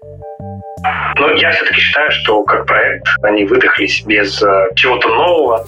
Но 0.00 1.32
я 1.32 1.50
все-таки 1.50 1.80
считаю, 1.80 2.10
что 2.12 2.42
как 2.44 2.66
проект 2.66 3.08
они 3.22 3.44
выдохлись 3.44 4.04
без 4.04 4.40
э, 4.42 4.68
чего-то 4.76 5.08
нового. 5.08 5.66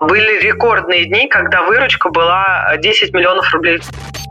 Были 0.00 0.40
рекордные 0.40 1.04
дни, 1.06 1.28
когда 1.28 1.62
выручка 1.62 2.10
была 2.10 2.76
10 2.78 3.14
миллионов 3.14 3.52
рублей. 3.52 3.80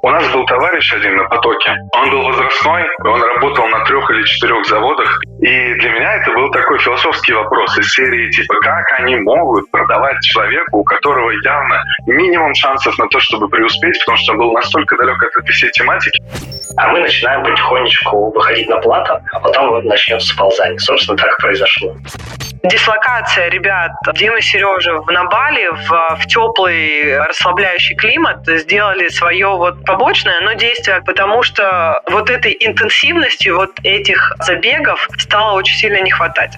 У 0.04 0.10
нас 0.10 0.28
был 0.34 0.46
товарищ 0.48 0.94
один 0.94 1.16
на 1.16 1.26
потоке. 1.26 1.76
Он 1.94 2.10
был 2.10 2.24
возрастной, 2.24 2.84
он 3.06 3.22
работал 3.22 3.68
на 3.68 3.86
трех 3.86 4.10
или 4.10 4.24
четырех 4.24 4.66
заводах. 4.66 5.22
И 5.42 5.74
для 5.76 5.92
меня 5.92 6.16
это 6.16 6.34
был 6.34 6.50
такой 6.52 6.80
философский 6.80 7.34
вопрос 7.34 7.78
из 7.78 7.94
серии 7.94 8.32
типа, 8.32 8.56
как 8.62 9.00
они 9.00 9.16
могут 9.18 9.70
продавать 9.70 10.20
человеку, 10.24 10.80
у 10.80 10.84
которого 10.84 11.30
явно 11.44 11.84
минимум 12.08 12.54
шансов 12.56 12.98
на 12.98 13.08
то, 13.08 13.20
чтобы 13.20 13.48
преуспеть, 13.48 14.00
потому 14.00 14.18
что 14.18 14.34
он 14.34 14.40
был 14.40 14.52
настолько 14.54 14.98
далек 14.98 15.22
от 15.24 15.44
этой 15.44 15.52
всей 15.52 15.70
тематики. 15.72 16.20
А 16.78 16.88
мы 16.88 17.02
начинаем 17.02 17.44
потихонечку 17.44 18.32
выходить 18.32 18.70
на 18.70 18.78
плату, 18.78 19.20
а 19.32 19.40
потом 19.40 19.84
начнется 19.86 20.28
сползание. 20.28 20.80
Собственно, 20.80 21.18
так 21.18 21.38
и 21.38 21.42
произошло. 21.42 21.96
Дислокация 22.64 23.50
ребят 23.50 23.92
Димы 24.14 24.38
и 24.38 24.42
Сережи 24.42 24.92
на 25.08 25.26
Бали 25.26 25.68
в, 25.68 26.18
в 26.20 26.28
теплый 26.28 27.18
расслабляющий 27.18 27.96
климат 27.96 28.46
сделали 28.46 29.08
свое 29.08 29.48
вот 29.48 29.84
побочное, 29.84 30.42
но 30.42 30.54
действие, 30.54 31.02
потому 31.02 31.42
что 31.42 32.02
вот 32.10 32.30
этой 32.30 32.56
интенсивности 32.60 33.50
вот 33.50 33.72
этих 33.84 34.34
забегов 34.40 35.10
стало 35.18 35.58
очень 35.58 35.76
сильно 35.76 36.02
не 36.02 36.12
хватать. 36.12 36.52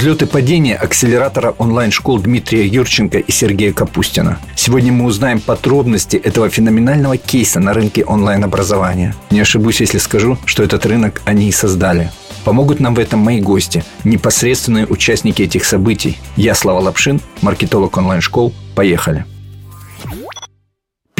Взлет 0.00 0.22
и 0.22 0.24
падение 0.24 0.76
акселератора 0.76 1.54
онлайн-школ 1.58 2.20
Дмитрия 2.20 2.66
Юрченко 2.66 3.18
и 3.18 3.30
Сергея 3.30 3.74
Капустина. 3.74 4.38
Сегодня 4.56 4.90
мы 4.94 5.04
узнаем 5.04 5.40
подробности 5.40 6.16
этого 6.16 6.48
феноменального 6.48 7.18
кейса 7.18 7.60
на 7.60 7.74
рынке 7.74 8.02
онлайн-образования. 8.06 9.14
Не 9.30 9.40
ошибусь, 9.40 9.82
если 9.82 9.98
скажу, 9.98 10.38
что 10.46 10.62
этот 10.62 10.86
рынок 10.86 11.20
они 11.26 11.50
и 11.50 11.52
создали. 11.52 12.10
Помогут 12.46 12.80
нам 12.80 12.94
в 12.94 12.98
этом 12.98 13.20
мои 13.20 13.42
гости, 13.42 13.84
непосредственные 14.04 14.86
участники 14.86 15.42
этих 15.42 15.66
событий. 15.66 16.16
Я 16.34 16.54
Слава 16.54 16.80
Лапшин, 16.80 17.20
маркетолог 17.42 17.98
онлайн-школ. 17.98 18.54
Поехали. 18.74 19.26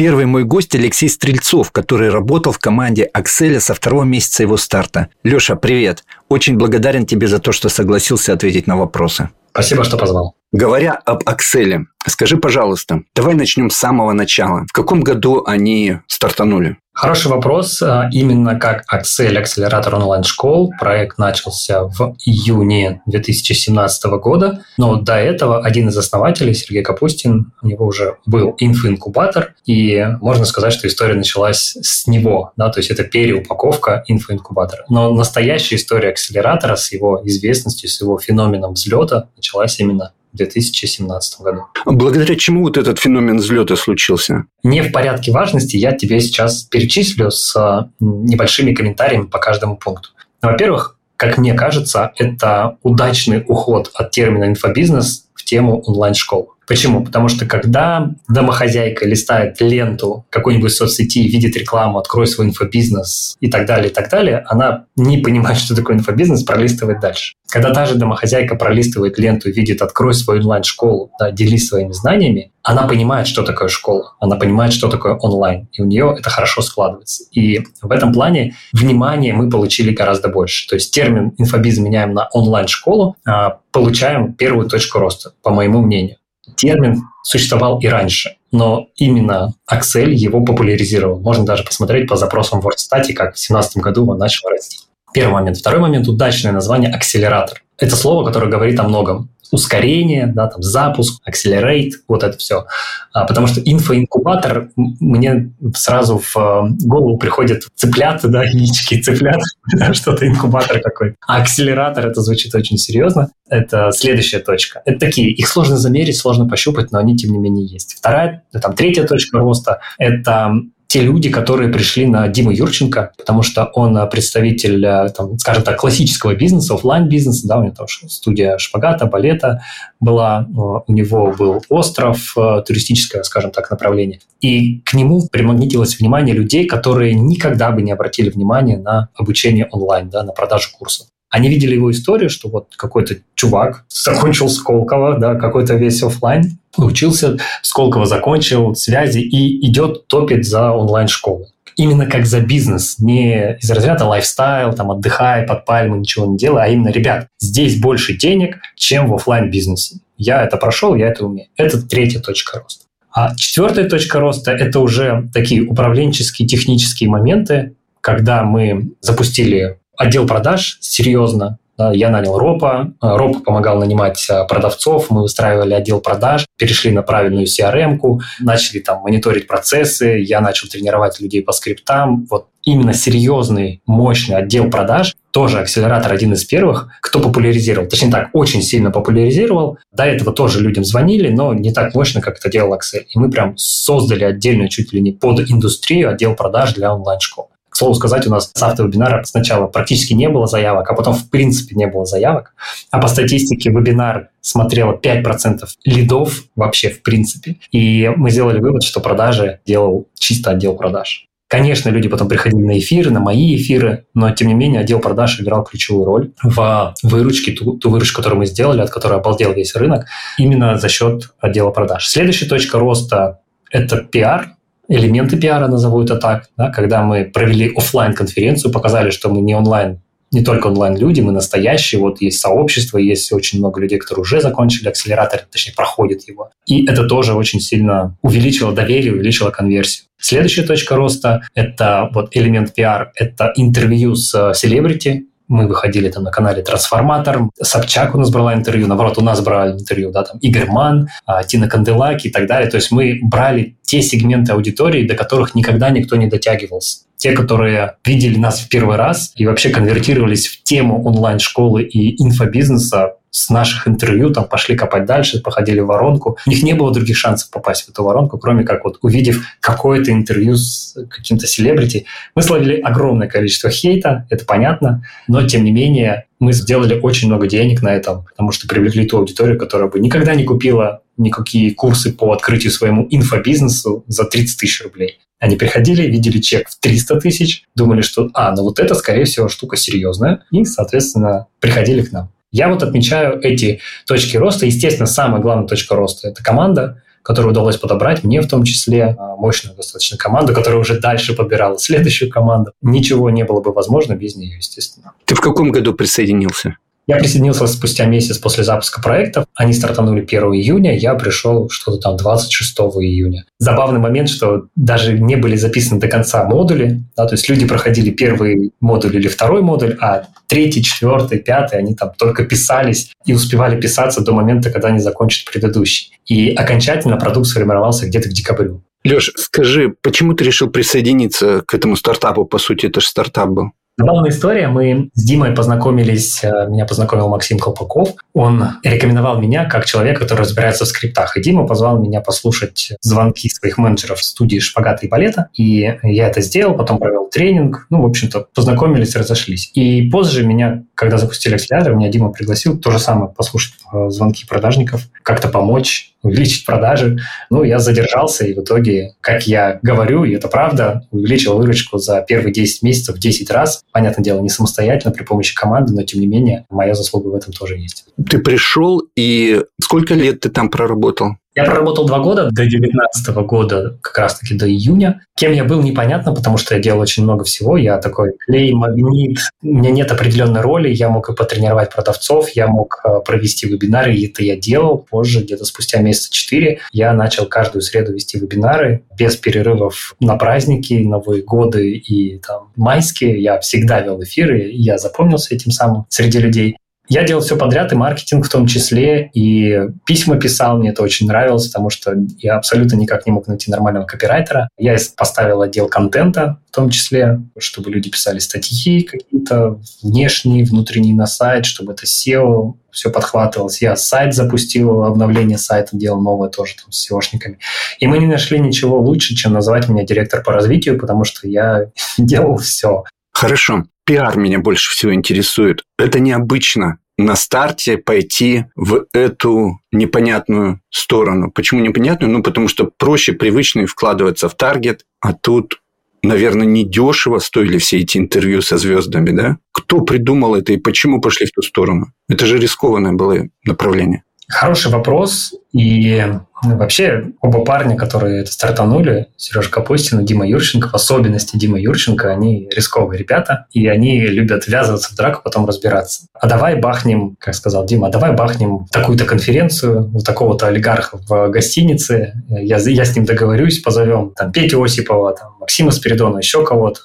Первый 0.01 0.25
мой 0.25 0.45
гость 0.45 0.73
Алексей 0.73 1.07
Стрельцов, 1.09 1.71
который 1.71 2.09
работал 2.09 2.51
в 2.51 2.57
команде 2.57 3.03
Акселя 3.03 3.59
со 3.59 3.75
второго 3.75 4.03
месяца 4.03 4.41
его 4.41 4.57
старта. 4.57 5.09
Леша, 5.21 5.55
привет. 5.55 6.05
Очень 6.27 6.57
благодарен 6.57 7.05
тебе 7.05 7.27
за 7.27 7.37
то, 7.37 7.51
что 7.51 7.69
согласился 7.69 8.33
ответить 8.33 8.65
на 8.65 8.77
вопросы. 8.77 9.29
Спасибо, 9.51 9.83
что 9.83 9.99
позвал. 9.99 10.33
Говоря 10.53 10.95
об 11.05 11.21
Акселе, 11.25 11.85
скажи, 12.05 12.35
пожалуйста, 12.35 13.03
давай 13.15 13.35
начнем 13.35 13.69
с 13.69 13.77
самого 13.77 14.11
начала. 14.11 14.65
В 14.67 14.73
каком 14.73 15.01
году 15.01 15.43
они 15.45 15.99
стартанули? 16.07 16.77
Хороший 16.93 17.31
вопрос. 17.31 17.81
А, 17.81 18.09
именно 18.11 18.59
как 18.59 18.83
Axel, 18.93 19.37
акселератор 19.37 19.95
онлайн-школ, 19.95 20.73
проект 20.77 21.17
начался 21.17 21.83
в 21.85 22.17
июне 22.25 23.01
2017 23.05 24.03
года, 24.21 24.65
но 24.77 24.97
до 24.97 25.15
этого 25.15 25.63
один 25.63 25.87
из 25.87 25.97
основателей, 25.97 26.53
Сергей 26.53 26.83
Капустин, 26.83 27.53
у 27.61 27.67
него 27.67 27.85
уже 27.85 28.17
был 28.25 28.55
инфоинкубатор, 28.59 29.55
и 29.65 30.05
можно 30.19 30.43
сказать, 30.43 30.73
что 30.73 30.85
история 30.85 31.13
началась 31.13 31.77
с 31.81 32.07
него, 32.07 32.51
да, 32.57 32.69
то 32.69 32.81
есть 32.81 32.91
это 32.91 33.05
переупаковка 33.05 34.03
инфоинкубатора. 34.07 34.83
Но 34.89 35.13
настоящая 35.13 35.77
история 35.77 36.09
акселератора 36.09 36.75
с 36.75 36.91
его 36.91 37.21
известностью, 37.23 37.89
с 37.89 38.01
его 38.01 38.19
феноменом 38.19 38.73
взлета 38.73 39.29
началась 39.37 39.79
именно 39.79 40.11
в 40.33 40.37
2017 40.37 41.41
году. 41.41 41.61
Благодаря 41.85 42.35
чему 42.35 42.63
вот 42.63 42.77
этот 42.77 42.99
феномен 42.99 43.37
взлета 43.37 43.75
случился? 43.75 44.45
Не 44.63 44.81
в 44.81 44.91
порядке 44.91 45.31
важности, 45.31 45.77
я 45.77 45.91
тебе 45.91 46.19
сейчас 46.19 46.63
перечислю 46.63 47.31
с 47.31 47.55
а, 47.55 47.89
небольшими 47.99 48.73
комментариями 48.73 49.25
по 49.25 49.39
каждому 49.39 49.77
пункту. 49.77 50.09
Во-первых, 50.41 50.97
как 51.17 51.37
мне 51.37 51.53
кажется, 51.53 52.13
это 52.17 52.77
удачный 52.81 53.43
уход 53.47 53.91
от 53.93 54.11
термина 54.11 54.45
инфобизнес 54.45 55.27
в 55.35 55.43
тему 55.43 55.81
онлайн-школ. 55.81 56.53
Почему? 56.71 57.03
Потому 57.03 57.27
что 57.27 57.45
когда 57.45 58.11
домохозяйка 58.29 59.05
листает 59.05 59.59
ленту 59.59 60.25
какой-нибудь 60.29 60.71
соцсети, 60.71 61.27
видит 61.27 61.57
рекламу, 61.57 61.97
открой 61.97 62.27
свой 62.27 62.47
инфобизнес 62.47 63.35
и 63.41 63.51
так 63.51 63.65
далее, 63.65 63.91
и 63.91 63.93
так 63.93 64.09
далее, 64.09 64.45
она 64.47 64.85
не 64.95 65.17
понимает, 65.17 65.57
что 65.57 65.75
такое 65.75 65.97
инфобизнес, 65.97 66.43
пролистывает 66.43 67.01
дальше. 67.01 67.33
Когда 67.49 67.73
та 67.73 67.85
же 67.85 67.95
домохозяйка 67.95 68.55
пролистывает 68.55 69.19
ленту 69.19 69.49
и 69.49 69.51
видит 69.51 69.81
«открой 69.81 70.13
свою 70.13 70.39
онлайн-школу», 70.39 71.11
да, 71.19 71.31
делись 71.31 71.67
своими 71.67 71.91
знаниями, 71.91 72.53
она 72.63 72.83
понимает, 72.83 73.27
что 73.27 73.43
такое 73.43 73.67
школа, 73.67 74.13
она 74.21 74.37
понимает, 74.37 74.71
что 74.71 74.87
такое 74.87 75.15
онлайн, 75.15 75.67
и 75.73 75.81
у 75.81 75.85
нее 75.85 76.15
это 76.17 76.29
хорошо 76.29 76.61
складывается. 76.61 77.25
И 77.33 77.65
в 77.81 77.91
этом 77.91 78.13
плане 78.13 78.55
внимание 78.71 79.33
мы 79.33 79.49
получили 79.49 79.93
гораздо 79.93 80.29
больше. 80.29 80.69
То 80.69 80.75
есть 80.75 80.93
термин 80.93 81.33
инфобиз 81.37 81.79
меняем 81.79 82.13
на 82.13 82.29
онлайн-школу, 82.31 83.17
а 83.27 83.59
получаем 83.73 84.31
первую 84.31 84.69
точку 84.69 84.99
роста, 84.99 85.33
по 85.43 85.49
моему 85.49 85.81
мнению 85.81 86.15
термин 86.61 87.03
существовал 87.23 87.79
и 87.79 87.87
раньше, 87.87 88.35
но 88.51 88.87
именно 88.95 89.53
Axel 89.69 90.11
его 90.11 90.43
популяризировал. 90.45 91.19
Можно 91.19 91.45
даже 91.45 91.63
посмотреть 91.63 92.07
по 92.07 92.15
запросам 92.15 92.61
в 92.61 92.67
WordStat, 92.67 93.13
как 93.13 93.31
в 93.31 93.37
2017 93.37 93.77
году 93.77 94.09
он 94.09 94.17
начал 94.17 94.47
расти. 94.49 94.79
Первый 95.13 95.33
момент. 95.33 95.57
Второй 95.57 95.81
момент– 95.81 96.07
удачное 96.07 96.51
название 96.51 96.91
акселератор. 96.91 97.63
Это 97.77 97.95
слово, 97.95 98.25
которое 98.25 98.47
говорит 98.47 98.79
о 98.79 98.83
многом 98.83 99.29
ускорение, 99.51 100.27
да, 100.27 100.47
там, 100.47 100.61
запуск, 100.61 101.21
accelerate, 101.29 101.91
вот 102.07 102.23
это 102.23 102.37
все. 102.37 102.65
А, 103.13 103.25
потому 103.25 103.47
что 103.47 103.61
инфоинкубатор, 103.61 104.69
мне 104.75 105.51
сразу 105.75 106.17
в 106.17 106.35
э, 106.37 106.69
голову 106.85 107.17
приходят 107.17 107.63
цыплята, 107.75 108.27
да, 108.27 108.43
яички 108.45 109.01
цыплят, 109.01 109.41
что-то 109.93 110.27
инкубатор 110.27 110.79
какой. 110.79 111.15
А 111.27 111.41
акселератор, 111.41 112.07
это 112.07 112.21
звучит 112.21 112.55
очень 112.55 112.77
серьезно. 112.77 113.29
Это 113.49 113.91
следующая 113.91 114.39
точка. 114.39 114.81
Это 114.85 114.99
такие, 114.99 115.31
их 115.31 115.47
сложно 115.47 115.77
замерить, 115.77 116.17
сложно 116.17 116.47
пощупать, 116.47 116.91
но 116.91 116.99
они, 116.99 117.17
тем 117.17 117.31
не 117.31 117.37
менее, 117.37 117.65
есть. 117.65 117.95
Вторая, 117.97 118.43
там, 118.61 118.73
третья 118.73 119.03
точка 119.03 119.39
роста– 119.39 119.81
это 119.97 120.53
те 120.91 120.99
люди, 120.99 121.29
которые 121.29 121.71
пришли 121.71 122.05
на 122.05 122.27
Диму 122.27 122.51
Юрченко, 122.51 123.13
потому 123.17 123.43
что 123.43 123.71
он 123.75 123.95
э, 123.95 124.05
представитель, 124.07 124.85
э, 124.85 125.07
там, 125.15 125.39
скажем 125.39 125.63
так, 125.63 125.79
классического 125.79 126.35
бизнеса, 126.35 126.73
офлайн 126.73 127.07
бизнеса, 127.07 127.47
да, 127.47 127.59
у 127.59 127.63
него 127.63 127.73
там 127.73 127.87
студия 127.87 128.57
шпагата, 128.57 129.05
балета 129.05 129.61
была, 130.01 130.45
э, 130.49 130.53
у 130.53 130.91
него 130.91 131.33
был 131.39 131.63
остров, 131.69 132.35
туристическое, 132.67 133.23
скажем 133.23 133.51
так, 133.51 133.71
направление. 133.71 134.19
И 134.41 134.81
к 134.81 134.93
нему 134.93 135.25
примагнитилось 135.31 135.97
внимание 135.97 136.35
людей, 136.35 136.65
которые 136.65 137.13
никогда 137.13 137.71
бы 137.71 137.81
не 137.81 137.93
обратили 137.93 138.29
внимания 138.29 138.77
на 138.77 139.07
обучение 139.15 139.69
онлайн, 139.71 140.09
да, 140.09 140.23
на 140.23 140.33
продажу 140.33 140.71
курсов. 140.77 141.07
Они 141.31 141.47
видели 141.47 141.75
его 141.75 141.89
историю, 141.89 142.29
что 142.29 142.49
вот 142.49 142.73
какой-то 142.75 143.15
чувак 143.35 143.85
закончил 143.89 144.49
Сколково, 144.49 145.17
да, 145.17 145.35
какой-то 145.35 145.75
весь 145.75 146.03
офлайн, 146.03 146.59
учился, 146.77 147.37
Сколково 147.61 148.05
закончил, 148.05 148.75
связи 148.75 149.19
и 149.19 149.65
идет 149.65 150.07
топит 150.07 150.45
за 150.45 150.71
онлайн-школы. 150.71 151.47
Именно 151.77 152.05
как 152.05 152.25
за 152.25 152.41
бизнес, 152.41 152.99
не 152.99 153.57
из 153.61 153.71
разряда 153.71 154.03
лайфстайл, 154.03 154.73
там, 154.73 154.91
отдыхай 154.91 155.43
под 155.43 155.63
пальму, 155.65 155.95
ничего 155.95 156.25
не 156.25 156.37
делай, 156.37 156.65
а 156.65 156.67
именно, 156.67 156.89
ребят, 156.89 157.27
здесь 157.39 157.79
больше 157.79 158.17
денег, 158.17 158.57
чем 158.75 159.07
в 159.07 159.15
офлайн 159.15 159.49
бизнесе 159.49 159.95
Я 160.17 160.43
это 160.43 160.57
прошел, 160.57 160.95
я 160.95 161.07
это 161.07 161.25
умею. 161.25 161.47
Это 161.55 161.81
третья 161.81 162.19
точка 162.19 162.59
роста. 162.59 162.85
А 163.13 163.33
четвертая 163.35 163.89
точка 163.89 164.19
роста– 164.19 164.51
это 164.51 164.81
уже 164.81 165.29
такие 165.33 165.63
управленческие, 165.63 166.45
технические 166.45 167.09
моменты, 167.09 167.75
когда 168.01 168.43
мы 168.43 168.91
запустили 168.99 169.77
отдел 170.01 170.25
продаж 170.25 170.77
серьезно. 170.81 171.57
Я 171.93 172.09
нанял 172.09 172.37
РОПа, 172.37 172.93
РОП 173.01 173.43
помогал 173.43 173.79
нанимать 173.79 174.27
а, 174.29 174.43
продавцов, 174.43 175.09
мы 175.09 175.23
устраивали 175.23 175.73
отдел 175.73 175.99
продаж, 175.99 176.45
перешли 176.55 176.91
на 176.91 177.01
правильную 177.01 177.47
CRM-ку, 177.47 178.21
начали 178.39 178.79
там 178.79 179.01
мониторить 179.01 179.47
процессы, 179.47 180.19
я 180.19 180.41
начал 180.41 180.67
тренировать 180.67 181.19
людей 181.19 181.41
по 181.41 181.53
скриптам. 181.53 182.27
Вот 182.29 182.47
именно 182.61 182.93
серьезный, 182.93 183.81
мощный 183.87 184.35
отдел 184.35 184.69
продаж, 184.69 185.15
тоже 185.31 185.59
акселератор 185.59 186.11
один 186.11 186.33
из 186.33 186.45
первых, 186.45 186.89
кто 187.01 187.19
популяризировал. 187.19 187.87
Точнее 187.87 188.11
так, 188.11 188.29
очень 188.33 188.61
сильно 188.61 188.91
популяризировал. 188.91 189.79
До 189.91 190.03
этого 190.03 190.33
тоже 190.33 190.61
людям 190.61 190.83
звонили, 190.83 191.29
но 191.29 191.55
не 191.55 191.73
так 191.73 191.95
мощно, 191.95 192.21
как 192.21 192.37
это 192.37 192.51
делал 192.51 192.75
Axel. 192.75 193.05
И 193.09 193.17
мы 193.17 193.31
прям 193.31 193.57
создали 193.57 194.23
отдельную, 194.23 194.69
чуть 194.69 194.93
ли 194.93 195.01
не 195.01 195.13
под 195.13 195.49
индустрию, 195.49 196.11
отдел 196.11 196.35
продаж 196.35 196.73
для 196.75 196.93
онлайн-школ. 196.93 197.49
Слову 197.81 197.95
сказать, 197.95 198.27
у 198.27 198.29
нас 198.29 198.51
с 198.53 198.61
автовебинара 198.61 199.23
сначала 199.23 199.65
практически 199.65 200.13
не 200.13 200.29
было 200.29 200.45
заявок, 200.45 200.87
а 200.91 200.93
потом 200.93 201.15
в 201.15 201.31
принципе 201.31 201.75
не 201.75 201.87
было 201.87 202.05
заявок. 202.05 202.53
А 202.91 202.99
по 202.99 203.07
статистике 203.07 203.71
вебинар 203.71 204.29
смотрело 204.39 204.99
5% 205.01 205.63
лидов 205.85 206.43
вообще 206.55 206.91
в 206.91 207.01
принципе. 207.01 207.55
И 207.71 208.07
мы 208.15 208.29
сделали 208.29 208.59
вывод, 208.59 208.83
что 208.83 208.99
продажи 208.99 209.61
делал 209.65 210.07
чисто 210.13 210.51
отдел 210.51 210.75
продаж. 210.75 211.25
Конечно, 211.47 211.89
люди 211.89 212.07
потом 212.07 212.29
приходили 212.29 212.61
на 212.61 212.77
эфиры, 212.77 213.09
на 213.09 213.19
мои 213.19 213.55
эфиры, 213.55 214.05
но 214.13 214.29
тем 214.29 214.49
не 214.49 214.53
менее 214.53 214.81
отдел 214.81 214.99
продаж 214.99 215.41
играл 215.41 215.63
ключевую 215.63 216.05
роль 216.05 216.31
в 216.43 216.93
выручке, 217.01 217.51
ту, 217.53 217.79
ту 217.79 217.89
выручку, 217.89 218.17
которую 218.17 218.41
мы 218.41 218.45
сделали, 218.45 218.81
от 218.81 218.91
которой 218.91 219.17
обалдел 219.17 219.53
весь 219.53 219.73
рынок, 219.73 220.05
именно 220.37 220.77
за 220.77 220.87
счет 220.87 221.31
отдела 221.39 221.71
продаж. 221.71 222.07
Следующая 222.07 222.45
точка 222.45 222.77
роста– 222.77 223.39
это 223.71 223.97
пиар, 223.97 224.49
элементы 224.91 225.37
пиара, 225.37 225.67
назову 225.67 226.03
это 226.03 226.17
так, 226.17 226.49
да, 226.57 226.69
когда 226.69 227.01
мы 227.01 227.25
провели 227.25 227.71
офлайн 227.75 228.13
конференцию 228.13 228.71
показали, 228.71 229.09
что 229.09 229.29
мы 229.29 229.41
не 229.41 229.55
онлайн 229.55 230.01
не 230.33 230.43
только 230.43 230.67
онлайн-люди, 230.67 231.19
мы 231.19 231.33
настоящие, 231.33 231.99
вот 231.99 232.21
есть 232.21 232.39
сообщество, 232.39 232.97
есть 232.97 233.33
очень 233.33 233.59
много 233.59 233.81
людей, 233.81 233.99
которые 233.99 234.21
уже 234.21 234.39
закончили 234.39 234.87
акселератор, 234.87 235.41
точнее, 235.51 235.73
проходят 235.73 236.25
его. 236.25 236.51
И 236.65 236.85
это 236.85 237.05
тоже 237.05 237.33
очень 237.33 237.59
сильно 237.59 238.17
увеличило 238.21 238.71
доверие, 238.71 239.13
увеличило 239.13 239.49
конверсию. 239.49 240.07
Следующая 240.17 240.63
точка 240.63 240.95
роста– 240.95 241.41
это 241.53 242.09
вот 242.13 242.29
элемент 242.31 242.71
PR, 242.77 243.07
это 243.15 243.51
интервью 243.57 244.15
с 244.15 244.53
селебрити, 244.53 245.25
мы 245.51 245.67
выходили 245.67 246.09
там 246.09 246.23
на 246.23 246.31
канале 246.31 246.63
Трансформатор, 246.63 247.49
Собчак 247.61 248.15
у 248.15 248.17
нас 248.17 248.29
брала 248.29 248.53
интервью, 248.53 248.87
наоборот, 248.87 249.17
у 249.17 249.21
нас 249.21 249.41
брали 249.41 249.73
интервью, 249.73 250.11
да, 250.11 250.23
там 250.23 250.37
Игорь 250.39 250.67
Ман, 250.67 251.09
а, 251.25 251.43
Тина 251.43 251.67
Канделаки 251.67 252.27
и 252.27 252.31
так 252.31 252.47
далее. 252.47 252.69
То 252.69 252.77
есть 252.77 252.91
мы 252.91 253.19
брали 253.21 253.75
те 253.83 254.01
сегменты 254.01 254.53
аудитории, 254.53 255.05
до 255.05 255.13
которых 255.13 255.53
никогда 255.53 255.89
никто 255.89 256.15
не 256.15 256.27
дотягивался 256.27 257.01
те, 257.21 257.33
которые 257.33 257.97
видели 258.03 258.39
нас 258.39 258.61
в 258.61 258.67
первый 258.67 258.97
раз 258.97 259.31
и 259.35 259.45
вообще 259.45 259.69
конвертировались 259.69 260.47
в 260.47 260.63
тему 260.63 261.03
онлайн-школы 261.05 261.83
и 261.83 262.19
инфобизнеса, 262.19 263.13
с 263.29 263.51
наших 263.51 263.87
интервью 263.87 264.31
там 264.31 264.45
пошли 264.45 264.75
копать 264.75 265.05
дальше, 265.05 265.39
походили 265.39 265.81
в 265.81 265.85
воронку. 265.85 266.39
У 266.47 266.49
них 266.49 266.63
не 266.63 266.73
было 266.73 266.91
других 266.91 267.15
шансов 267.15 267.51
попасть 267.51 267.83
в 267.85 267.89
эту 267.89 268.03
воронку, 268.03 268.39
кроме 268.39 268.63
как 268.63 268.83
вот 268.83 268.97
увидев 269.03 269.45
какое-то 269.59 270.11
интервью 270.11 270.55
с 270.55 270.97
каким-то 271.09 271.45
селебрити. 271.45 272.07
Мы 272.35 272.41
словили 272.41 272.81
огромное 272.81 273.27
количество 273.27 273.69
хейта, 273.69 274.25
это 274.31 274.43
понятно, 274.43 275.05
но 275.27 275.47
тем 275.47 275.63
не 275.63 275.71
менее 275.71 276.25
мы 276.39 276.53
сделали 276.53 276.99
очень 276.99 277.27
много 277.27 277.45
денег 277.45 277.83
на 277.83 277.89
этом, 277.89 278.25
потому 278.25 278.51
что 278.51 278.67
привлекли 278.67 279.05
ту 279.05 279.19
аудиторию, 279.19 279.59
которая 279.59 279.89
бы 279.89 279.99
никогда 279.99 280.33
не 280.33 280.43
купила 280.43 281.03
никакие 281.17 281.75
курсы 281.75 282.11
по 282.11 282.31
открытию 282.31 282.71
своему 282.71 283.07
инфобизнесу 283.11 284.03
за 284.07 284.25
30 284.25 284.59
тысяч 284.59 284.81
рублей. 284.81 285.19
Они 285.41 285.55
приходили, 285.55 286.03
видели 286.03 286.39
чек 286.39 286.69
в 286.69 286.79
300 286.79 287.19
тысяч, 287.19 287.63
думали, 287.75 288.01
что, 288.01 288.29
а, 288.35 288.55
ну 288.55 288.61
вот 288.61 288.79
это, 288.79 288.93
скорее 288.93 289.25
всего, 289.25 289.49
штука 289.49 289.75
серьезная, 289.75 290.43
и, 290.51 290.63
соответственно, 290.65 291.47
приходили 291.59 292.03
к 292.03 292.11
нам. 292.11 292.29
Я 292.51 292.69
вот 292.69 292.83
отмечаю 292.83 293.41
эти 293.41 293.79
точки 294.05 294.37
роста. 294.37 294.67
Естественно, 294.67 295.07
самая 295.07 295.41
главная 295.41 295.67
точка 295.67 295.95
роста– 295.95 296.27
это 296.29 296.43
команда, 296.43 297.01
которую 297.23 297.53
удалось 297.53 297.77
подобрать, 297.77 298.23
мне 298.23 298.39
в 298.41 298.47
том 298.47 298.63
числе, 298.63 299.15
а, 299.17 299.35
мощную 299.35 299.75
достаточно 299.75 300.15
команду, 300.15 300.53
которая 300.53 300.79
уже 300.79 300.99
дальше 300.99 301.35
подбирала 301.35 301.79
следующую 301.79 302.29
команду. 302.29 302.73
Ничего 302.83 303.31
не 303.31 303.43
было 303.43 303.61
бы 303.61 303.73
возможно 303.73 304.13
без 304.13 304.35
нее, 304.35 304.57
естественно. 304.57 305.13
Ты 305.25 305.33
в 305.33 305.41
каком 305.41 305.71
году 305.71 305.95
присоединился? 305.95 306.77
Я 307.07 307.17
присоединился 307.17 307.67
спустя 307.67 308.05
месяц 308.05 308.37
после 308.37 308.63
запуска 308.63 309.01
проектов. 309.01 309.45
Они 309.55 309.73
стартанули 309.73 310.21
1 310.21 310.43
июня, 310.53 310.97
я 310.97 311.15
пришел 311.15 311.69
что-то 311.69 311.97
там 311.97 312.17
26 312.17 312.77
июня. 312.79 313.45
Забавный 313.59 313.99
момент, 313.99 314.29
что 314.29 314.67
даже 314.75 315.17
не 315.17 315.35
были 315.35 315.55
записаны 315.55 315.99
до 315.99 316.07
конца 316.07 316.43
модули, 316.45 317.03
да, 317.17 317.25
то 317.25 317.33
есть 317.33 317.49
люди 317.49 317.67
проходили 317.67 318.11
первый 318.11 318.71
модуль 318.79 319.15
или 319.17 319.27
второй 319.27 319.61
модуль, 319.61 319.97
а 319.99 320.27
третий, 320.47 320.83
четвертый, 320.83 321.39
пятый, 321.39 321.79
они 321.79 321.95
там 321.95 322.11
только 322.17 322.45
писались 322.45 323.11
и 323.25 323.33
успевали 323.33 323.79
писаться 323.79 324.21
до 324.21 324.33
момента, 324.33 324.69
когда 324.69 324.89
они 324.89 324.99
закончат 324.99 325.49
предыдущий. 325.51 326.17
И 326.25 326.53
окончательно 326.53 327.17
продукт 327.17 327.47
сформировался 327.47 328.07
где-то 328.07 328.29
к 328.29 328.33
декабрю. 328.33 328.83
Леш, 329.03 329.31
скажи, 329.35 329.93
почему 330.01 330.33
ты 330.33 330.43
решил 330.43 330.69
присоединиться 330.69 331.63
к 331.65 331.73
этому 331.73 331.95
стартапу? 331.95 332.45
По 332.45 332.59
сути, 332.59 332.85
это 332.85 333.01
же 333.01 333.07
стартап 333.07 333.49
был. 333.49 333.71
Забавная 333.97 334.31
история. 334.31 334.67
Мы 334.67 335.09
с 335.13 335.23
Димой 335.23 335.51
познакомились, 335.51 336.43
э, 336.43 336.67
меня 336.67 336.85
познакомил 336.85 337.27
Максим 337.27 337.59
Колпаков. 337.59 338.15
Он 338.33 338.77
рекомендовал 338.83 339.39
меня 339.39 339.65
как 339.65 339.85
человек, 339.85 340.17
который 340.17 340.41
разбирается 340.41 340.85
в 340.85 340.87
скриптах. 340.87 341.35
И 341.37 341.41
Дима 341.41 341.67
позвал 341.67 341.99
меня 341.99 342.21
послушать 342.21 342.93
звонки 343.01 343.49
своих 343.49 343.77
менеджеров 343.77 344.19
в 344.19 344.23
студии 344.23 344.59
«Шпагата 344.59 345.05
и 345.05 345.09
балета». 345.09 345.49
И 345.53 345.97
я 346.03 346.27
это 346.27 346.41
сделал, 346.41 346.75
потом 346.75 346.99
провел 346.99 347.29
тренинг. 347.29 347.87
Ну, 347.89 348.01
в 348.01 348.05
общем-то, 348.05 348.47
познакомились, 348.55 349.15
разошлись. 349.15 349.71
И 349.73 350.09
позже 350.09 350.45
меня, 350.45 350.83
когда 350.95 351.17
запустили 351.17 351.55
акселератор, 351.55 351.93
меня 351.95 352.09
Дима 352.09 352.31
пригласил 352.31 352.79
то 352.79 352.91
же 352.91 352.99
самое 352.99 353.31
послушать 353.31 353.75
э, 353.93 354.09
звонки 354.09 354.45
продажников, 354.47 355.09
как-то 355.21 355.49
помочь 355.49 356.10
увеличить 356.23 356.65
продажи. 356.65 357.17
Ну, 357.49 357.63
я 357.63 357.79
задержался, 357.79 358.45
и 358.45 358.53
в 358.53 358.59
итоге, 358.59 359.15
как 359.21 359.47
я 359.47 359.79
говорю, 359.81 360.23
и 360.23 360.33
это 360.33 360.47
правда, 360.47 361.07
увеличил 361.11 361.57
выручку 361.57 361.97
за 361.97 362.21
первые 362.27 362.53
10 362.53 362.83
месяцев 362.83 363.15
в 363.15 363.19
10 363.19 363.49
раз. 363.51 363.83
Понятное 363.91 364.23
дело, 364.23 364.41
не 364.41 364.49
самостоятельно, 364.49 365.13
при 365.13 365.23
помощи 365.23 365.55
команды, 365.55 365.93
но, 365.93 366.03
тем 366.03 366.19
не 366.19 366.27
менее, 366.27 366.65
моя 366.69 366.93
заслуга 366.93 367.29
в 367.29 367.35
этом 367.35 367.53
тоже 367.53 367.77
есть. 367.77 368.05
Ты 368.29 368.39
пришел, 368.39 369.03
и 369.15 369.61
сколько 369.81 370.13
лет 370.13 370.41
ты 370.41 370.49
там 370.49 370.69
проработал? 370.69 371.35
Я 371.53 371.65
проработал 371.65 372.05
два 372.05 372.19
года, 372.19 372.45
до 372.45 372.61
2019 372.61 373.35
года, 373.45 373.97
как 374.01 374.17
раз-таки 374.17 374.55
до 374.55 374.69
июня. 374.69 375.25
Кем 375.35 375.51
я 375.51 375.65
был, 375.65 375.81
непонятно, 375.81 376.33
потому 376.33 376.57
что 376.57 376.75
я 376.75 376.81
делал 376.81 377.01
очень 377.01 377.23
много 377.23 377.43
всего. 377.43 377.75
Я 377.75 377.97
такой 377.97 378.33
клей, 378.45 378.71
магнит. 378.73 379.37
У 379.61 379.67
меня 379.67 379.91
нет 379.91 380.11
определенной 380.11 380.61
роли. 380.61 380.87
Я 380.89 381.09
мог 381.09 381.29
и 381.29 381.35
потренировать 381.35 381.93
продавцов, 381.93 382.49
я 382.51 382.67
мог 382.67 383.01
э, 383.03 383.19
провести 383.25 383.67
вебинары, 383.67 384.15
и 384.15 384.27
это 384.27 384.43
я 384.43 384.55
делал. 384.55 384.97
Позже, 384.97 385.41
где-то 385.41 385.65
спустя 385.65 385.99
месяца 385.99 386.31
четыре, 386.31 386.79
я 386.93 387.11
начал 387.11 387.45
каждую 387.47 387.81
среду 387.81 388.13
вести 388.13 388.39
вебинары 388.39 389.03
без 389.17 389.35
перерывов 389.35 390.15
на 390.21 390.37
праздники, 390.37 390.93
Новые 390.93 391.43
годы 391.43 391.91
и 391.91 392.37
там 392.37 392.71
майские. 392.77 393.41
Я 393.41 393.59
всегда 393.59 393.99
вел 393.99 394.23
эфиры, 394.23 394.69
я 394.71 394.97
запомнился 394.97 395.53
этим 395.53 395.71
самым 395.71 396.05
среди 396.07 396.39
людей. 396.39 396.77
Я 397.11 397.25
делал 397.25 397.41
все 397.41 397.57
подряд, 397.57 397.91
и 397.91 397.95
маркетинг 397.97 398.45
в 398.45 398.49
том 398.49 398.67
числе, 398.67 399.29
и 399.33 399.81
письма 400.05 400.37
писал, 400.37 400.77
мне 400.77 400.91
это 400.91 401.03
очень 401.03 401.27
нравилось, 401.27 401.67
потому 401.67 401.89
что 401.89 402.15
я 402.37 402.55
абсолютно 402.55 402.95
никак 402.95 403.25
не 403.25 403.33
мог 403.33 403.47
найти 403.47 403.69
нормального 403.69 404.05
копирайтера. 404.05 404.69
Я 404.77 404.95
поставил 405.17 405.61
отдел 405.61 405.89
контента 405.89 406.61
в 406.69 406.73
том 406.73 406.89
числе, 406.89 407.41
чтобы 407.59 407.91
люди 407.91 408.09
писали 408.09 408.39
статьи 408.39 409.01
какие-то 409.01 409.81
внешние, 410.01 410.63
внутренние 410.63 411.13
на 411.13 411.27
сайт, 411.27 411.65
чтобы 411.65 411.91
это 411.91 412.05
SEO 412.05 412.75
все 412.91 413.09
подхватывалось. 413.09 413.81
Я 413.81 413.97
сайт 413.97 414.33
запустил, 414.33 415.03
обновление 415.03 415.57
сайта 415.57 415.97
делал 415.97 416.21
новое 416.21 416.47
тоже 416.47 416.75
там, 416.77 416.93
с 416.93 417.11
SEOшниками. 417.11 417.57
И 417.99 418.07
мы 418.07 418.19
не 418.19 418.25
нашли 418.25 418.57
ничего 418.57 418.97
лучше, 419.01 419.35
чем 419.35 419.51
назвать 419.51 419.89
меня 419.89 420.05
директор 420.05 420.41
по 420.41 420.53
развитию, 420.53 420.97
потому 420.97 421.25
что 421.25 421.45
я 421.45 421.87
делал 422.17 422.55
все. 422.55 423.03
Хорошо. 423.33 423.83
Пиар 424.05 424.37
меня 424.37 424.59
больше 424.59 424.91
всего 424.91 425.13
интересует. 425.13 425.83
Это 425.97 426.19
необычно 426.19 426.99
на 427.25 427.35
старте 427.35 427.97
пойти 427.97 428.65
в 428.75 429.05
эту 429.13 429.79
непонятную 429.91 430.81
сторону. 430.89 431.51
Почему 431.51 431.81
непонятную? 431.81 432.31
Ну, 432.31 432.43
потому 432.43 432.67
что 432.67 432.91
проще, 432.97 433.33
привычно 433.33 433.85
вкладываться 433.87 434.49
в 434.49 434.55
таргет, 434.55 435.05
а 435.19 435.33
тут 435.33 435.81
наверное, 436.23 436.67
недешево 436.67 437.39
стоили 437.39 437.77
все 437.77 437.99
эти 437.99 438.17
интервью 438.17 438.61
со 438.61 438.77
звездами, 438.77 439.31
да? 439.31 439.57
Кто 439.71 440.01
придумал 440.01 440.55
это 440.55 440.73
и 440.73 440.77
почему 440.77 441.19
пошли 441.19 441.47
в 441.47 441.51
ту 441.51 441.61
сторону? 441.61 442.13
Это 442.29 442.45
же 442.45 442.59
рискованное 442.59 443.13
было 443.13 443.47
направление. 443.65 444.23
Хороший 444.51 444.91
вопрос. 444.91 445.53
И 445.71 446.25
ну, 446.63 446.77
вообще 446.77 447.31
оба 447.39 447.63
парня, 447.63 447.95
которые 447.95 448.41
это 448.41 448.51
стартанули, 448.51 449.27
Сережа 449.37 449.69
Капустин 449.69 450.19
и 450.19 450.25
Дима 450.25 450.47
Юрченко, 450.47 450.89
в 450.89 450.93
особенности 450.93 451.57
Дима 451.57 451.79
Юрченко, 451.79 452.31
они 452.31 452.69
рисковые 452.69 453.17
ребята, 453.17 453.65
и 453.71 453.87
они 453.87 454.19
любят 454.19 454.67
ввязываться 454.67 455.13
в 455.13 455.15
драку, 455.15 455.41
потом 455.43 455.65
разбираться. 455.65 456.27
А 456.33 456.47
давай 456.47 456.75
бахнем, 456.75 457.35
как 457.39 457.55
сказал 457.55 457.85
Дима, 457.85 458.09
давай 458.09 458.33
бахнем 458.33 458.85
такую-то 458.91 459.25
конференцию 459.25 460.11
у 460.13 460.19
такого-то 460.19 460.67
олигарха 460.67 461.17
в 461.27 461.49
гостинице, 461.49 462.33
я, 462.49 462.77
я 462.77 463.05
с 463.05 463.15
ним 463.15 463.25
договорюсь, 463.25 463.79
позовем 463.79 464.33
там 464.35 464.51
Петю 464.51 464.83
Осипова, 464.83 465.33
там, 465.33 465.55
Максима 465.59 465.91
Спиридона, 465.91 466.39
еще 466.39 466.65
кого-то. 466.65 466.99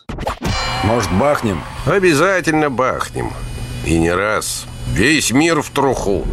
Может, 0.85 1.11
бахнем? 1.13 1.63
Обязательно 1.87 2.69
бахнем. 2.69 3.31
И 3.87 3.97
не 3.99 4.13
раз. 4.13 4.67
Весь 4.93 5.31
мир 5.31 5.63
в 5.63 5.71
труху. 5.71 6.25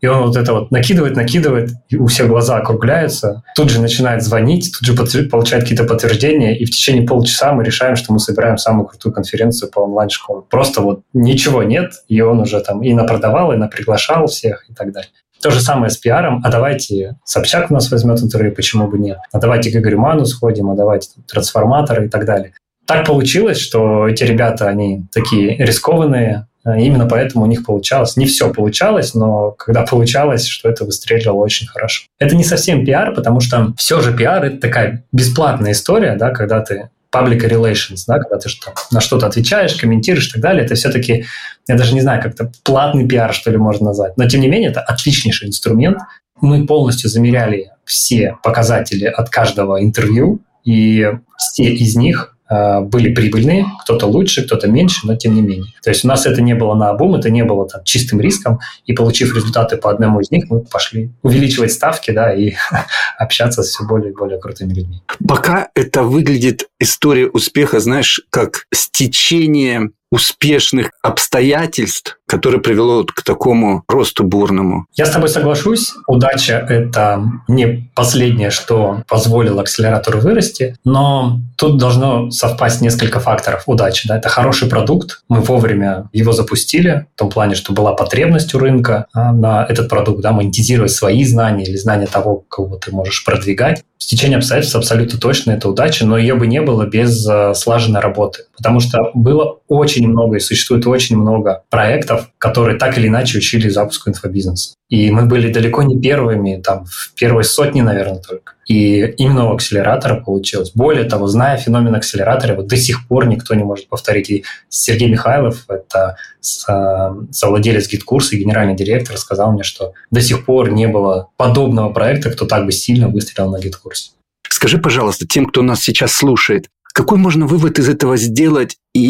И 0.00 0.06
он 0.06 0.26
вот 0.26 0.36
это 0.36 0.52
вот 0.52 0.70
накидывает, 0.70 1.16
накидывает, 1.16 1.70
и 1.88 1.96
у 1.96 2.06
всех 2.06 2.28
глаза 2.28 2.56
округляются, 2.56 3.42
тут 3.54 3.70
же 3.70 3.80
начинает 3.80 4.22
звонить, 4.22 4.72
тут 4.72 4.86
же 4.86 5.28
получает 5.28 5.64
какие-то 5.64 5.84
подтверждения, 5.84 6.56
и 6.56 6.64
в 6.64 6.70
течение 6.70 7.06
полчаса 7.06 7.52
мы 7.52 7.64
решаем, 7.64 7.96
что 7.96 8.12
мы 8.12 8.18
собираем 8.18 8.56
самую 8.56 8.86
крутую 8.86 9.12
конференцию 9.12 9.70
по 9.70 9.80
онлайн-школе. 9.80 10.42
Просто 10.48 10.80
вот 10.80 11.02
ничего 11.12 11.62
нет, 11.62 11.92
и 12.08 12.20
он 12.20 12.40
уже 12.40 12.60
там 12.60 12.82
и 12.82 12.94
напродавал, 12.94 13.52
и 13.52 13.56
наприглашал 13.56 14.26
всех 14.26 14.64
и 14.68 14.74
так 14.74 14.92
далее. 14.92 15.10
То 15.42 15.50
же 15.50 15.60
самое 15.60 15.90
с 15.90 15.96
пиаром. 15.96 16.42
А 16.44 16.50
давайте 16.50 17.16
Собчак 17.24 17.70
у 17.70 17.74
нас 17.74 17.90
возьмет 17.90 18.22
интервью, 18.22 18.54
почему 18.54 18.88
бы 18.88 18.98
нет? 18.98 19.18
А 19.32 19.38
давайте 19.38 19.70
к 19.70 19.76
Игорю 19.76 19.98
Ману 19.98 20.26
сходим, 20.26 20.70
а 20.70 20.76
давайте 20.76 21.10
там, 21.14 21.24
трансформаторы 21.24 22.06
и 22.06 22.08
так 22.08 22.26
далее. 22.26 22.52
Так 22.86 23.06
получилось, 23.06 23.58
что 23.58 24.08
эти 24.08 24.24
ребята, 24.24 24.66
они 24.68 25.06
такие 25.12 25.56
рискованные, 25.56 26.46
именно 26.64 27.06
поэтому 27.06 27.44
у 27.44 27.48
них 27.48 27.64
получалось. 27.64 28.16
Не 28.16 28.26
все 28.26 28.52
получалось, 28.52 29.14
но 29.14 29.52
когда 29.52 29.82
получалось, 29.90 30.46
что 30.46 30.68
это 30.68 30.84
выстреливало 30.84 31.42
очень 31.42 31.66
хорошо. 31.66 32.04
Это 32.18 32.36
не 32.36 32.44
совсем 32.44 32.84
пиар, 32.84 33.14
потому 33.14 33.40
что 33.40 33.72
все 33.76 34.00
же 34.00 34.16
пиар— 34.16 34.44
это 34.46 34.58
такая 34.58 35.04
бесплатная 35.12 35.72
история, 35.72 36.16
да, 36.16 36.30
когда 36.30 36.60
ты 36.60 36.90
public 37.12 37.40
relations, 37.40 38.04
да, 38.06 38.18
когда 38.18 38.38
ты 38.38 38.48
что, 38.48 38.72
на 38.92 39.00
что-то 39.00 39.26
отвечаешь, 39.26 39.74
комментируешь 39.74 40.28
и 40.28 40.32
так 40.32 40.42
далее, 40.42 40.64
это 40.64 40.76
все-таки, 40.76 41.24
я 41.66 41.76
даже 41.76 41.92
не 41.94 42.02
знаю, 42.02 42.22
как-то 42.22 42.52
платный 42.62 43.08
пиар, 43.08 43.34
что 43.34 43.50
ли, 43.50 43.56
можно 43.56 43.86
назвать. 43.86 44.16
Но, 44.16 44.28
тем 44.28 44.40
не 44.40 44.48
менее, 44.48 44.70
это 44.70 44.80
отличнейший 44.80 45.48
инструмент. 45.48 45.98
Мы 46.40 46.66
полностью 46.66 47.10
замеряли 47.10 47.72
все 47.84 48.36
показатели 48.42 49.06
от 49.06 49.28
каждого 49.28 49.82
интервью, 49.82 50.40
И 50.64 51.10
все 51.36 51.64
из 51.64 51.96
них 51.96 52.36
Э, 52.39 52.39
были 52.50 53.14
прибыльные, 53.14 53.66
кто-то 53.82 54.06
лучше, 54.06 54.44
кто-то 54.44 54.68
меньше, 54.68 55.06
но 55.06 55.16
тем 55.16 55.34
не 55.34 55.42
менее. 55.42 55.72
То 55.82 55.90
есть 55.90 56.04
у 56.04 56.08
нас 56.08 56.26
это 56.26 56.42
не 56.42 56.54
было 56.54 56.74
на 56.74 56.90
обум, 56.90 57.14
это 57.14 57.30
не 57.30 57.44
было 57.44 57.68
там, 57.68 57.84
чистым 57.84 58.20
риском, 58.20 58.60
и 58.86 58.92
получив 58.92 59.34
результаты 59.34 59.76
по 59.76 59.90
одному 59.90 60.20
из 60.20 60.30
них, 60.30 60.44
мы 60.50 60.60
пошли 60.60 61.10
увеличивать 61.22 61.72
ставки 61.72 62.10
да, 62.10 62.34
и 62.34 62.54
общаться 63.18 63.62
с 63.62 63.68
все 63.70 63.84
более 63.84 64.12
и 64.12 64.14
более 64.14 64.38
крутыми 64.38 64.74
людьми. 64.74 65.02
Пока 65.26 65.68
это 65.74 66.02
выглядит 66.02 66.68
история 66.78 67.26
успеха, 67.26 67.80
знаешь, 67.80 68.20
как 68.30 68.66
стечение 68.72 69.90
успешных 70.10 70.90
обстоятельств, 71.02 72.18
которое 72.26 72.58
привело 72.58 73.04
к 73.04 73.22
такому 73.22 73.84
росту 73.88 74.24
бурному. 74.24 74.86
Я 74.94 75.06
с 75.06 75.10
тобой 75.10 75.28
соглашусь. 75.28 75.92
Удача– 76.06 76.64
это 76.68 77.22
не 77.48 77.90
последнее, 77.94 78.50
что 78.50 79.02
позволило 79.08 79.62
акселератору 79.62 80.20
вырасти, 80.20 80.76
но 80.84 81.40
тут 81.56 81.78
должно 81.78 82.30
совпасть 82.30 82.80
несколько 82.80 83.20
факторов 83.20 83.64
удачи. 83.66 84.08
Да? 84.08 84.18
Это 84.18 84.28
хороший 84.28 84.68
продукт, 84.68 85.22
мы 85.28 85.40
вовремя 85.40 86.08
его 86.12 86.32
запустили, 86.32 87.06
в 87.14 87.18
том 87.18 87.30
плане, 87.30 87.54
что 87.54 87.72
была 87.72 87.94
потребность 87.94 88.54
у 88.54 88.58
рынка 88.58 89.06
а, 89.12 89.32
на 89.32 89.64
этот 89.64 89.88
продукт, 89.88 90.20
да, 90.22 90.32
монетизировать 90.32 90.92
свои 90.92 91.24
знания 91.24 91.64
или 91.64 91.76
знания 91.76 92.06
того, 92.06 92.44
кого 92.48 92.76
ты 92.76 92.90
можешь 92.92 93.24
продвигать. 93.24 93.84
Стечение 94.02 94.38
обстоятельств 94.38 94.74
абсолютно 94.74 95.18
точно 95.18 95.52
это 95.52 95.68
удача, 95.68 96.06
но 96.06 96.16
ее 96.16 96.34
бы 96.34 96.46
не 96.46 96.62
было 96.62 96.86
без 96.86 97.24
э, 97.28 97.52
слаженной 97.54 98.00
работы, 98.00 98.44
потому 98.56 98.80
что 98.80 99.10
было 99.12 99.58
очень 99.68 100.08
много 100.08 100.38
и 100.38 100.40
существует 100.40 100.86
очень 100.86 101.18
много 101.18 101.64
проектов, 101.68 102.30
которые 102.38 102.78
так 102.78 102.96
или 102.96 103.08
иначе 103.08 103.36
учили 103.36 103.68
запуску 103.68 104.08
инфобизнеса. 104.08 104.74
И 104.88 105.10
мы 105.10 105.26
были 105.26 105.52
далеко 105.52 105.82
не 105.82 106.00
первыми, 106.00 106.62
там, 106.64 106.86
в 106.86 107.12
первой 107.14 107.44
сотне, 107.44 107.82
наверное, 107.82 108.20
только. 108.20 108.54
И 108.70 109.00
именно 109.16 109.50
у 109.50 109.54
акселератора 109.54 110.20
получилось. 110.20 110.70
Более 110.76 111.02
того, 111.02 111.26
зная 111.26 111.56
феномен 111.56 111.92
акселератора, 111.96 112.54
вот 112.54 112.68
до 112.68 112.76
сих 112.76 113.08
пор 113.08 113.26
никто 113.26 113.56
не 113.56 113.64
может 113.64 113.88
повторить. 113.88 114.30
И 114.30 114.44
Сергей 114.68 115.10
Михайлов, 115.10 115.64
это 115.68 116.14
совладелец 116.40 117.88
GetCourse 117.88 118.31
а 118.31 118.36
и 118.36 118.38
генеральный 118.38 118.76
директор, 118.76 119.16
сказал 119.16 119.50
мне, 119.50 119.64
что 119.64 119.92
до 120.12 120.20
сих 120.20 120.44
пор 120.44 120.70
не 120.70 120.86
было 120.86 121.30
подобного 121.36 121.92
проекта, 121.92 122.30
кто 122.30 122.46
так 122.46 122.64
бы 122.64 122.70
сильно 122.70 123.08
выстрелил 123.08 123.50
на 123.50 123.58
GetCourse 123.58 124.02
е. 124.02 124.12
Скажи, 124.48 124.78
пожалуйста, 124.78 125.26
тем, 125.26 125.46
кто 125.46 125.62
нас 125.62 125.82
сейчас 125.82 126.12
слушает, 126.12 126.68
какой 126.92 127.18
можно 127.18 127.48
вывод 127.48 127.80
из 127.80 127.88
этого 127.88 128.16
сделать? 128.16 128.76
И 128.94 129.00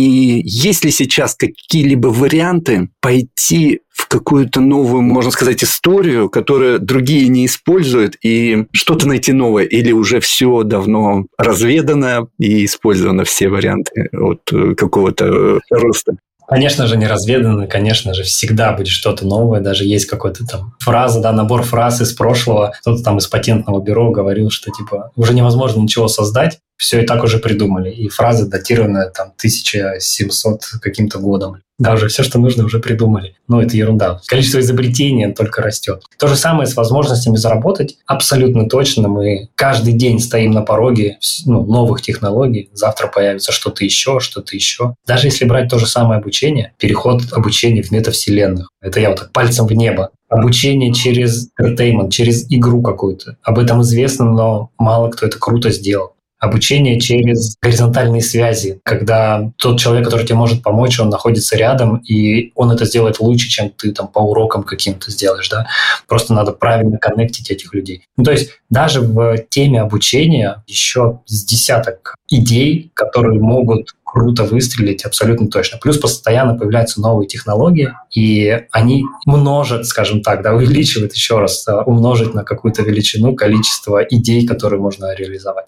есть 0.42 0.86
ли 0.86 0.90
сейчас 0.90 1.34
какие-либо 1.34 2.08
варианты 2.08 2.88
пойти 3.02 3.80
какую-то 4.10 4.60
новую, 4.60 5.02
можно 5.02 5.30
сказать, 5.30 5.62
историю, 5.62 6.28
которую 6.28 6.80
другие 6.80 7.28
не 7.28 7.46
используют, 7.46 8.16
и 8.22 8.66
что-то 8.72 9.06
найти 9.06 9.32
новое? 9.32 9.64
Или 9.64 9.92
уже 9.92 10.18
все 10.18 10.64
давно 10.64 11.26
разведано 11.38 12.26
и 12.38 12.64
использовано 12.64 13.24
все 13.24 13.48
варианты 13.48 14.08
от 14.12 14.40
э, 14.52 14.74
какого-то 14.74 15.60
роста? 15.70 16.16
Конечно 16.50 16.88
же, 16.88 16.96
неразведанно, 16.96 17.68
конечно 17.68 18.12
же, 18.12 18.24
всегда 18.24 18.72
будет 18.72 18.88
что-то 18.88 19.24
новое, 19.24 19.60
даже 19.60 19.84
есть 19.84 20.06
какой-то 20.06 20.44
там 20.44 20.74
фраза, 20.80 21.20
да, 21.20 21.30
набор 21.30 21.62
фраз 21.62 22.00
из 22.00 22.12
прошлого. 22.12 22.72
Кто-то 22.80 23.04
там 23.04 23.18
из 23.18 23.28
патентного 23.28 23.80
бюро 23.80 24.10
говорил, 24.10 24.50
что 24.50 24.72
типа 24.72 25.12
уже 25.14 25.32
невозможно 25.32 25.80
ничего 25.80 26.08
создать, 26.08 26.58
все 26.76 27.02
и 27.02 27.06
так 27.06 27.22
уже 27.22 27.38
придумали. 27.38 27.90
И 27.92 28.08
фразы 28.08 28.48
датированные 28.48 29.10
там 29.10 29.28
1700 29.38 30.62
каким-то 30.82 31.20
годом. 31.20 31.58
Да, 31.80 31.94
уже 31.94 32.08
все, 32.08 32.22
что 32.22 32.38
нужно, 32.38 32.66
уже 32.66 32.78
придумали. 32.78 33.34
Но 33.48 33.62
это 33.62 33.74
ерунда. 33.74 34.20
Количество 34.26 34.60
изобретений 34.60 35.32
только 35.32 35.62
растет. 35.62 36.04
То 36.18 36.28
же 36.28 36.36
самое 36.36 36.66
с 36.66 36.76
возможностями 36.76 37.36
заработать. 37.36 37.96
Абсолютно 38.06 38.68
точно. 38.68 39.08
Мы 39.08 39.48
каждый 39.54 39.94
день 39.94 40.20
стоим 40.20 40.50
на 40.50 40.60
пороге 40.60 41.18
ну, 41.46 41.64
новых 41.64 42.02
технологий. 42.02 42.68
Завтра 42.74 43.06
появится 43.06 43.50
что-то 43.50 43.82
еще, 43.82 44.20
что-то 44.20 44.54
еще. 44.54 44.94
Даже 45.06 45.28
если 45.28 45.46
брать 45.46 45.70
то 45.70 45.78
же 45.78 45.86
самое 45.86 46.20
обучение, 46.20 46.74
переход 46.78 47.22
обучения 47.32 47.82
в 47.82 47.90
метавселенных. 47.90 48.68
Это 48.82 49.00
я 49.00 49.08
вот 49.08 49.20
так 49.20 49.32
пальцем 49.32 49.66
в 49.66 49.72
небо 49.72 50.10
обучение 50.28 50.94
через 50.94 51.48
entertainment, 51.60 52.10
через 52.10 52.46
игру 52.50 52.82
какую-то. 52.82 53.36
Об 53.42 53.58
этом 53.58 53.82
известно, 53.82 54.26
но 54.26 54.70
мало 54.78 55.10
кто 55.10 55.26
это 55.26 55.38
круто 55.38 55.70
сделал 55.70 56.14
обучение 56.40 56.98
через 56.98 57.56
горизонтальные 57.62 58.22
связи, 58.22 58.80
когда 58.82 59.52
тот 59.56 59.78
человек, 59.78 60.06
который 60.06 60.26
тебе 60.26 60.36
может 60.36 60.62
помочь, 60.62 60.98
он 60.98 61.10
находится 61.10 61.56
рядом, 61.56 61.98
и 61.98 62.50
он 62.54 62.72
это 62.72 62.86
сделает 62.86 63.20
лучше, 63.20 63.48
чем 63.48 63.70
ты 63.70 63.92
там 63.92 64.08
по 64.08 64.20
урокам 64.20 64.62
каким-то 64.62 65.10
сделаешь, 65.10 65.48
да. 65.50 65.66
Просто 66.08 66.34
надо 66.34 66.52
правильно 66.52 66.98
коннектить 66.98 67.50
этих 67.50 67.74
людей. 67.74 68.02
Ну, 68.16 68.24
то 68.24 68.32
есть 68.32 68.50
даже 68.70 69.02
в 69.02 69.36
теме 69.50 69.82
обучения 69.82 70.64
еще 70.66 71.20
с 71.26 71.44
десяток 71.44 72.16
идей, 72.28 72.90
которые 72.94 73.38
могут 73.38 73.90
круто 74.02 74.44
выстрелить 74.44 75.04
абсолютно 75.04 75.48
точно. 75.48 75.78
Плюс 75.78 75.98
постоянно 75.98 76.56
появляются 76.56 77.00
новые 77.00 77.28
технологии, 77.28 77.92
и 78.12 78.64
они 78.72 79.04
множат, 79.26 79.86
скажем 79.86 80.22
так, 80.22 80.42
да, 80.42 80.54
увеличивают 80.54 81.14
еще 81.14 81.38
раз, 81.38 81.66
э, 81.68 81.72
умножить 81.72 82.34
на 82.34 82.42
какую-то 82.42 82.82
величину 82.82 83.36
количество 83.36 84.02
идей, 84.02 84.46
которые 84.46 84.80
можно 84.80 85.14
реализовать. 85.14 85.66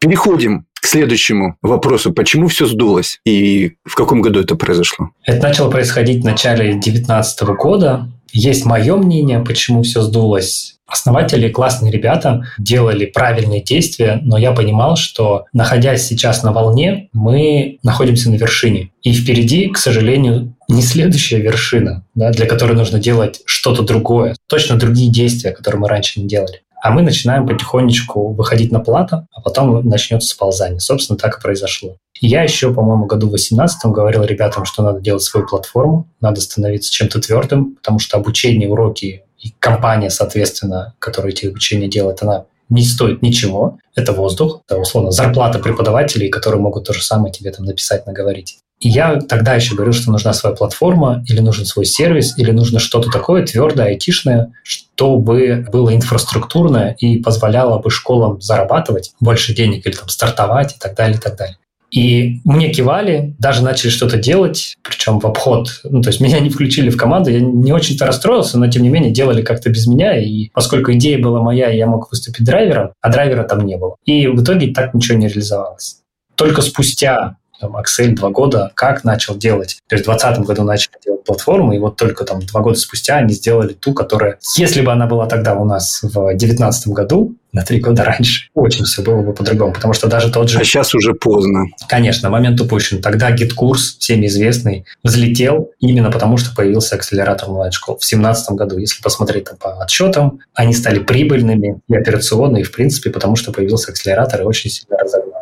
Переходим 0.00 0.66
к 0.80 0.86
следующему 0.86 1.56
вопросу. 1.60 2.12
Почему 2.12 2.48
все 2.48 2.66
сдулось 2.66 3.20
и 3.24 3.72
в 3.84 3.94
каком 3.94 4.22
году 4.22 4.40
это 4.40 4.54
произошло? 4.54 5.10
Это 5.24 5.48
начало 5.48 5.70
происходить 5.70 6.22
в 6.22 6.24
начале 6.24 6.72
2019 6.72 7.42
года. 7.58 8.08
Есть 8.32 8.64
мое 8.64 8.96
мнение, 8.96 9.40
почему 9.40 9.82
все 9.82 10.02
сдулось. 10.02 10.76
Основатели, 10.86 11.50
классные 11.50 11.92
ребята, 11.92 12.44
делали 12.58 13.04
правильные 13.04 13.62
действия, 13.62 14.20
но 14.22 14.38
я 14.38 14.52
понимал, 14.52 14.96
что, 14.96 15.44
находясь 15.52 16.06
сейчас 16.06 16.42
на 16.42 16.52
волне, 16.52 17.10
мы 17.12 17.78
находимся 17.82 18.30
на 18.30 18.36
вершине. 18.36 18.90
И 19.02 19.12
впереди, 19.12 19.68
к 19.68 19.76
сожалению, 19.76 20.54
не 20.66 20.80
следующая 20.80 21.40
вершина, 21.40 22.06
да, 22.14 22.30
для 22.30 22.46
которой 22.46 22.72
нужно 22.72 22.98
делать 22.98 23.42
что-то 23.44 23.82
другое, 23.82 24.34
точно 24.46 24.76
другие 24.76 25.12
действия, 25.12 25.50
которые 25.50 25.80
мы 25.80 25.88
раньше 25.88 26.20
не 26.20 26.26
делали 26.26 26.62
а 26.82 26.90
мы 26.90 27.02
начинаем 27.02 27.46
потихонечку 27.46 28.32
выходить 28.32 28.72
на 28.72 28.80
плату, 28.80 29.26
а 29.32 29.40
потом 29.40 29.86
начнется 29.86 30.28
сползание. 30.28 30.80
Собственно, 30.80 31.18
так 31.18 31.38
и 31.38 31.42
произошло. 31.42 31.96
я 32.20 32.42
еще, 32.42 32.72
по-моему, 32.72 33.06
году 33.06 33.26
в 33.26 33.30
2018 33.30 33.86
говорил 33.86 34.24
ребятам, 34.24 34.64
что 34.64 34.82
надо 34.82 35.00
делать 35.00 35.22
свою 35.22 35.46
платформу, 35.46 36.08
надо 36.20 36.40
становиться 36.40 36.92
чем-то 36.92 37.20
твердым, 37.20 37.76
потому 37.76 37.98
что 37.98 38.16
обучение, 38.16 38.68
уроки 38.68 39.22
и 39.38 39.50
компания, 39.58 40.10
соответственно, 40.10 40.94
которая 40.98 41.32
эти 41.32 41.46
обучения 41.46 41.88
делает, 41.88 42.22
она 42.22 42.46
не 42.68 42.82
стоит 42.82 43.22
ничего. 43.22 43.78
Это 43.94 44.12
воздух, 44.12 44.62
это, 44.68 44.78
условно, 44.78 45.10
зарплата 45.10 45.58
преподавателей, 45.58 46.28
которые 46.28 46.60
могут 46.60 46.86
то 46.86 46.92
же 46.92 47.02
самое 47.02 47.32
тебе 47.32 47.50
там 47.50 47.64
написать, 47.64 48.06
наговорить. 48.06 48.58
И 48.80 48.88
я 48.88 49.16
тогда 49.16 49.54
еще 49.54 49.74
говорил, 49.74 49.92
что 49.92 50.12
нужна 50.12 50.32
своя 50.32 50.54
платформа, 50.54 51.24
или 51.28 51.40
нужен 51.40 51.66
свой 51.66 51.84
сервис, 51.84 52.38
или 52.38 52.52
нужно 52.52 52.78
что-то 52.78 53.10
такое 53.10 53.44
твердое, 53.44 53.88
айтишное, 53.88 54.52
чтобы 54.62 55.66
было 55.70 55.94
инфраструктурное 55.94 56.94
и 56.98 57.20
позволяло 57.20 57.80
бы 57.80 57.90
школам 57.90 58.40
зарабатывать 58.40 59.12
больше 59.20 59.54
денег 59.54 59.86
или 59.86 59.94
там 59.94 60.08
стартовать 60.08 60.76
и 60.76 60.78
так 60.78 60.94
далее, 60.94 61.16
и 61.18 61.20
так 61.20 61.36
далее. 61.36 61.56
И 61.90 62.40
мне 62.44 62.70
кивали, 62.70 63.34
даже 63.38 63.64
начали 63.64 63.88
что-то 63.88 64.18
делать, 64.18 64.76
причем 64.82 65.20
в 65.20 65.26
обход. 65.26 65.80
Ну, 65.84 66.02
то 66.02 66.10
есть 66.10 66.20
меня 66.20 66.38
не 66.38 66.50
включили 66.50 66.90
в 66.90 66.98
команду, 66.98 67.30
я 67.30 67.40
не 67.40 67.72
очень-то 67.72 68.04
расстроился, 68.06 68.58
но 68.58 68.68
тем 68.68 68.82
не 68.82 68.90
менее 68.90 69.10
делали 69.10 69.40
как-то 69.40 69.70
без 69.70 69.86
меня. 69.86 70.18
И 70.18 70.50
поскольку 70.52 70.92
идея 70.92 71.18
была 71.18 71.42
моя, 71.42 71.70
я 71.70 71.86
мог 71.86 72.10
выступить 72.10 72.44
драйвером, 72.44 72.92
а 73.00 73.10
драйвера 73.10 73.44
там 73.44 73.64
не 73.64 73.76
было. 73.78 73.96
И 74.04 74.26
в 74.26 74.42
итоге 74.42 74.72
так 74.74 74.92
ничего 74.92 75.16
не 75.16 75.28
реализовалось. 75.28 76.02
Только 76.34 76.60
спустя 76.60 77.37
там, 77.60 77.76
Accel 77.76 78.14
два 78.14 78.30
года 78.30 78.70
как 78.74 79.04
начал 79.04 79.36
делать. 79.36 79.78
То 79.88 79.94
есть 79.96 80.06
в 80.06 80.10
2020 80.10 80.46
году 80.46 80.62
начали 80.64 80.94
делать 81.04 81.24
платформу, 81.24 81.72
и 81.72 81.78
вот 81.78 81.96
только 81.96 82.24
там 82.24 82.40
два 82.40 82.60
года 82.60 82.78
спустя 82.78 83.16
они 83.16 83.34
сделали 83.34 83.72
ту, 83.72 83.92
которая, 83.92 84.38
если 84.56 84.80
бы 84.80 84.92
она 84.92 85.06
была 85.06 85.26
тогда 85.26 85.54
у 85.54 85.64
нас 85.64 86.00
в 86.02 86.12
2019 86.12 86.88
году, 86.88 87.34
на 87.52 87.62
три 87.62 87.80
года 87.80 88.04
раньше, 88.04 88.48
очень 88.54 88.84
все 88.84 89.02
было 89.02 89.22
бы 89.22 89.32
по-другому, 89.32 89.72
потому 89.72 89.94
что 89.94 90.06
даже 90.06 90.30
тот 90.30 90.50
же... 90.50 90.58
А 90.58 90.64
сейчас 90.64 90.94
уже 90.94 91.14
поздно. 91.14 91.64
Конечно, 91.88 92.28
момент 92.28 92.60
упущен. 92.60 93.00
Тогда 93.00 93.30
GetCourse, 93.30 93.96
всеми 93.98 94.26
известный, 94.26 94.84
взлетел 95.02 95.70
именно 95.80 96.10
потому, 96.10 96.36
что 96.36 96.54
появился 96.54 96.96
акселератор 96.96 97.48
онлайн-школ 97.48 97.96
в 97.96 98.00
2017 98.00 98.50
году. 98.50 98.78
Если 98.78 99.02
посмотреть 99.02 99.44
там, 99.44 99.56
по 99.56 99.82
отчетам, 99.82 100.40
они 100.54 100.74
стали 100.74 100.98
прибыльными 100.98 101.80
и 101.88 101.96
операционные, 101.96 102.64
в 102.64 102.72
принципе, 102.72 103.10
потому 103.10 103.34
что 103.36 103.50
появился 103.50 103.92
акселератор 103.92 104.42
и 104.42 104.44
очень 104.44 104.70
сильно 104.70 104.98
разогнал 104.98 105.37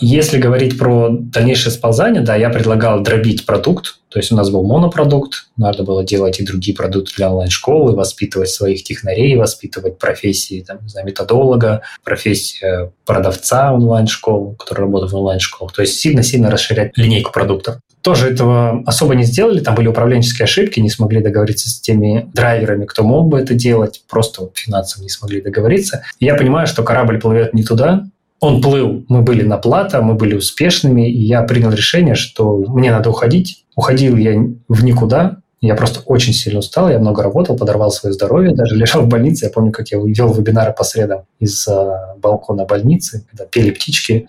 если 0.00 0.38
говорить 0.38 0.78
про 0.78 1.08
дальнейшее 1.10 1.72
сползание, 1.72 2.22
да, 2.22 2.36
я 2.36 2.50
предлагал 2.50 3.00
дробить 3.02 3.46
продукт, 3.46 3.98
то 4.08 4.18
есть 4.18 4.30
у 4.32 4.36
нас 4.36 4.48
был 4.48 4.62
монопродукт, 4.62 5.48
надо 5.56 5.82
было 5.82 6.04
делать 6.04 6.40
и 6.40 6.44
другие 6.44 6.76
продукты 6.76 7.12
для 7.16 7.30
онлайн-школы, 7.30 7.94
воспитывать 7.94 8.48
своих 8.48 8.84
технарей, 8.84 9.36
воспитывать 9.36 9.98
профессии, 9.98 10.64
там, 10.66 10.78
не 10.82 10.88
знаю, 10.88 11.06
методолога, 11.06 11.82
профессия 12.04 12.92
продавца 13.04 13.72
онлайн-школ, 13.72 14.54
который 14.56 14.82
работает 14.82 15.12
в 15.12 15.16
онлайн-школах. 15.16 15.72
То 15.72 15.82
есть 15.82 15.98
сильно-сильно 15.98 16.50
расширять 16.50 16.96
линейку 16.96 17.32
продуктов. 17.32 17.78
тоже 18.02 18.28
этого 18.28 18.82
особо 18.86 19.14
не 19.14 19.24
сделали, 19.24 19.60
там 19.60 19.74
были 19.74 19.88
управленческие 19.88 20.44
ошибки, 20.44 20.80
не 20.80 20.88
смогли 20.88 21.20
договориться 21.20 21.68
с 21.68 21.80
теми 21.80 22.30
драйверами, 22.32 22.86
кто 22.86 23.02
мог 23.02 23.28
бы 23.28 23.38
это 23.38 23.52
делать, 23.54 24.02
просто 24.08 24.48
финансово 24.54 25.02
не 25.02 25.10
смогли 25.10 25.42
договориться. 25.42 26.04
Я 26.18 26.34
понимаю, 26.34 26.66
что 26.66 26.82
корабль 26.82 27.20
плывет 27.20 27.52
не 27.52 27.64
туда, 27.64 28.06
он 28.40 28.60
плыл, 28.60 29.04
мы 29.08 29.22
были 29.22 29.42
на 29.42 29.58
плато, 29.58 30.00
мы 30.02 30.14
были 30.14 30.34
успешными, 30.34 31.10
и 31.10 31.20
я 31.20 31.42
принял 31.42 31.70
решение, 31.70 32.14
что 32.14 32.56
мне 32.56 32.90
надо 32.90 33.10
уходить. 33.10 33.64
Уходил 33.74 34.16
я 34.16 34.40
в 34.68 34.84
никуда, 34.84 35.38
я 35.60 35.74
просто 35.74 36.00
очень 36.06 36.32
сильно 36.32 36.60
устал, 36.60 36.88
я 36.88 37.00
много 37.00 37.22
работал, 37.22 37.56
подорвал 37.56 37.90
свое 37.90 38.12
здоровье, 38.12 38.54
даже 38.54 38.76
лежал 38.76 39.02
в 39.02 39.08
больнице. 39.08 39.46
Я 39.46 39.50
помню, 39.50 39.72
как 39.72 39.88
я 39.88 39.98
вел 39.98 40.32
вебинары 40.32 40.72
по 40.72 40.84
средам 40.84 41.22
из 41.40 41.66
а, 41.66 42.14
балкона 42.16 42.64
больницы, 42.64 43.26
когда 43.28 43.44
пели 43.44 43.72
птички. 43.72 44.28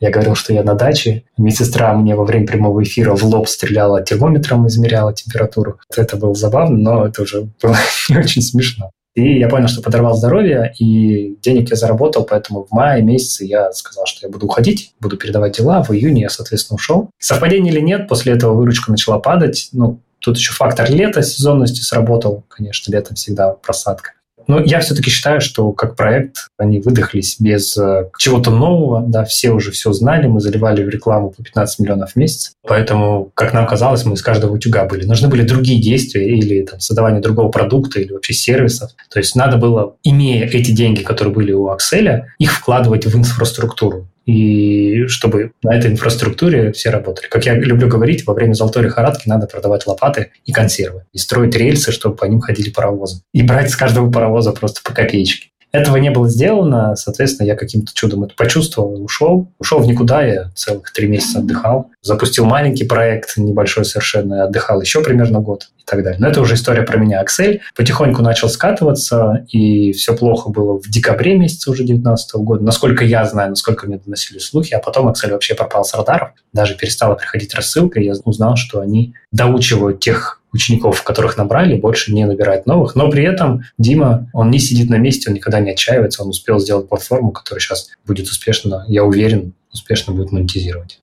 Я 0.00 0.10
говорил, 0.10 0.34
что 0.34 0.52
я 0.52 0.64
на 0.64 0.74
даче. 0.74 1.22
Медсестра 1.38 1.94
мне 1.94 2.16
во 2.16 2.24
время 2.24 2.48
прямого 2.48 2.82
эфира 2.82 3.14
в 3.14 3.22
лоб 3.22 3.48
стреляла 3.48 4.02
термометром, 4.02 4.66
измеряла 4.66 5.14
температуру. 5.14 5.78
Это 5.96 6.16
было 6.16 6.34
забавно, 6.34 6.76
но 6.76 7.06
это 7.06 7.22
уже 7.22 7.48
было 7.62 7.76
не 8.08 8.18
очень 8.18 8.42
смешно. 8.42 8.90
И 9.16 9.38
я 9.38 9.48
понял, 9.48 9.66
что 9.66 9.80
подорвал 9.80 10.14
здоровье, 10.14 10.74
и 10.78 11.38
денег 11.40 11.70
я 11.70 11.76
заработал, 11.76 12.24
поэтому 12.24 12.64
в 12.64 12.70
мае 12.70 13.02
месяце 13.02 13.46
я 13.46 13.72
сказал, 13.72 14.04
что 14.04 14.26
я 14.26 14.30
буду 14.30 14.44
уходить, 14.44 14.92
буду 15.00 15.16
передавать 15.16 15.56
дела. 15.56 15.82
В 15.82 15.90
июне 15.90 16.22
я, 16.22 16.28
соответственно, 16.28 16.76
ушел. 16.76 17.10
Совпадение 17.18 17.72
или 17.72 17.80
нет, 17.80 18.08
после 18.08 18.34
этого 18.34 18.52
выручка 18.52 18.90
начала 18.90 19.18
падать. 19.18 19.70
Ну, 19.72 20.00
Тут 20.18 20.38
еще 20.38 20.52
фактор 20.52 20.90
лета, 20.90 21.22
сезонности 21.22 21.82
сработал. 21.82 22.44
Конечно, 22.48 22.90
летом 22.90 23.14
всегда 23.14 23.52
просадка. 23.52 24.12
Но 24.46 24.60
я 24.60 24.80
все-таки 24.80 25.10
считаю, 25.10 25.40
что 25.40 25.72
как 25.72 25.96
проект 25.96 26.48
они 26.58 26.80
выдохлись 26.80 27.36
без 27.40 27.76
э, 27.76 28.08
чего-то 28.18 28.50
нового. 28.50 29.04
Да, 29.06 29.24
все 29.24 29.50
уже 29.50 29.70
все 29.70 29.92
знали, 29.92 30.26
мы 30.26 30.40
заливали 30.40 30.82
в 30.82 30.88
рекламу 30.88 31.30
по 31.30 31.42
15 31.42 31.80
миллионов 31.80 32.12
в 32.12 32.16
месяц. 32.16 32.52
Поэтому, 32.66 33.30
как 33.34 33.52
нам 33.52 33.66
казалось, 33.66 34.04
мы 34.04 34.14
из 34.14 34.22
каждого 34.22 34.54
утюга 34.54 34.84
были. 34.84 35.04
Нужны 35.04 35.28
были 35.28 35.42
другие 35.42 35.80
действия 35.80 36.28
или 36.28 36.64
там, 36.64 36.80
создавание 36.80 37.20
другого 37.20 37.50
продукта 37.50 38.00
или 38.00 38.12
вообще 38.12 38.32
сервисов. 38.32 38.90
То 39.10 39.18
есть 39.18 39.34
надо 39.36 39.56
было, 39.56 39.96
имея 40.02 40.46
эти 40.46 40.70
деньги, 40.70 41.02
которые 41.02 41.34
были 41.34 41.52
у 41.52 41.68
Акселя, 41.68 42.28
их 42.38 42.52
вкладывать 42.52 43.06
в 43.06 43.16
инфраструктуру 43.16 44.08
и 44.26 45.06
чтобы 45.06 45.52
на 45.62 45.74
этой 45.76 45.92
инфраструктуре 45.92 46.72
все 46.72 46.90
работали. 46.90 47.28
Как 47.28 47.46
я 47.46 47.54
люблю 47.54 47.88
говорить, 47.88 48.26
во 48.26 48.34
время 48.34 48.54
золотой 48.54 48.82
лихорадки 48.82 49.28
надо 49.28 49.46
продавать 49.46 49.86
лопаты 49.86 50.32
и 50.44 50.52
консервы, 50.52 51.04
и 51.12 51.18
строить 51.18 51.56
рельсы, 51.56 51.92
чтобы 51.92 52.16
по 52.16 52.24
ним 52.24 52.40
ходили 52.40 52.70
паровозы, 52.70 53.22
и 53.32 53.42
брать 53.42 53.70
с 53.70 53.76
каждого 53.76 54.10
паровоза 54.10 54.52
просто 54.52 54.80
по 54.82 54.92
копеечке. 54.92 55.50
Этого 55.72 55.96
не 55.96 56.10
было 56.10 56.28
сделано, 56.28 56.96
соответственно, 56.96 57.46
я 57.46 57.56
каким-то 57.56 57.92
чудом 57.94 58.24
это 58.24 58.34
почувствовал 58.34 59.02
ушел. 59.02 59.52
Ушел 59.58 59.80
в 59.80 59.86
никуда, 59.86 60.22
я 60.22 60.50
целых 60.54 60.92
три 60.92 61.08
месяца 61.08 61.40
отдыхал. 61.40 61.90
Запустил 62.02 62.46
маленький 62.46 62.84
проект, 62.84 63.36
небольшой 63.36 63.84
совершенно, 63.84 64.44
отдыхал 64.44 64.80
еще 64.80 65.02
примерно 65.02 65.40
год 65.40 65.68
и 65.78 65.84
так 65.84 66.02
далее. 66.02 66.18
Но 66.18 66.28
это 66.28 66.40
уже 66.40 66.54
история 66.54 66.82
про 66.82 66.98
меня. 66.98 67.20
Аксель 67.20 67.60
потихоньку 67.74 68.22
начал 68.22 68.48
скатываться, 68.48 69.44
и 69.48 69.92
все 69.92 70.16
плохо 70.16 70.50
было 70.50 70.80
в 70.80 70.88
декабре 70.88 71.36
месяце 71.36 71.70
уже 71.70 71.82
2019 71.82 72.36
года. 72.36 72.64
Насколько 72.64 73.04
я 73.04 73.24
знаю, 73.24 73.50
насколько 73.50 73.86
мне 73.86 73.98
доносили 73.98 74.38
слухи, 74.38 74.72
а 74.72 74.78
потом 74.78 75.08
Аксель 75.08 75.32
вообще 75.32 75.54
пропал 75.54 75.84
с 75.84 75.94
радаров. 75.94 76.30
Даже 76.52 76.74
перестала 76.74 77.14
приходить 77.14 77.54
рассылка, 77.54 78.00
и 78.00 78.04
я 78.04 78.14
узнал, 78.24 78.56
что 78.56 78.80
они 78.80 79.14
доучивают 79.30 80.00
тех 80.00 80.40
учеников, 80.56 81.02
которых 81.02 81.36
набрали, 81.36 81.76
больше 81.76 82.12
не 82.12 82.24
набирать 82.24 82.66
новых. 82.66 82.96
Но 82.96 83.10
при 83.10 83.24
этом 83.24 83.62
Дима, 83.78 84.28
он 84.32 84.50
не 84.50 84.58
сидит 84.58 84.90
на 84.90 84.96
месте, 84.96 85.30
он 85.30 85.36
никогда 85.36 85.60
не 85.60 85.70
отчаивается, 85.70 86.22
он 86.22 86.30
успел 86.30 86.58
сделать 86.58 86.88
платформу, 86.88 87.30
которая 87.30 87.60
сейчас 87.60 87.90
будет 88.04 88.26
успешно, 88.26 88.84
я 88.88 89.04
уверен, 89.04 89.52
успешно 89.72 90.12
будет 90.12 90.32
монетизировать. 90.32 90.98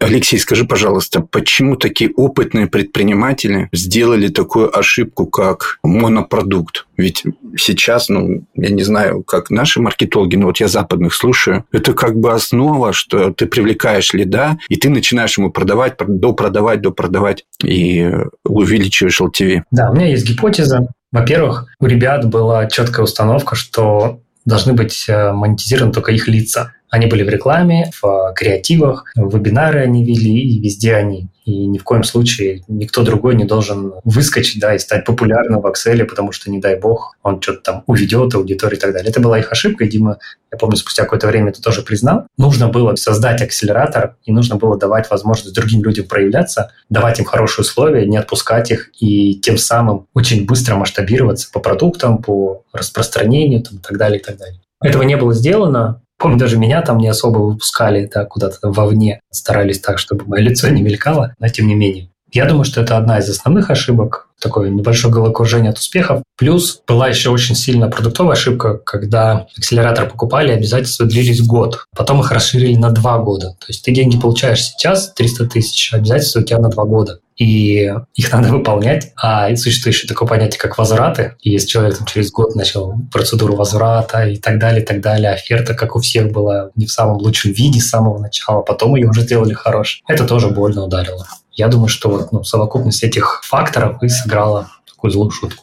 Алексей, 0.00 0.38
скажи, 0.38 0.64
пожалуйста, 0.64 1.20
почему 1.20 1.76
такие 1.76 2.10
опытные 2.16 2.66
предприниматели 2.66 3.68
сделали 3.72 4.28
такую 4.28 4.76
ошибку, 4.76 5.26
как 5.26 5.78
монопродукт? 5.82 6.86
Ведь 6.96 7.24
сейчас, 7.56 8.08
ну, 8.08 8.44
я 8.54 8.70
не 8.70 8.82
знаю, 8.82 9.22
как 9.22 9.50
наши 9.50 9.80
маркетологи, 9.80 10.36
но 10.36 10.46
вот 10.46 10.58
я 10.58 10.68
западных 10.68 11.12
слушаю, 11.12 11.66
это 11.70 11.92
как 11.92 12.16
бы 12.16 12.32
основа, 12.32 12.94
что 12.94 13.30
ты 13.32 13.46
привлекаешь 13.46 14.14
лида, 14.14 14.58
и 14.70 14.76
ты 14.76 14.88
начинаешь 14.88 15.36
ему 15.36 15.50
продавать, 15.50 15.96
допродавать, 15.98 16.80
допродавать, 16.80 17.44
и 17.62 18.10
увеличиваешь 18.44 19.20
LTV. 19.20 19.62
Да, 19.70 19.90
у 19.90 19.94
меня 19.94 20.06
есть 20.06 20.26
гипотеза. 20.26 20.88
Во-первых, 21.12 21.66
у 21.78 21.86
ребят 21.86 22.26
была 22.28 22.66
четкая 22.66 23.04
установка, 23.04 23.54
что 23.54 24.20
должны 24.44 24.72
быть 24.72 25.06
э, 25.08 25.32
монетизированы 25.32 25.92
только 25.92 26.12
их 26.12 26.28
лица. 26.28 26.72
Они 26.90 27.06
были 27.06 27.22
в 27.22 27.28
рекламе, 27.28 27.90
в 28.02 28.32
креативах, 28.34 29.04
вебинары 29.14 29.80
они 29.80 30.04
вели, 30.04 30.40
и 30.40 30.60
везде 30.60 30.94
они. 30.94 31.28
И 31.44 31.66
ни 31.66 31.78
в 31.78 31.84
коем 31.84 32.04
случае 32.04 32.62
никто 32.68 33.02
другой 33.02 33.34
не 33.34 33.44
должен 33.44 33.94
выскочить 34.04 34.60
да, 34.60 34.74
и 34.74 34.78
стать 34.78 35.04
популярным 35.04 35.60
в 35.60 35.66
Excel, 35.66 36.04
потому 36.04 36.32
что, 36.32 36.50
не 36.50 36.58
дай 36.58 36.78
бог, 36.78 37.16
он 37.22 37.40
что-то 37.40 37.60
там 37.60 37.84
уведет 37.86 38.34
аудиторию 38.34 38.76
и 38.76 38.80
так 38.80 38.92
далее. 38.92 39.10
Это 39.10 39.20
была 39.20 39.38
их 39.38 39.50
ошибка, 39.50 39.84
и 39.84 39.88
Дима, 39.88 40.18
я 40.52 40.58
помню, 40.58 40.76
спустя 40.76 41.04
какое-то 41.04 41.28
время 41.28 41.50
это 41.50 41.62
тоже 41.62 41.82
признал. 41.82 42.26
Нужно 42.36 42.68
было 42.68 42.94
создать 42.96 43.40
акселератор, 43.40 44.16
и 44.24 44.32
нужно 44.32 44.56
было 44.56 44.78
давать 44.78 45.10
возможность 45.10 45.54
другим 45.54 45.82
людям 45.82 46.06
проявляться, 46.06 46.72
давать 46.88 47.18
им 47.20 47.24
хорошие 47.24 47.62
условия, 47.62 48.06
не 48.06 48.16
отпускать 48.16 48.70
их, 48.70 48.90
и 49.00 49.34
тем 49.36 49.58
самым 49.58 50.06
очень 50.14 50.44
быстро 50.44 50.76
масштабироваться 50.76 51.50
по 51.52 51.60
продуктам, 51.60 52.18
по 52.18 52.64
распространению 52.72 53.62
там, 53.62 53.78
и 53.78 53.80
так 53.80 53.96
далее, 53.96 54.20
и 54.20 54.22
так 54.22 54.36
далее. 54.36 54.60
Этого 54.82 55.02
не 55.02 55.16
было 55.16 55.34
сделано, 55.34 56.02
Помню, 56.20 56.38
даже 56.38 56.58
меня 56.58 56.82
там 56.82 56.98
не 56.98 57.08
особо 57.08 57.38
выпускали 57.38 58.04
да, 58.12 58.26
куда-то 58.26 58.70
вовне, 58.70 59.20
старались 59.30 59.80
так, 59.80 59.98
чтобы 59.98 60.26
мое 60.26 60.42
лицо 60.42 60.68
не 60.68 60.82
мелькало, 60.82 61.34
но 61.38 61.48
тем 61.48 61.66
не 61.66 61.74
менее. 61.74 62.09
Я 62.32 62.46
думаю, 62.46 62.64
что 62.64 62.80
это 62.80 62.96
одна 62.96 63.18
из 63.18 63.28
основных 63.28 63.70
ошибок, 63.70 64.28
такое 64.40 64.70
небольшое 64.70 65.12
головокружение 65.12 65.70
от 65.70 65.78
успехов. 65.78 66.22
Плюс 66.36 66.82
была 66.86 67.08
еще 67.08 67.30
очень 67.30 67.54
сильно 67.54 67.88
продуктовая 67.88 68.32
ошибка, 68.32 68.78
когда 68.78 69.46
акселератор 69.56 70.08
покупали, 70.08 70.52
обязательства 70.52 71.06
длились 71.06 71.42
год. 71.42 71.84
Потом 71.94 72.20
их 72.20 72.30
расширили 72.30 72.76
на 72.76 72.90
два 72.90 73.18
года. 73.18 73.56
То 73.58 73.66
есть 73.68 73.84
ты 73.84 73.92
деньги 73.92 74.18
получаешь 74.18 74.62
сейчас, 74.62 75.12
300 75.12 75.46
тысяч, 75.46 75.92
обязательства 75.92 76.40
у 76.40 76.44
тебя 76.44 76.58
на 76.58 76.68
два 76.68 76.84
года 76.84 77.20
и 77.40 77.90
их 78.14 78.32
надо 78.32 78.50
выполнять. 78.50 79.12
А 79.16 79.54
существует 79.56 79.96
еще 79.96 80.06
такое 80.06 80.28
понятие, 80.28 80.60
как 80.60 80.76
возвраты. 80.76 81.36
И 81.40 81.50
если 81.50 81.68
человек 81.68 81.96
там, 81.96 82.06
через 82.06 82.30
год 82.30 82.54
начал 82.54 82.94
процедуру 83.10 83.56
возврата 83.56 84.28
и 84.28 84.36
так 84.36 84.58
далее, 84.58 84.82
и 84.82 84.84
так 84.84 85.00
далее, 85.00 85.32
оферта, 85.32 85.72
как 85.72 85.96
у 85.96 86.00
всех, 86.00 86.30
была 86.30 86.70
не 86.76 86.84
в 86.84 86.92
самом 86.92 87.16
лучшем 87.16 87.52
виде 87.52 87.80
с 87.80 87.88
самого 87.88 88.18
начала, 88.18 88.60
потом 88.60 88.94
ее 88.94 89.08
уже 89.08 89.22
сделали 89.22 89.54
хорошей. 89.54 90.02
Это 90.06 90.26
тоже 90.26 90.48
больно 90.48 90.84
ударило. 90.84 91.26
Я 91.60 91.68
думаю, 91.68 91.88
что 91.88 92.08
вот, 92.08 92.32
ну, 92.32 92.42
совокупность 92.42 93.04
этих 93.04 93.42
факторов 93.44 94.02
и 94.02 94.08
сыграла 94.08 94.70
такую 94.88 95.10
злую 95.10 95.30
шутку. 95.30 95.62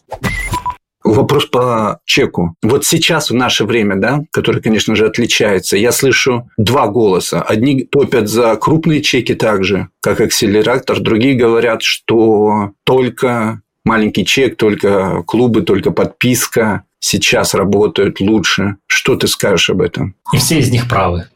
Вопрос 1.04 1.48
по 1.48 2.00
чеку. 2.06 2.54
Вот 2.62 2.86
сейчас 2.86 3.32
в 3.32 3.34
наше 3.34 3.66
время, 3.66 3.96
да, 3.96 4.22
которое, 4.32 4.62
конечно 4.62 4.96
же, 4.96 5.08
отличается, 5.08 5.76
я 5.76 5.92
слышу 5.92 6.52
два 6.56 6.86
голоса. 6.88 7.42
Одни 7.42 7.84
топят 7.84 8.30
за 8.30 8.56
крупные 8.58 9.02
чеки 9.02 9.34
также, 9.34 9.88
как 10.00 10.22
акселератор, 10.22 11.00
другие 11.00 11.34
говорят, 11.34 11.82
что 11.82 12.74
только 12.84 13.62
маленький 13.84 14.24
чек, 14.24 14.56
только 14.56 15.24
клубы, 15.24 15.64
только 15.64 15.90
подписка 15.90 16.84
сейчас 17.00 17.56
работают 17.56 18.20
лучше. 18.20 18.76
Что 18.86 19.16
ты 19.16 19.28
скажешь 19.28 19.72
об 19.72 19.82
этом? 19.82 20.14
И 20.32 20.38
все 20.38 20.60
из 20.60 20.70
них 20.70 20.88
правы. 20.88 21.28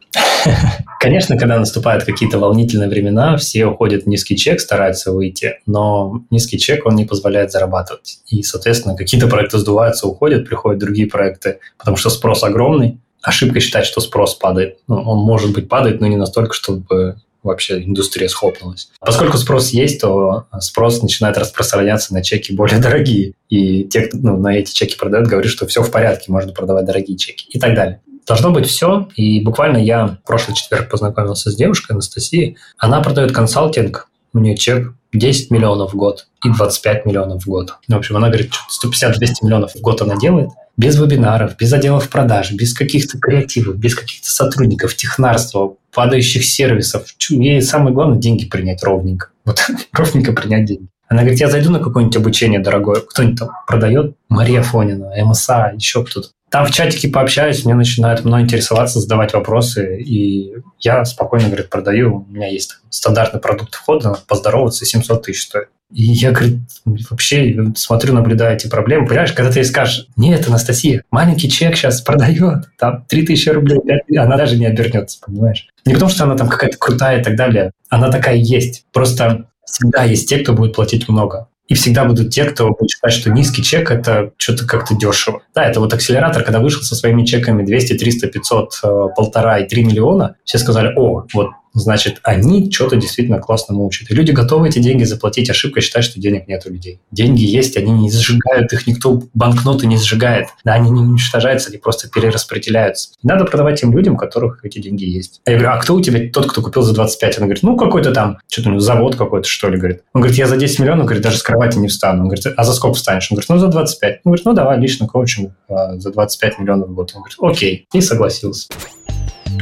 Конечно, 0.99 1.37
когда 1.37 1.57
наступают 1.57 2.03
какие-то 2.03 2.37
волнительные 2.37 2.89
времена, 2.89 3.37
все 3.37 3.65
уходят 3.65 4.03
в 4.03 4.07
низкий 4.07 4.35
чек, 4.35 4.59
стараются 4.59 5.11
выйти, 5.11 5.55
но 5.65 6.23
низкий 6.29 6.59
чек, 6.59 6.85
он 6.85 6.95
не 6.95 7.05
позволяет 7.05 7.51
зарабатывать. 7.51 8.19
И, 8.27 8.43
соответственно, 8.43 8.95
какие-то 8.95 9.27
проекты 9.27 9.57
сдуваются, 9.57 10.07
уходят, 10.07 10.47
приходят 10.47 10.79
другие 10.79 11.07
проекты, 11.07 11.59
потому 11.77 11.97
что 11.97 12.09
спрос 12.09 12.43
огромный. 12.43 12.99
Ошибка 13.21 13.59
считать, 13.59 13.85
что 13.85 14.01
спрос 14.01 14.35
падает. 14.35 14.79
Ну, 14.87 14.95
он, 14.95 15.19
может 15.19 15.53
быть, 15.53 15.69
падает, 15.69 16.01
но 16.01 16.07
не 16.07 16.17
настолько, 16.17 16.53
чтобы 16.53 17.17
вообще 17.43 17.83
индустрия 17.83 18.27
схлопнулась. 18.29 18.89
Поскольку 18.99 19.37
спрос 19.37 19.69
есть, 19.69 20.01
то 20.01 20.45
спрос 20.59 21.01
начинает 21.01 21.37
распространяться 21.37 22.13
на 22.13 22.23
чеки 22.23 22.53
более 22.53 22.79
дорогие. 22.81 23.33
И 23.49 23.85
те, 23.85 24.01
кто 24.01 24.17
ну, 24.17 24.37
на 24.37 24.55
эти 24.55 24.71
чеки 24.73 24.97
продают, 24.97 25.27
говорят, 25.27 25.51
что 25.51 25.67
все 25.67 25.81
в 25.81 25.91
порядке, 25.91 26.31
можно 26.31 26.53
продавать 26.53 26.85
дорогие 26.85 27.17
чеки 27.17 27.45
и 27.49 27.59
так 27.59 27.75
далее. 27.75 28.01
Должно 28.27 28.51
быть 28.51 28.67
все. 28.67 29.09
И 29.15 29.41
буквально 29.41 29.77
я 29.77 30.07
в 30.07 30.17
прошлый 30.25 30.55
четверг 30.55 30.89
познакомился 30.89 31.51
с 31.51 31.55
девушкой 31.55 31.93
Анастасией. 31.93 32.57
Она 32.77 33.01
продает 33.01 33.31
консалтинг. 33.31 34.07
У 34.33 34.39
нее 34.39 34.55
чек 34.55 34.93
10 35.13 35.51
миллионов 35.51 35.93
в 35.93 35.97
год 35.97 36.27
и 36.45 36.49
25 36.49 37.05
миллионов 37.05 37.43
в 37.43 37.47
год. 37.47 37.75
В 37.87 37.93
общем, 37.93 38.17
она 38.17 38.29
говорит, 38.29 38.53
150-200 38.83 39.13
миллионов 39.43 39.73
в 39.75 39.81
год 39.81 40.01
она 40.01 40.15
делает. 40.15 40.49
Без 40.77 40.97
вебинаров, 40.97 41.57
без 41.57 41.73
отделов 41.73 42.09
продаж, 42.09 42.53
без 42.53 42.73
каких-то 42.73 43.19
креативов, 43.19 43.75
без 43.77 43.93
каких-то 43.93 44.31
сотрудников, 44.31 44.95
технарства, 44.95 45.75
падающих 45.93 46.45
сервисов. 46.45 47.07
Ей 47.29 47.61
самое 47.61 47.93
главное 47.93 48.19
деньги 48.19 48.45
принять 48.45 48.83
ровненько. 48.83 49.27
Вот 49.45 49.59
ровненько 49.91 50.33
принять 50.33 50.65
деньги. 50.65 50.87
Она 51.09 51.21
говорит, 51.23 51.41
я 51.41 51.49
зайду 51.49 51.71
на 51.71 51.79
какое-нибудь 51.79 52.15
обучение 52.15 52.61
дорогое. 52.61 53.01
Кто-нибудь 53.01 53.39
там 53.39 53.49
продает? 53.67 54.15
Мария 54.29 54.61
Фонина, 54.61 55.11
МСА, 55.25 55.73
еще 55.75 56.05
кто-то. 56.05 56.29
Там 56.51 56.65
в 56.65 56.71
чатике 56.71 57.07
пообщаюсь, 57.07 57.63
мне 57.63 57.73
начинают 57.75 58.25
мной 58.25 58.41
интересоваться, 58.41 58.99
задавать 58.99 59.33
вопросы, 59.33 60.01
и 60.01 60.53
я 60.79 61.05
спокойно, 61.05 61.47
говорит, 61.47 61.69
продаю. 61.69 62.25
У 62.29 62.31
меня 62.31 62.47
есть 62.47 62.77
стандартный 62.89 63.39
продукт 63.39 63.73
входа, 63.73 64.17
поздороваться, 64.27 64.85
700 64.85 65.23
тысяч 65.23 65.43
стоит. 65.43 65.69
И 65.93 66.03
я, 66.03 66.31
говорит, 66.31 66.59
вообще 66.85 67.55
смотрю, 67.75 68.13
наблюдаю 68.13 68.55
эти 68.55 68.67
проблемы. 68.67 69.07
Понимаешь, 69.07 69.31
когда 69.31 69.49
ты 69.49 69.59
ей 69.59 69.65
скажешь, 69.65 70.07
нет, 70.17 70.45
Анастасия, 70.47 71.03
маленький 71.09 71.49
чек 71.49 71.77
сейчас 71.77 72.01
продает, 72.01 72.65
там 72.77 73.05
3000 73.07 73.49
рублей, 73.49 73.79
5, 74.07 74.17
она 74.17 74.35
даже 74.35 74.57
не 74.57 74.65
обернется, 74.65 75.19
понимаешь? 75.25 75.69
Не 75.85 75.93
потому, 75.93 76.11
что 76.11 76.25
она 76.25 76.35
там 76.35 76.49
какая-то 76.49 76.77
крутая 76.77 77.21
и 77.21 77.23
так 77.23 77.37
далее. 77.37 77.71
Она 77.89 78.11
такая 78.11 78.35
есть. 78.35 78.85
Просто 78.91 79.45
всегда 79.65 80.03
есть 80.03 80.27
те, 80.27 80.39
кто 80.39 80.53
будет 80.53 80.75
платить 80.75 81.07
много. 81.07 81.47
И 81.71 81.73
всегда 81.73 82.03
будут 82.03 82.31
те, 82.31 82.43
кто 82.43 82.67
будет 82.67 82.89
считать, 82.89 83.13
что 83.13 83.29
низкий 83.29 83.63
чек– 83.63 83.91
это 83.91 84.33
что-то 84.35 84.67
как-то 84.67 84.93
дешево. 84.93 85.41
Да, 85.55 85.63
это 85.63 85.79
вот 85.79 85.93
акселератор, 85.93 86.43
когда 86.43 86.59
вышел 86.59 86.81
со 86.81 86.95
своими 86.95 87.23
чеками 87.23 87.63
200, 87.63 87.93
300, 87.93 88.27
500, 88.27 88.81
полтора 89.15 89.59
и 89.59 89.69
3 89.69 89.85
миллиона, 89.85 90.35
все 90.43 90.57
сказали, 90.57 90.91
о, 90.97 91.25
вот 91.33 91.51
значит, 91.73 92.19
они 92.23 92.69
что-то 92.71 92.95
действительно 92.95 93.39
классно 93.39 93.77
учат. 93.77 94.09
И 94.11 94.13
люди 94.13 94.31
готовы 94.31 94.69
эти 94.69 94.79
деньги 94.79 95.03
заплатить. 95.03 95.49
Ошибка 95.49 95.81
считать, 95.81 96.03
что 96.03 96.19
денег 96.19 96.47
нет 96.47 96.63
у 96.65 96.69
людей. 96.71 96.99
Деньги 97.11 97.43
есть, 97.43 97.77
они 97.77 97.91
не 97.91 98.11
сжигают, 98.11 98.71
их 98.73 98.87
никто 98.87 99.21
банкноты 99.33 99.87
не 99.87 99.97
сжигает. 99.97 100.47
Да, 100.63 100.73
они 100.73 100.89
не 100.91 101.01
уничтожаются, 101.01 101.69
они 101.69 101.77
просто 101.77 102.09
перераспределяются. 102.09 103.11
надо 103.23 103.45
продавать 103.45 103.79
тем 103.79 103.95
людям, 103.95 104.15
у 104.15 104.17
которых 104.17 104.63
эти 104.63 104.79
деньги 104.79 105.05
есть. 105.05 105.41
А 105.45 105.51
я 105.51 105.57
говорю, 105.57 105.73
а 105.73 105.77
кто 105.77 105.95
у 105.95 106.01
тебя 106.01 106.29
тот, 106.31 106.49
кто 106.49 106.61
купил 106.61 106.81
за 106.81 106.93
25? 106.93 107.37
Он 107.39 107.43
говорит, 107.45 107.63
ну, 107.63 107.77
какой-то 107.77 108.11
там, 108.11 108.37
что-то 108.49 108.79
завод 108.79 109.15
какой-то, 109.15 109.47
что 109.47 109.69
ли, 109.69 109.77
говорит. 109.77 110.01
Он 110.13 110.21
говорит, 110.21 110.37
я 110.37 110.47
за 110.47 110.57
10 110.57 110.79
миллионов, 110.79 111.05
говорит, 111.05 111.23
даже 111.23 111.37
с 111.37 111.43
кровати 111.43 111.77
не 111.77 111.87
встану. 111.87 112.23
Он 112.23 112.27
говорит, 112.27 112.45
а 112.55 112.63
за 112.63 112.73
сколько 112.73 112.95
встанешь? 112.95 113.27
Он 113.31 113.35
говорит, 113.35 113.49
ну, 113.49 113.57
за 113.57 113.67
25. 113.67 114.21
Он 114.23 114.31
говорит, 114.31 114.45
ну, 114.45 114.53
давай, 114.53 114.79
лично 114.79 115.07
коучинг 115.07 115.51
а, 115.69 115.97
за 115.97 116.11
25 116.11 116.59
миллионов 116.59 116.89
в 116.89 116.93
год. 116.93 117.11
Он 117.15 117.21
говорит, 117.21 117.37
окей. 117.39 117.87
И 117.93 118.01
согласился. 118.01 118.67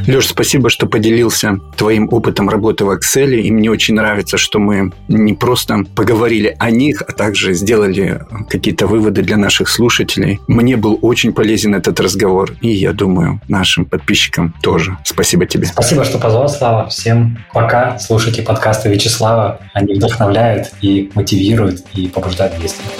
Леш, 0.06 0.28
спасибо, 0.28 0.70
что 0.70 0.86
поделился 0.86 1.58
твоим 1.76 2.08
опытом 2.10 2.48
работы 2.48 2.84
в 2.84 2.90
Excel. 2.90 3.34
И 3.34 3.50
мне 3.50 3.70
очень 3.70 3.94
нравится, 3.94 4.38
что 4.38 4.58
мы 4.58 4.92
не 5.08 5.34
просто 5.34 5.84
поговорили 5.94 6.56
о 6.58 6.70
них, 6.70 7.02
а 7.06 7.12
также 7.12 7.54
сделали 7.54 8.22
какие-то 8.48 8.86
выводы 8.86 9.22
для 9.22 9.36
наших 9.36 9.68
слушателей. 9.68 10.40
Мне 10.48 10.76
был 10.76 10.98
очень 11.02 11.32
полезен 11.32 11.74
этот 11.74 12.00
разговор. 12.00 12.52
И 12.60 12.68
я 12.68 12.92
думаю, 12.92 13.40
нашим 13.48 13.84
подписчикам 13.84 14.54
тоже. 14.62 14.96
Спасибо 15.04 15.46
тебе. 15.46 15.66
Спасибо, 15.66 16.04
что 16.04 16.18
позвал, 16.18 16.48
Слава. 16.48 16.88
Всем 16.88 17.38
пока. 17.52 17.98
Слушайте 17.98 18.42
подкасты 18.42 18.88
Вячеслава. 18.88 19.60
Они 19.74 19.94
вдохновляют 19.94 20.72
и 20.80 21.10
мотивируют, 21.14 21.84
и 21.94 22.08
побуждают 22.08 22.58
действовать. 22.60 22.92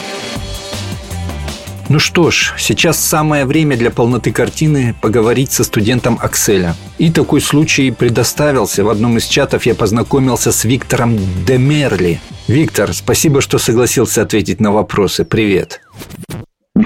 Ну 1.91 1.99
что 1.99 2.31
ж, 2.31 2.55
сейчас 2.57 3.01
самое 3.01 3.45
время 3.45 3.77
для 3.77 3.91
полноты 3.91 4.31
картины 4.31 4.95
поговорить 5.03 5.51
со 5.51 5.65
студентом 5.65 6.21
Акселя. 6.23 6.77
И 6.99 7.11
такой 7.11 7.41
случай 7.41 7.91
предоставился. 7.91 8.85
В 8.85 8.91
одном 8.91 9.19
из 9.19 9.25
чатов 9.25 9.67
я 9.67 9.75
познакомился 9.75 10.53
с 10.53 10.65
Виктором 10.65 11.19
Демерли. 11.45 12.21
Виктор, 12.47 12.95
спасибо, 12.95 13.41
что 13.41 13.59
согласился 13.59 14.23
ответить 14.23 14.61
на 14.61 14.71
вопросы. 14.71 15.25
Привет. 15.25 15.81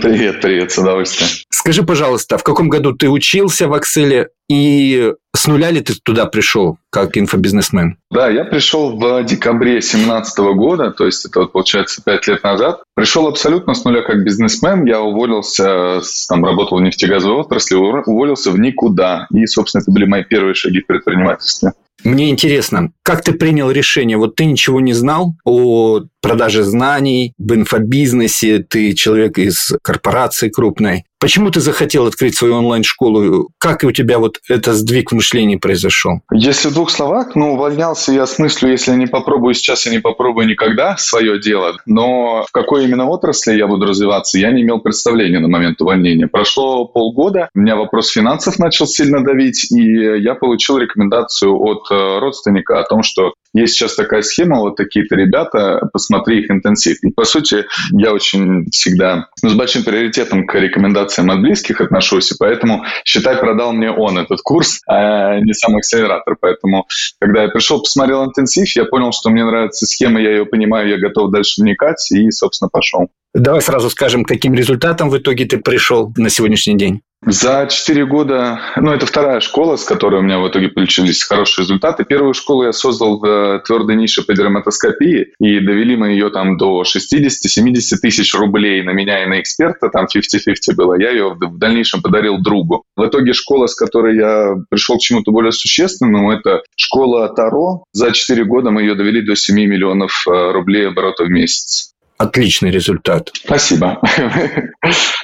Привет, 0.01 0.41
привет, 0.41 0.73
с 0.73 0.79
удовольствием. 0.79 1.31
Скажи, 1.51 1.83
пожалуйста, 1.83 2.39
в 2.39 2.43
каком 2.43 2.69
году 2.69 2.93
ты 2.93 3.09
учился 3.09 3.69
в 3.69 3.73
Акселе 3.75 4.29
и 4.49 5.13
с 5.35 5.47
нуля 5.47 5.71
ли 5.71 5.81
ты 5.81 5.95
туда 6.03 6.27
пришел, 6.27 6.79
как 6.91 7.17
инфобизнесмен? 7.17 7.97
Да, 8.11 8.29
я 8.29 8.45
пришел 8.45 8.97
в 8.99 9.25
декабре 9.25 9.81
2017 9.81 10.39
года, 10.55 10.91
то 10.91 11.07
есть 11.07 11.25
это, 11.25 11.47
получается, 11.47 12.03
пять 12.05 12.27
лет 12.27 12.43
назад. 12.43 12.83
Пришел 12.95 13.27
абсолютно 13.27 13.75
с 13.75 13.85
нуля 13.85 14.03
как 14.03 14.25
бизнесмен. 14.25 14.85
Я 14.85 15.01
уволился, 15.01 16.01
там 16.29 16.45
работал 16.45 16.79
в 16.79 16.83
нефтегазовой 16.83 17.41
отрасли, 17.41 17.75
уволился 17.75 18.51
в 18.51 18.59
никуда. 18.59 19.27
И, 19.33 19.47
собственно, 19.47 19.83
это 19.83 19.91
были 19.91 20.05
мои 20.05 20.25
первые 20.25 20.55
шаги 20.55 20.81
в 20.81 20.87
предпринимательстве. 20.87 21.73
Мне 22.03 22.29
интересно, 22.29 22.93
как 23.03 23.23
ты 23.23 23.33
принял 23.33 23.71
решение? 23.71 24.19
Вот 24.19 24.37
ты 24.37 24.45
ничего 24.45 24.81
не 24.81 24.93
знал 24.93 25.35
о 25.45 26.03
продаже 26.25 26.63
знаний 26.63 27.35
в 27.39 27.55
инфобизнесе, 27.55 28.59
ты 28.59 28.95
человек 28.95 29.39
из 29.39 29.75
корпорации 29.83 30.49
крупной. 30.49 31.05
Почему 31.21 31.51
ты 31.51 31.61
захотел 31.61 32.07
открыть 32.07 32.35
свою 32.35 32.57
онлайн-школу? 32.57 33.49
Как 33.59 33.83
у 33.85 33.93
тебя 33.93 34.19
вот 34.19 34.39
этот 34.49 34.75
сдвиг 34.75 35.11
в 35.11 35.15
мышлении 35.15 35.57
произошел? 35.57 36.21
Если 36.31 36.69
в 36.69 36.75
двух 36.75 36.91
словах, 36.91 37.35
ну, 37.35 37.55
увольнялся 37.55 38.13
я 38.13 38.27
с 38.27 38.39
мыслью, 38.39 38.73
если 38.73 38.91
я 38.91 38.97
не 38.99 39.07
попробую 39.07 39.55
сейчас, 39.55 39.87
я 39.87 39.93
не 39.93 40.01
попробую 40.01 40.47
никогда 40.47 40.97
свое 40.99 41.41
дело. 41.41 41.77
Но 41.87 42.45
в 42.47 42.53
какой 42.53 42.85
именно 42.85 43.07
отрасли 43.07 43.57
я 43.57 43.67
буду 43.67 43.87
развиваться, 43.87 44.39
я 44.39 44.51
не 44.51 44.63
имел 44.63 44.81
представления 44.81 45.39
на 45.39 45.49
момент 45.49 45.81
увольнения. 45.81 46.27
Прошло 46.27 46.87
полгода, 46.87 47.49
у 47.55 47.59
меня 47.59 47.77
вопрос 47.77 48.11
финансов 48.11 48.59
начал 48.59 48.87
сильно 48.87 49.25
давить, 49.25 49.73
и 49.73 49.83
я 50.23 50.35
получил 50.35 50.77
рекомендацию 50.77 51.55
от 51.55 51.91
э, 51.91 52.19
родственника 52.19 52.81
о 52.81 52.85
том, 52.85 53.03
что 53.03 53.33
есть 53.55 53.75
сейчас 53.75 53.95
такая 53.95 54.23
схема, 54.23 54.59
вот 54.59 54.77
такие-то 54.77 55.15
ребята, 55.17 55.89
посмотри 55.93 56.41
их 56.41 56.51
интенсив. 56.51 56.99
И, 57.03 57.11
по 57.11 57.25
сути, 57.25 57.65
я 57.93 58.13
очень 58.13 58.67
всегда 58.71 59.29
с 59.37 59.55
большим 59.55 59.85
приоритетом 59.85 60.47
к 60.47 60.55
рекомендациям 60.55 61.31
от 61.31 61.41
близких 61.41 61.81
отношусь, 61.81 62.33
и 62.33 62.35
поэтому, 62.39 62.85
считай, 63.05 63.37
продал 63.37 63.73
мне 63.73 63.91
он 63.91 64.19
этот 64.19 64.41
курс, 64.43 64.81
а 64.89 65.39
не 65.41 65.55
сам 65.55 65.77
акселератор. 65.77 66.37
Поэтому, 66.41 66.87
когда 67.21 67.45
я 67.45 67.49
пришел, 67.49 67.81
посмотрел 67.81 68.25
интенсив, 68.25 68.75
я 68.77 68.85
понял, 68.85 69.13
что 69.13 69.31
мне 69.31 69.45
нравится 69.45 69.87
схема, 69.87 70.21
я 70.21 70.31
ее 70.31 70.47
понимаю, 70.47 70.89
я 70.89 70.99
готов 70.99 71.31
дальше 71.31 71.63
вникать, 71.63 72.11
и, 72.13 72.31
собственно, 72.31 72.69
пошел. 72.69 73.09
Давай 73.35 73.61
сразу 73.61 73.91
скажем, 73.91 74.25
каким 74.25 74.55
результатом 74.55 75.11
в 75.11 75.19
итоге 75.19 75.45
ты 75.45 75.59
пришел 75.59 76.13
на 76.17 76.31
сегодняшний 76.31 76.77
день. 76.77 77.03
За 77.27 77.67
четыре 77.71 78.05
года, 78.05 78.61
ну, 78.77 78.93
это 78.93 79.07
вторая 79.07 79.41
школа, 79.41 79.77
с 79.77 79.85
которой 79.85 80.21
у 80.21 80.23
меня 80.23 80.41
в 80.41 80.49
итоге 80.49 80.69
получились 80.69 81.23
хорошие 81.23 81.63
результаты. 81.63 82.05
Первую 82.05 82.35
школу 82.35 82.65
я 82.65 82.73
создал 82.73 83.19
в 83.19 83.25
э, 83.25 83.61
твердой 83.65 83.97
нише 83.97 84.23
по 84.23 84.35
дерматоскопии, 84.35 85.33
и 85.41 85.61
довели 85.61 85.97
мы 85.97 86.09
ее 86.11 86.29
там 86.29 86.59
до 86.59 86.83
60-70 86.83 87.97
тысяч 88.03 88.35
рублей 88.35 88.83
на 88.83 88.91
меня 88.91 89.25
и 89.25 89.27
на 89.27 89.41
эксперта, 89.41 89.89
там 89.89 90.05
50-50 90.05 90.75
было. 90.77 91.01
Я 91.01 91.13
ее 91.13 91.35
в 91.35 91.59
дальнейшем 91.59 92.03
подарил 92.03 92.43
другу. 92.43 92.85
В 92.95 93.07
итоге 93.07 93.33
школа, 93.33 93.69
с 93.69 93.75
которой 93.75 94.17
я 94.17 94.57
пришел 94.69 94.99
к 94.99 95.01
чему-то 95.01 95.33
более 95.33 95.53
существенному, 95.53 96.31
это 96.31 96.61
школа 96.77 97.29
Таро. 97.35 97.85
За 97.93 98.13
четыре 98.13 98.45
года 98.45 98.71
мы 98.71 98.83
ее 98.83 98.97
довели 98.97 99.23
до 99.23 99.35
7 99.35 99.57
миллионов 99.57 100.27
э, 100.29 100.53
рублей 100.53 100.89
оборота 100.89 101.25
в 101.25 101.31
месяц. 101.31 101.94
Отличный 102.17 102.71
результат. 102.71 103.31
Спасибо. 103.33 104.01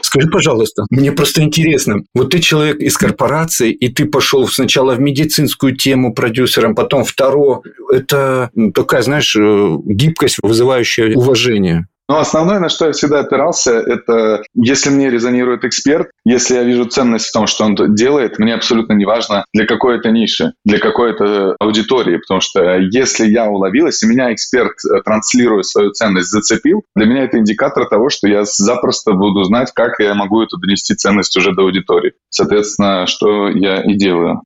Скажи, 0.03 0.29
пожалуйста, 0.29 0.85
мне 0.90 1.12
просто 1.12 1.42
интересно. 1.42 2.03
Вот 2.14 2.31
ты 2.31 2.40
человек 2.40 2.81
из 2.81 2.96
корпорации, 2.96 3.70
и 3.70 3.88
ты 3.88 4.07
пошел 4.07 4.48
сначала 4.48 4.94
в 4.94 5.00
медицинскую 5.00 5.76
тему 5.76 6.12
продюсером, 6.14 6.74
потом 6.74 7.05
второе. 7.05 7.61
Это 7.92 8.50
такая, 8.74 9.03
знаешь, 9.03 9.37
э, 9.37 9.76
гибкость, 9.85 10.38
вызывающая 10.42 11.14
уважение. 11.14 11.87
Но 12.10 12.18
основное, 12.18 12.58
на 12.58 12.68
что 12.68 12.86
я 12.86 12.92
всегда 12.92 13.20
опирался, 13.20 13.70
это 13.74 14.42
если 14.52 14.90
мне 14.90 15.10
резонирует 15.10 15.64
эксперт, 15.64 16.10
если 16.24 16.56
я 16.56 16.64
вижу 16.64 16.86
ценность 16.86 17.26
в 17.28 17.32
том, 17.32 17.46
что 17.46 17.64
он 17.64 17.76
делает, 17.94 18.40
мне 18.40 18.52
абсолютно 18.52 18.94
не 18.94 19.04
важно, 19.04 19.44
для 19.54 19.64
какой 19.64 19.98
это 19.98 20.10
ниши, 20.10 20.54
для 20.64 20.80
какой 20.80 21.12
это 21.12 21.54
аудитории, 21.60 22.16
потому 22.16 22.40
что 22.40 22.78
если 22.78 23.28
я 23.28 23.48
уловил, 23.48 23.86
если 23.86 24.08
меня 24.08 24.34
эксперт, 24.34 24.72
э, 24.84 25.02
транслируя 25.04 25.62
свою 25.62 25.92
ценность, 25.92 26.30
зацепил, 26.30 26.82
для 26.96 27.06
меня 27.06 27.22
это 27.22 27.38
индикатор 27.38 27.88
того, 27.88 28.08
что 28.08 28.26
я 28.26 28.42
запросто 28.44 29.12
буду 29.12 29.44
знать, 29.44 29.70
как 29.72 30.00
я 30.00 30.12
могу 30.16 30.42
эту 30.42 30.56
донести 30.56 30.96
ценность 30.96 31.36
уже 31.36 31.54
до 31.54 31.62
аудитории. 31.62 32.14
Соответственно, 32.28 33.06
что 33.06 33.50
я 33.50 33.82
и 33.82 33.94
делаю. 33.94 34.42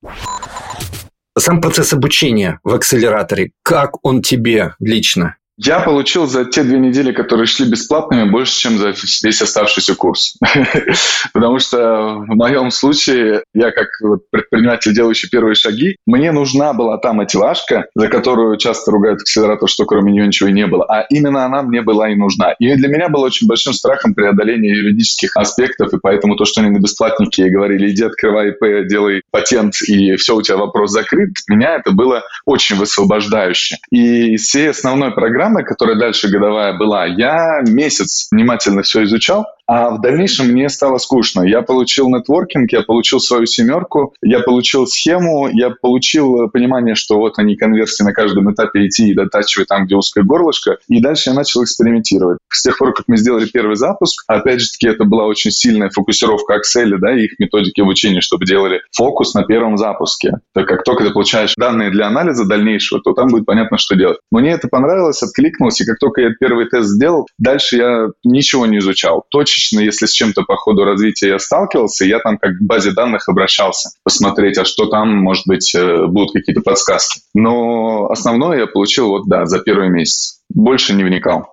Сам 1.38 1.62
процесс 1.62 1.94
обучения 1.94 2.60
в 2.62 2.74
акселераторе, 2.74 3.52
как 3.62 4.04
он 4.04 4.20
тебе 4.20 4.74
лично? 4.80 5.36
Я 5.56 5.80
получил 5.80 6.26
за 6.26 6.44
те 6.44 6.64
две 6.64 6.78
недели, 6.78 7.12
которые 7.12 7.46
шли 7.46 7.70
бесплатными, 7.70 8.28
больше, 8.28 8.58
чем 8.58 8.76
за 8.76 8.92
весь 9.22 9.40
оставшийся 9.40 9.94
курс. 9.94 10.36
Потому 11.32 11.60
что 11.60 12.16
в 12.26 12.34
моем 12.34 12.70
случае, 12.70 13.44
я 13.54 13.70
как 13.70 13.88
предприниматель, 14.30 14.92
делающий 14.92 15.28
первые 15.28 15.54
шаги, 15.54 15.96
мне 16.06 16.32
нужна 16.32 16.72
была 16.72 16.98
та 16.98 17.12
мотивашка, 17.12 17.86
за 17.94 18.08
которую 18.08 18.56
часто 18.56 18.90
ругают 18.90 19.20
акселератор, 19.20 19.68
что 19.68 19.84
кроме 19.84 20.12
нее 20.12 20.26
ничего 20.26 20.48
и 20.48 20.52
не 20.52 20.66
было. 20.66 20.84
А 20.86 21.06
именно 21.08 21.44
она 21.44 21.62
мне 21.62 21.82
была 21.82 22.10
и 22.10 22.16
нужна. 22.16 22.52
И 22.58 22.74
для 22.74 22.88
меня 22.88 23.08
было 23.08 23.26
очень 23.26 23.46
большим 23.46 23.74
страхом 23.74 24.14
преодоления 24.14 24.74
юридических 24.74 25.36
аспектов, 25.36 25.94
и 25.94 25.98
поэтому 26.02 26.34
то, 26.34 26.44
что 26.46 26.62
они 26.62 26.70
на 26.70 26.80
бесплатнике 26.80 27.48
говорили, 27.48 27.92
иди 27.92 28.02
открывай 28.02 28.50
ИП, 28.50 28.88
делай 28.88 29.22
патент, 29.30 29.74
и 29.86 30.16
все, 30.16 30.34
у 30.34 30.42
тебя 30.42 30.56
вопрос 30.56 30.90
закрыт, 30.90 31.30
меня 31.48 31.76
это 31.76 31.92
было 31.92 32.22
очень 32.44 32.76
высвобождающе. 32.76 33.76
И 33.90 34.36
всей 34.36 34.70
основной 34.70 35.12
программы 35.12 35.43
программы, 35.44 35.64
которая 35.64 35.96
дальше 35.96 36.28
годовая 36.28 36.72
была, 36.72 37.04
я 37.06 37.60
месяц 37.66 38.28
внимательно 38.30 38.82
все 38.82 39.04
изучал, 39.04 39.46
А 39.66 39.90
в 39.90 40.00
дальнейшем 40.00 40.48
мне 40.48 40.68
стало 40.68 40.98
скучно. 40.98 41.42
Я 41.42 41.62
получил 41.62 42.08
нетворкинг, 42.08 42.70
я 42.72 42.82
получил 42.82 43.18
свою 43.18 43.46
семерку, 43.46 44.14
я 44.22 44.40
получил 44.40 44.86
схему, 44.86 45.48
я 45.48 45.70
получил 45.70 46.50
понимание, 46.50 46.94
что 46.94 47.16
вот 47.16 47.38
они 47.38 47.56
конверсии 47.56 48.04
на 48.04 48.12
каждом 48.12 48.52
этапе 48.52 48.86
идти 48.86 49.10
и 49.10 49.14
дотачивать 49.14 49.68
там, 49.68 49.86
где 49.86 49.96
узкое 49.96 50.24
горлышко. 50.24 50.76
И 50.88 51.00
дальше 51.00 51.30
я 51.30 51.36
начал 51.36 51.64
экспериментировать. 51.64 52.38
С 52.50 52.62
тех 52.62 52.76
пор, 52.76 52.92
как 52.92 53.06
мы 53.08 53.16
сделали 53.16 53.46
первый 53.46 53.76
запуск, 53.76 54.24
опять 54.28 54.60
же 54.60 54.70
таки, 54.70 54.88
это 54.88 55.04
была 55.04 55.24
очень 55.24 55.50
сильная 55.50 55.90
фокусировка 55.90 56.54
Excel, 56.54 56.96
да, 56.98 57.16
и 57.16 57.24
их 57.24 57.38
методики 57.38 57.80
обучения, 57.80 58.20
чтобы 58.20 58.44
делали 58.44 58.82
фокус 58.92 59.34
на 59.34 59.44
первом 59.44 59.78
запуске. 59.78 60.32
Так 60.52 60.68
как 60.68 60.84
только 60.84 61.04
ты 61.04 61.10
получаешь 61.10 61.54
данные 61.56 61.90
для 61.90 62.06
анализа 62.06 62.44
дальнейшего, 62.44 63.00
то 63.00 63.12
там 63.12 63.28
будет 63.28 63.46
понятно, 63.46 63.78
что 63.78 63.96
делать. 63.96 64.18
Мне 64.30 64.52
это 64.52 64.68
понравилось, 64.68 65.22
откликнулось, 65.22 65.80
и 65.80 65.86
как 65.86 65.98
только 65.98 66.20
я 66.20 66.30
первый 66.38 66.68
тест 66.68 66.90
сделал, 66.90 67.26
дальше 67.38 67.76
я 67.76 68.08
ничего 68.24 68.66
не 68.66 68.78
изучал. 68.78 69.24
Точечно, 69.54 69.80
если 69.80 70.06
с 70.06 70.12
чем-то 70.12 70.42
по 70.42 70.56
ходу 70.56 70.84
развития 70.84 71.28
я 71.28 71.38
сталкивался, 71.38 72.04
я 72.04 72.18
там 72.18 72.38
как 72.38 72.58
к 72.58 72.62
базе 72.62 72.90
данных 72.90 73.28
обращался, 73.28 73.90
посмотреть, 74.02 74.58
а 74.58 74.64
что 74.64 74.86
там, 74.86 75.14
может 75.14 75.46
быть, 75.46 75.72
э, 75.76 76.06
будут 76.06 76.32
какие-то 76.32 76.60
подсказки. 76.60 77.20
Но 77.34 78.06
основное 78.10 78.58
я 78.58 78.66
получил 78.66 79.10
вот, 79.10 79.28
да, 79.28 79.46
за 79.46 79.60
первый 79.60 79.90
месяц. 79.90 80.40
Больше 80.48 80.94
не 80.94 81.04
вникал 81.04 81.52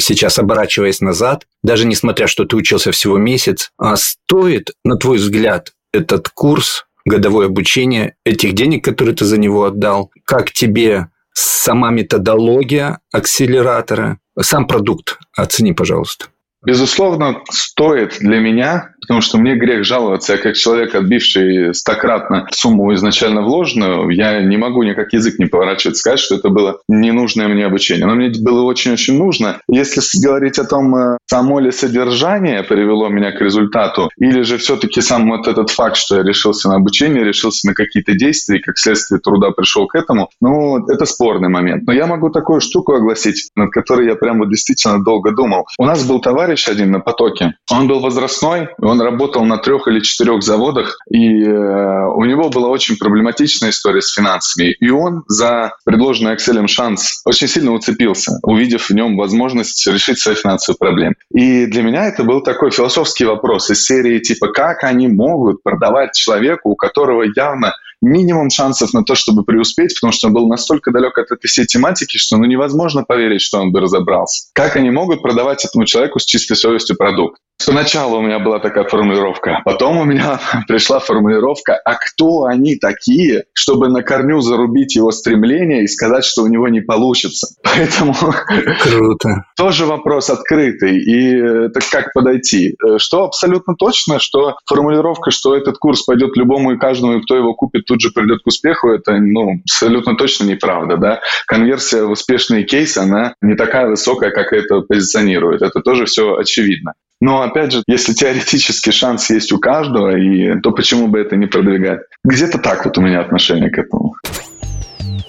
сейчас 0.00 0.38
оборачиваясь 0.38 1.00
назад, 1.00 1.44
даже 1.64 1.84
несмотря, 1.84 2.28
что 2.28 2.44
ты 2.44 2.54
учился 2.54 2.92
всего 2.92 3.18
месяц, 3.18 3.72
а 3.76 3.96
стоит, 3.96 4.70
на 4.84 4.96
твой 4.96 5.18
взгляд, 5.18 5.72
этот 5.92 6.28
курс, 6.28 6.86
годовое 7.04 7.46
обучение, 7.46 8.14
этих 8.24 8.54
денег, 8.54 8.84
которые 8.84 9.16
ты 9.16 9.24
за 9.24 9.38
него 9.38 9.64
отдал, 9.64 10.12
как 10.24 10.52
тебе 10.52 11.08
сама 11.32 11.90
методология 11.90 13.00
акселератора, 13.12 14.18
сам 14.40 14.66
продукт 14.66 15.18
оцени, 15.36 15.72
пожалуйста. 15.72 16.26
Безусловно, 16.64 17.42
стоит 17.50 18.18
для 18.18 18.40
меня, 18.40 18.94
потому 19.08 19.20
что 19.22 19.38
мне 19.38 19.54
грех 19.54 19.84
жаловаться. 19.84 20.34
Я 20.34 20.38
как 20.38 20.54
человек, 20.54 20.94
отбивший 20.94 21.74
стократно 21.74 22.46
сумму 22.52 22.92
изначально 22.94 23.42
вложенную, 23.42 24.10
я 24.10 24.42
не 24.42 24.56
могу 24.56 24.82
никак 24.82 25.12
язык 25.12 25.38
не 25.38 25.46
поворачивать, 25.46 25.96
сказать, 25.96 26.20
что 26.20 26.36
это 26.36 26.50
было 26.50 26.80
ненужное 26.88 27.48
мне 27.48 27.66
обучение. 27.66 28.06
Но 28.06 28.14
мне 28.14 28.30
было 28.40 28.62
очень-очень 28.62 29.16
нужно. 29.16 29.60
Если 29.68 30.00
говорить 30.22 30.58
о 30.58 30.64
том, 30.64 30.94
э, 30.94 31.18
само 31.26 31.60
ли 31.60 31.70
содержание 31.70 32.62
привело 32.62 33.08
меня 33.08 33.32
к 33.32 33.40
результату, 33.40 34.10
или 34.18 34.42
же 34.42 34.58
все-таки 34.58 35.00
сам 35.00 35.28
вот 35.28 35.48
этот 35.48 35.70
факт, 35.70 35.96
что 35.96 36.16
я 36.16 36.22
решился 36.22 36.68
на 36.68 36.76
обучение, 36.76 37.24
решился 37.24 37.66
на 37.66 37.74
какие-то 37.74 38.12
действия, 38.12 38.58
и 38.58 38.62
как 38.62 38.78
следствие 38.78 39.20
труда 39.20 39.50
пришел 39.50 39.86
к 39.86 39.94
этому, 39.94 40.28
ну, 40.40 40.86
это 40.86 41.06
спорный 41.06 41.48
момент. 41.48 41.84
Но 41.86 41.92
я 41.92 42.06
могу 42.06 42.30
такую 42.30 42.60
штуку 42.60 42.94
огласить, 42.94 43.50
над 43.56 43.70
которой 43.70 44.06
я 44.06 44.16
прямо 44.16 44.46
действительно 44.46 45.02
долго 45.02 45.32
думал. 45.32 45.66
У 45.78 45.84
нас 45.84 46.06
был 46.06 46.20
товар 46.20 46.38
товарищ 46.38 46.68
один 46.68 46.92
на 46.92 47.00
потоке. 47.00 47.54
Он 47.70 47.88
был 47.88 48.00
возрастной, 48.00 48.68
он 48.80 48.97
работал 49.00 49.44
на 49.44 49.58
трех 49.58 49.88
или 49.88 50.00
четырех 50.00 50.42
заводах, 50.42 50.98
и 51.10 51.42
э, 51.42 52.06
у 52.14 52.24
него 52.24 52.50
была 52.50 52.68
очень 52.68 52.96
проблематичная 52.96 53.70
история 53.70 54.02
с 54.02 54.12
финансами. 54.12 54.76
И 54.80 54.90
он 54.90 55.24
за 55.28 55.74
предложенный 55.84 56.34
Excel 56.34 56.66
шанс 56.66 57.22
очень 57.24 57.48
сильно 57.48 57.72
уцепился, 57.72 58.38
увидев 58.42 58.88
в 58.88 58.94
нем 58.94 59.16
возможность 59.16 59.86
решить 59.86 60.18
свои 60.18 60.34
финансовые 60.34 60.78
проблемы. 60.78 61.14
И 61.32 61.66
для 61.66 61.82
меня 61.82 62.06
это 62.06 62.24
был 62.24 62.42
такой 62.42 62.70
философский 62.70 63.24
вопрос 63.24 63.70
из 63.70 63.84
серии 63.84 64.18
типа, 64.18 64.48
как 64.48 64.84
они 64.84 65.08
могут 65.08 65.62
продавать 65.62 66.14
человеку, 66.14 66.70
у 66.70 66.76
которого 66.76 67.24
явно 67.34 67.74
минимум 68.00 68.50
шансов 68.50 68.92
на 68.92 69.04
то, 69.04 69.14
чтобы 69.14 69.44
преуспеть, 69.44 69.94
потому 69.94 70.12
что 70.12 70.28
он 70.28 70.34
был 70.34 70.48
настолько 70.48 70.90
далек 70.90 71.18
от 71.18 71.30
этой 71.30 71.46
всей 71.46 71.66
тематики, 71.66 72.16
что 72.16 72.36
ну, 72.36 72.44
невозможно 72.44 73.04
поверить, 73.04 73.42
что 73.42 73.58
он 73.58 73.72
бы 73.72 73.80
разобрался. 73.80 74.48
Как 74.54 74.76
они 74.76 74.90
могут 74.90 75.22
продавать 75.22 75.64
этому 75.64 75.84
человеку 75.84 76.18
с 76.18 76.24
чистой 76.24 76.56
совестью 76.56 76.96
продукт? 76.96 77.40
Сначала 77.60 78.16
у 78.16 78.22
меня 78.22 78.38
была 78.38 78.60
такая 78.60 78.84
формулировка, 78.84 79.62
потом 79.64 79.98
у 79.98 80.04
меня 80.04 80.40
пришла 80.68 81.00
формулировка, 81.00 81.74
а 81.74 81.94
кто 81.96 82.44
они 82.44 82.76
такие, 82.76 83.44
чтобы 83.52 83.88
на 83.88 84.02
корню 84.02 84.40
зарубить 84.40 84.94
его 84.94 85.10
стремление 85.10 85.82
и 85.82 85.88
сказать, 85.88 86.24
что 86.24 86.42
у 86.42 86.46
него 86.46 86.68
не 86.68 86.80
получится. 86.80 87.48
Поэтому 87.64 88.14
Круто. 88.14 89.44
тоже 89.56 89.86
вопрос 89.86 90.30
открытый. 90.30 90.98
И 90.98 91.34
это 91.66 91.80
как 91.90 92.12
подойти? 92.12 92.76
Что 92.98 93.24
абсолютно 93.24 93.74
точно, 93.74 94.20
что 94.20 94.56
формулировка, 94.64 95.32
что 95.32 95.56
этот 95.56 95.78
курс 95.78 96.04
пойдет 96.04 96.36
любому 96.36 96.72
и 96.72 96.78
каждому, 96.78 97.18
и 97.18 97.22
кто 97.22 97.34
его 97.34 97.54
купит, 97.54 97.87
тут 97.88 98.00
же 98.00 98.10
придет 98.10 98.42
к 98.42 98.46
успеху, 98.46 98.90
это 98.90 99.16
ну, 99.18 99.60
абсолютно 99.64 100.16
точно 100.16 100.44
неправда. 100.44 100.96
Да? 100.96 101.20
Конверсия 101.46 102.02
в 102.02 102.10
успешные 102.10 102.64
кейсы, 102.64 102.98
она 102.98 103.34
не 103.42 103.56
такая 103.56 103.88
высокая, 103.88 104.30
как 104.30 104.52
это 104.52 104.82
позиционирует. 104.82 105.62
Это 105.62 105.80
тоже 105.80 106.04
все 106.04 106.36
очевидно. 106.36 106.92
Но 107.20 107.42
опять 107.42 107.72
же, 107.72 107.82
если 107.88 108.12
теоретически 108.12 108.90
шанс 108.90 109.28
есть 109.30 109.50
у 109.50 109.58
каждого, 109.58 110.16
и, 110.16 110.60
то 110.60 110.70
почему 110.70 111.08
бы 111.08 111.18
это 111.18 111.34
не 111.34 111.46
продвигать? 111.46 112.00
Где-то 112.22 112.58
так 112.58 112.84
вот 112.84 112.96
у 112.98 113.00
меня 113.00 113.20
отношение 113.20 113.70
к 113.70 113.78
этому. 113.78 114.14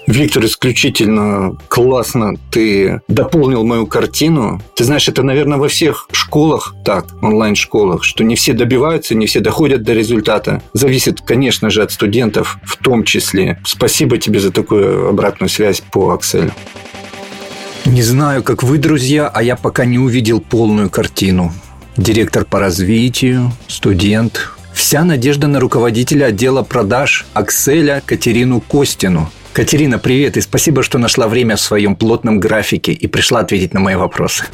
Виктор, 0.06 0.44
исключительно 0.44 1.56
классно 1.68 2.34
ты 2.50 3.00
дополнил 3.08 3.64
мою 3.64 3.86
картину. 3.86 4.60
Ты 4.74 4.84
знаешь, 4.84 5.08
это, 5.08 5.22
наверное, 5.22 5.58
во 5.58 5.68
всех 5.68 6.08
школах 6.12 6.74
так, 6.84 7.06
онлайн-школах, 7.22 8.04
что 8.04 8.24
не 8.24 8.34
все 8.34 8.52
добиваются, 8.52 9.14
не 9.14 9.26
все 9.26 9.40
доходят 9.40 9.82
до 9.82 9.92
результата. 9.92 10.62
Зависит, 10.72 11.20
конечно 11.20 11.70
же, 11.70 11.82
от 11.82 11.92
студентов 11.92 12.58
в 12.64 12.76
том 12.76 13.04
числе. 13.04 13.60
Спасибо 13.64 14.18
тебе 14.18 14.40
за 14.40 14.50
такую 14.50 15.08
обратную 15.08 15.48
связь 15.48 15.80
по 15.80 16.10
Акселю. 16.12 16.52
Не 17.86 18.02
знаю, 18.02 18.42
как 18.42 18.62
вы, 18.62 18.78
друзья, 18.78 19.28
а 19.28 19.42
я 19.42 19.56
пока 19.56 19.84
не 19.84 19.98
увидел 19.98 20.40
полную 20.40 20.90
картину. 20.90 21.52
Директор 21.96 22.44
по 22.44 22.60
развитию, 22.60 23.52
студент. 23.68 24.50
Вся 24.72 25.04
надежда 25.04 25.46
на 25.46 25.60
руководителя 25.60 26.26
отдела 26.26 26.62
продаж 26.62 27.26
Акселя 27.34 28.02
Катерину 28.06 28.60
Костину– 28.60 29.30
Катерина, 29.52 29.98
привет 29.98 30.36
и 30.36 30.40
спасибо, 30.40 30.82
что 30.82 30.98
нашла 30.98 31.26
время 31.26 31.56
в 31.56 31.60
своем 31.60 31.96
плотном 31.96 32.38
графике 32.38 32.92
и 32.92 33.06
пришла 33.08 33.40
ответить 33.40 33.74
на 33.74 33.80
мои 33.80 33.96
вопросы. 33.96 34.44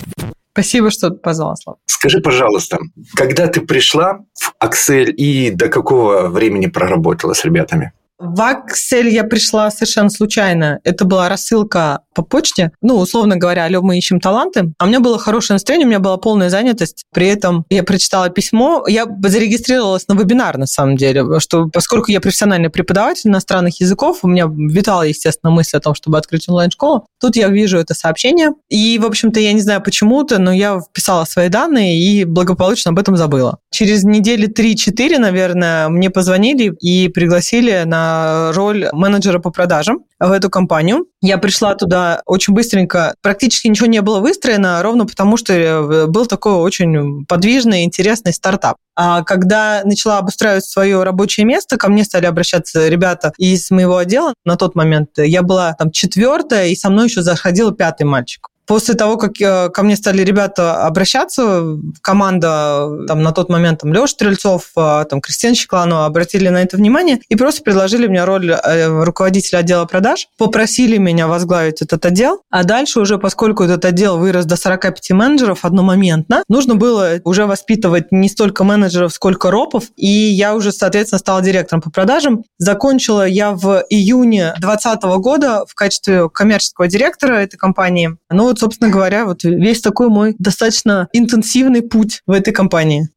Спасибо, 0.52 0.90
что 0.90 1.10
позвала, 1.10 1.54
Слава. 1.56 1.78
Скажи, 1.84 2.20
пожалуйста, 2.20 2.78
когда 3.14 3.46
ты 3.46 3.60
пришла 3.60 4.20
в 4.34 4.54
Axel 4.64 5.04
и 5.04 5.50
до 5.50 5.68
какого 5.68 6.28
времени 6.28 6.66
проработала 6.66 7.34
с 7.34 7.44
ребятами? 7.44 7.92
В 8.18 8.40
Аксель 8.40 9.10
я 9.10 9.24
пришла 9.24 9.70
совершенно 9.70 10.08
случайно. 10.08 10.80
Это 10.84 11.04
была 11.04 11.28
рассылка 11.28 12.00
по 12.14 12.22
почте. 12.22 12.72
Ну, 12.80 12.96
условно 12.96 13.36
говоря, 13.36 13.64
алло, 13.64 13.82
мы 13.82 13.98
ищем 13.98 14.20
таланты. 14.20 14.72
А 14.78 14.84
у 14.84 14.88
меня 14.88 15.00
было 15.00 15.18
хорошее 15.18 15.56
настроение, 15.56 15.86
у 15.86 15.90
меня 15.90 16.00
была 16.00 16.16
полная 16.16 16.48
занятость. 16.48 17.04
При 17.12 17.26
этом 17.26 17.66
я 17.68 17.82
прочитала 17.82 18.30
письмо. 18.30 18.84
Я 18.88 19.04
зарегистрировалась 19.22 20.08
на 20.08 20.14
вебинар, 20.14 20.56
на 20.56 20.66
самом 20.66 20.96
деле, 20.96 21.40
что 21.40 21.68
поскольку 21.68 22.10
я 22.10 22.22
профессиональный 22.22 22.70
преподаватель 22.70 23.28
иностранных 23.28 23.80
языков, 23.80 24.20
у 24.22 24.28
меня 24.28 24.46
витала, 24.50 25.02
естественно, 25.02 25.50
мысль 25.50 25.76
о 25.76 25.80
том, 25.80 25.94
чтобы 25.94 26.16
открыть 26.16 26.48
онлайн-школу. 26.48 27.06
Тут 27.20 27.36
я 27.36 27.48
вижу 27.48 27.76
это 27.76 27.92
сообщение. 27.92 28.52
И, 28.70 28.98
в 28.98 29.04
общем-то, 29.04 29.40
я 29.40 29.52
не 29.52 29.60
знаю 29.60 29.82
почему-то, 29.82 30.38
но 30.38 30.52
я 30.52 30.80
вписала 30.80 31.26
свои 31.26 31.50
данные 31.50 32.00
и 32.00 32.24
благополучно 32.24 32.92
об 32.92 32.98
этом 32.98 33.18
забыла. 33.18 33.58
Через 33.70 34.04
недели 34.04 34.48
3-4, 34.48 35.18
наверное, 35.18 35.90
мне 35.90 36.08
позвонили 36.08 36.74
и 36.80 37.08
пригласили 37.08 37.82
на 37.84 38.05
роль 38.54 38.88
менеджера 38.92 39.38
по 39.38 39.50
продажам 39.50 40.04
в 40.18 40.30
эту 40.30 40.50
компанию. 40.50 41.06
Я 41.20 41.38
пришла 41.38 41.74
туда 41.74 42.22
очень 42.26 42.54
быстренько, 42.54 43.14
практически 43.22 43.68
ничего 43.68 43.86
не 43.86 44.00
было 44.02 44.20
выстроено, 44.20 44.82
ровно 44.82 45.06
потому 45.06 45.36
что 45.36 45.52
э, 45.52 46.06
был 46.06 46.26
такой 46.26 46.54
очень 46.54 47.24
подвижный, 47.26 47.84
интересный 47.84 48.32
стартап. 48.32 48.76
А 48.94 49.22
когда 49.22 49.82
начала 49.84 50.18
обустраивать 50.18 50.64
свое 50.64 51.02
рабочее 51.02 51.44
место, 51.44 51.76
ко 51.76 51.88
мне 51.88 52.04
стали 52.04 52.26
обращаться 52.26 52.88
ребята 52.88 53.32
из 53.36 53.70
моего 53.70 53.98
отдела. 53.98 54.34
На 54.44 54.56
тот 54.56 54.74
момент 54.74 55.10
я 55.16 55.42
была 55.42 55.74
там 55.74 55.90
четвертая, 55.90 56.68
и 56.68 56.76
со 56.76 56.90
мной 56.90 57.06
еще 57.06 57.22
заходил 57.22 57.72
пятый 57.72 58.04
мальчик. 58.04 58.48
После 58.66 58.94
того, 58.94 59.16
как 59.16 59.40
э, 59.40 59.68
ко 59.70 59.82
мне 59.82 59.96
стали 59.96 60.22
ребята 60.22 60.84
обращаться, 60.84 61.64
команда 62.02 63.06
там, 63.06 63.22
на 63.22 63.32
тот 63.32 63.48
момент 63.48 63.80
там, 63.80 63.92
Леша 63.92 64.08
Стрельцов, 64.08 64.70
э, 64.76 65.04
там, 65.08 65.20
Кристина 65.20 65.54
Щекланова 65.54 66.06
обратили 66.06 66.48
на 66.48 66.62
это 66.62 66.76
внимание 66.76 67.20
и 67.28 67.36
просто 67.36 67.62
предложили 67.62 68.06
мне 68.08 68.24
роль 68.24 68.50
э, 68.50 69.04
руководителя 69.04 69.58
отдела 69.58 69.84
продаж, 69.84 70.28
попросили 70.36 70.96
меня 70.96 71.28
возглавить 71.28 71.80
этот 71.82 72.04
отдел, 72.04 72.40
а 72.50 72.64
дальше 72.64 73.00
уже, 73.00 73.18
поскольку 73.18 73.64
этот 73.64 73.84
отдел 73.84 74.18
вырос 74.18 74.46
до 74.46 74.56
45 74.56 75.10
менеджеров 75.10 75.64
одномоментно, 75.64 76.42
нужно 76.48 76.74
было 76.74 77.20
уже 77.24 77.46
воспитывать 77.46 78.10
не 78.10 78.28
столько 78.28 78.64
менеджеров, 78.64 79.12
сколько 79.12 79.50
ропов, 79.50 79.84
и 79.96 80.08
я 80.08 80.54
уже, 80.54 80.72
соответственно, 80.72 81.20
стала 81.20 81.40
директором 81.40 81.82
по 81.82 81.90
продажам. 81.90 82.42
Закончила 82.58 83.26
я 83.26 83.52
в 83.52 83.84
июне 83.90 84.54
2020 84.58 85.02
года 85.20 85.64
в 85.68 85.74
качестве 85.74 86.28
коммерческого 86.28 86.88
директора 86.88 87.34
этой 87.36 87.56
компании. 87.56 88.16
Ну, 88.30 88.55
вот, 88.56 88.60
собственно 88.60 88.90
говоря, 88.90 89.26
вот 89.26 89.44
весь 89.44 89.80
такой 89.80 90.08
мой 90.08 90.34
достаточно 90.38 91.08
интенсивный 91.12 91.82
путь 91.82 92.22
в 92.26 92.32
этой 92.32 92.52
компании. 92.52 93.08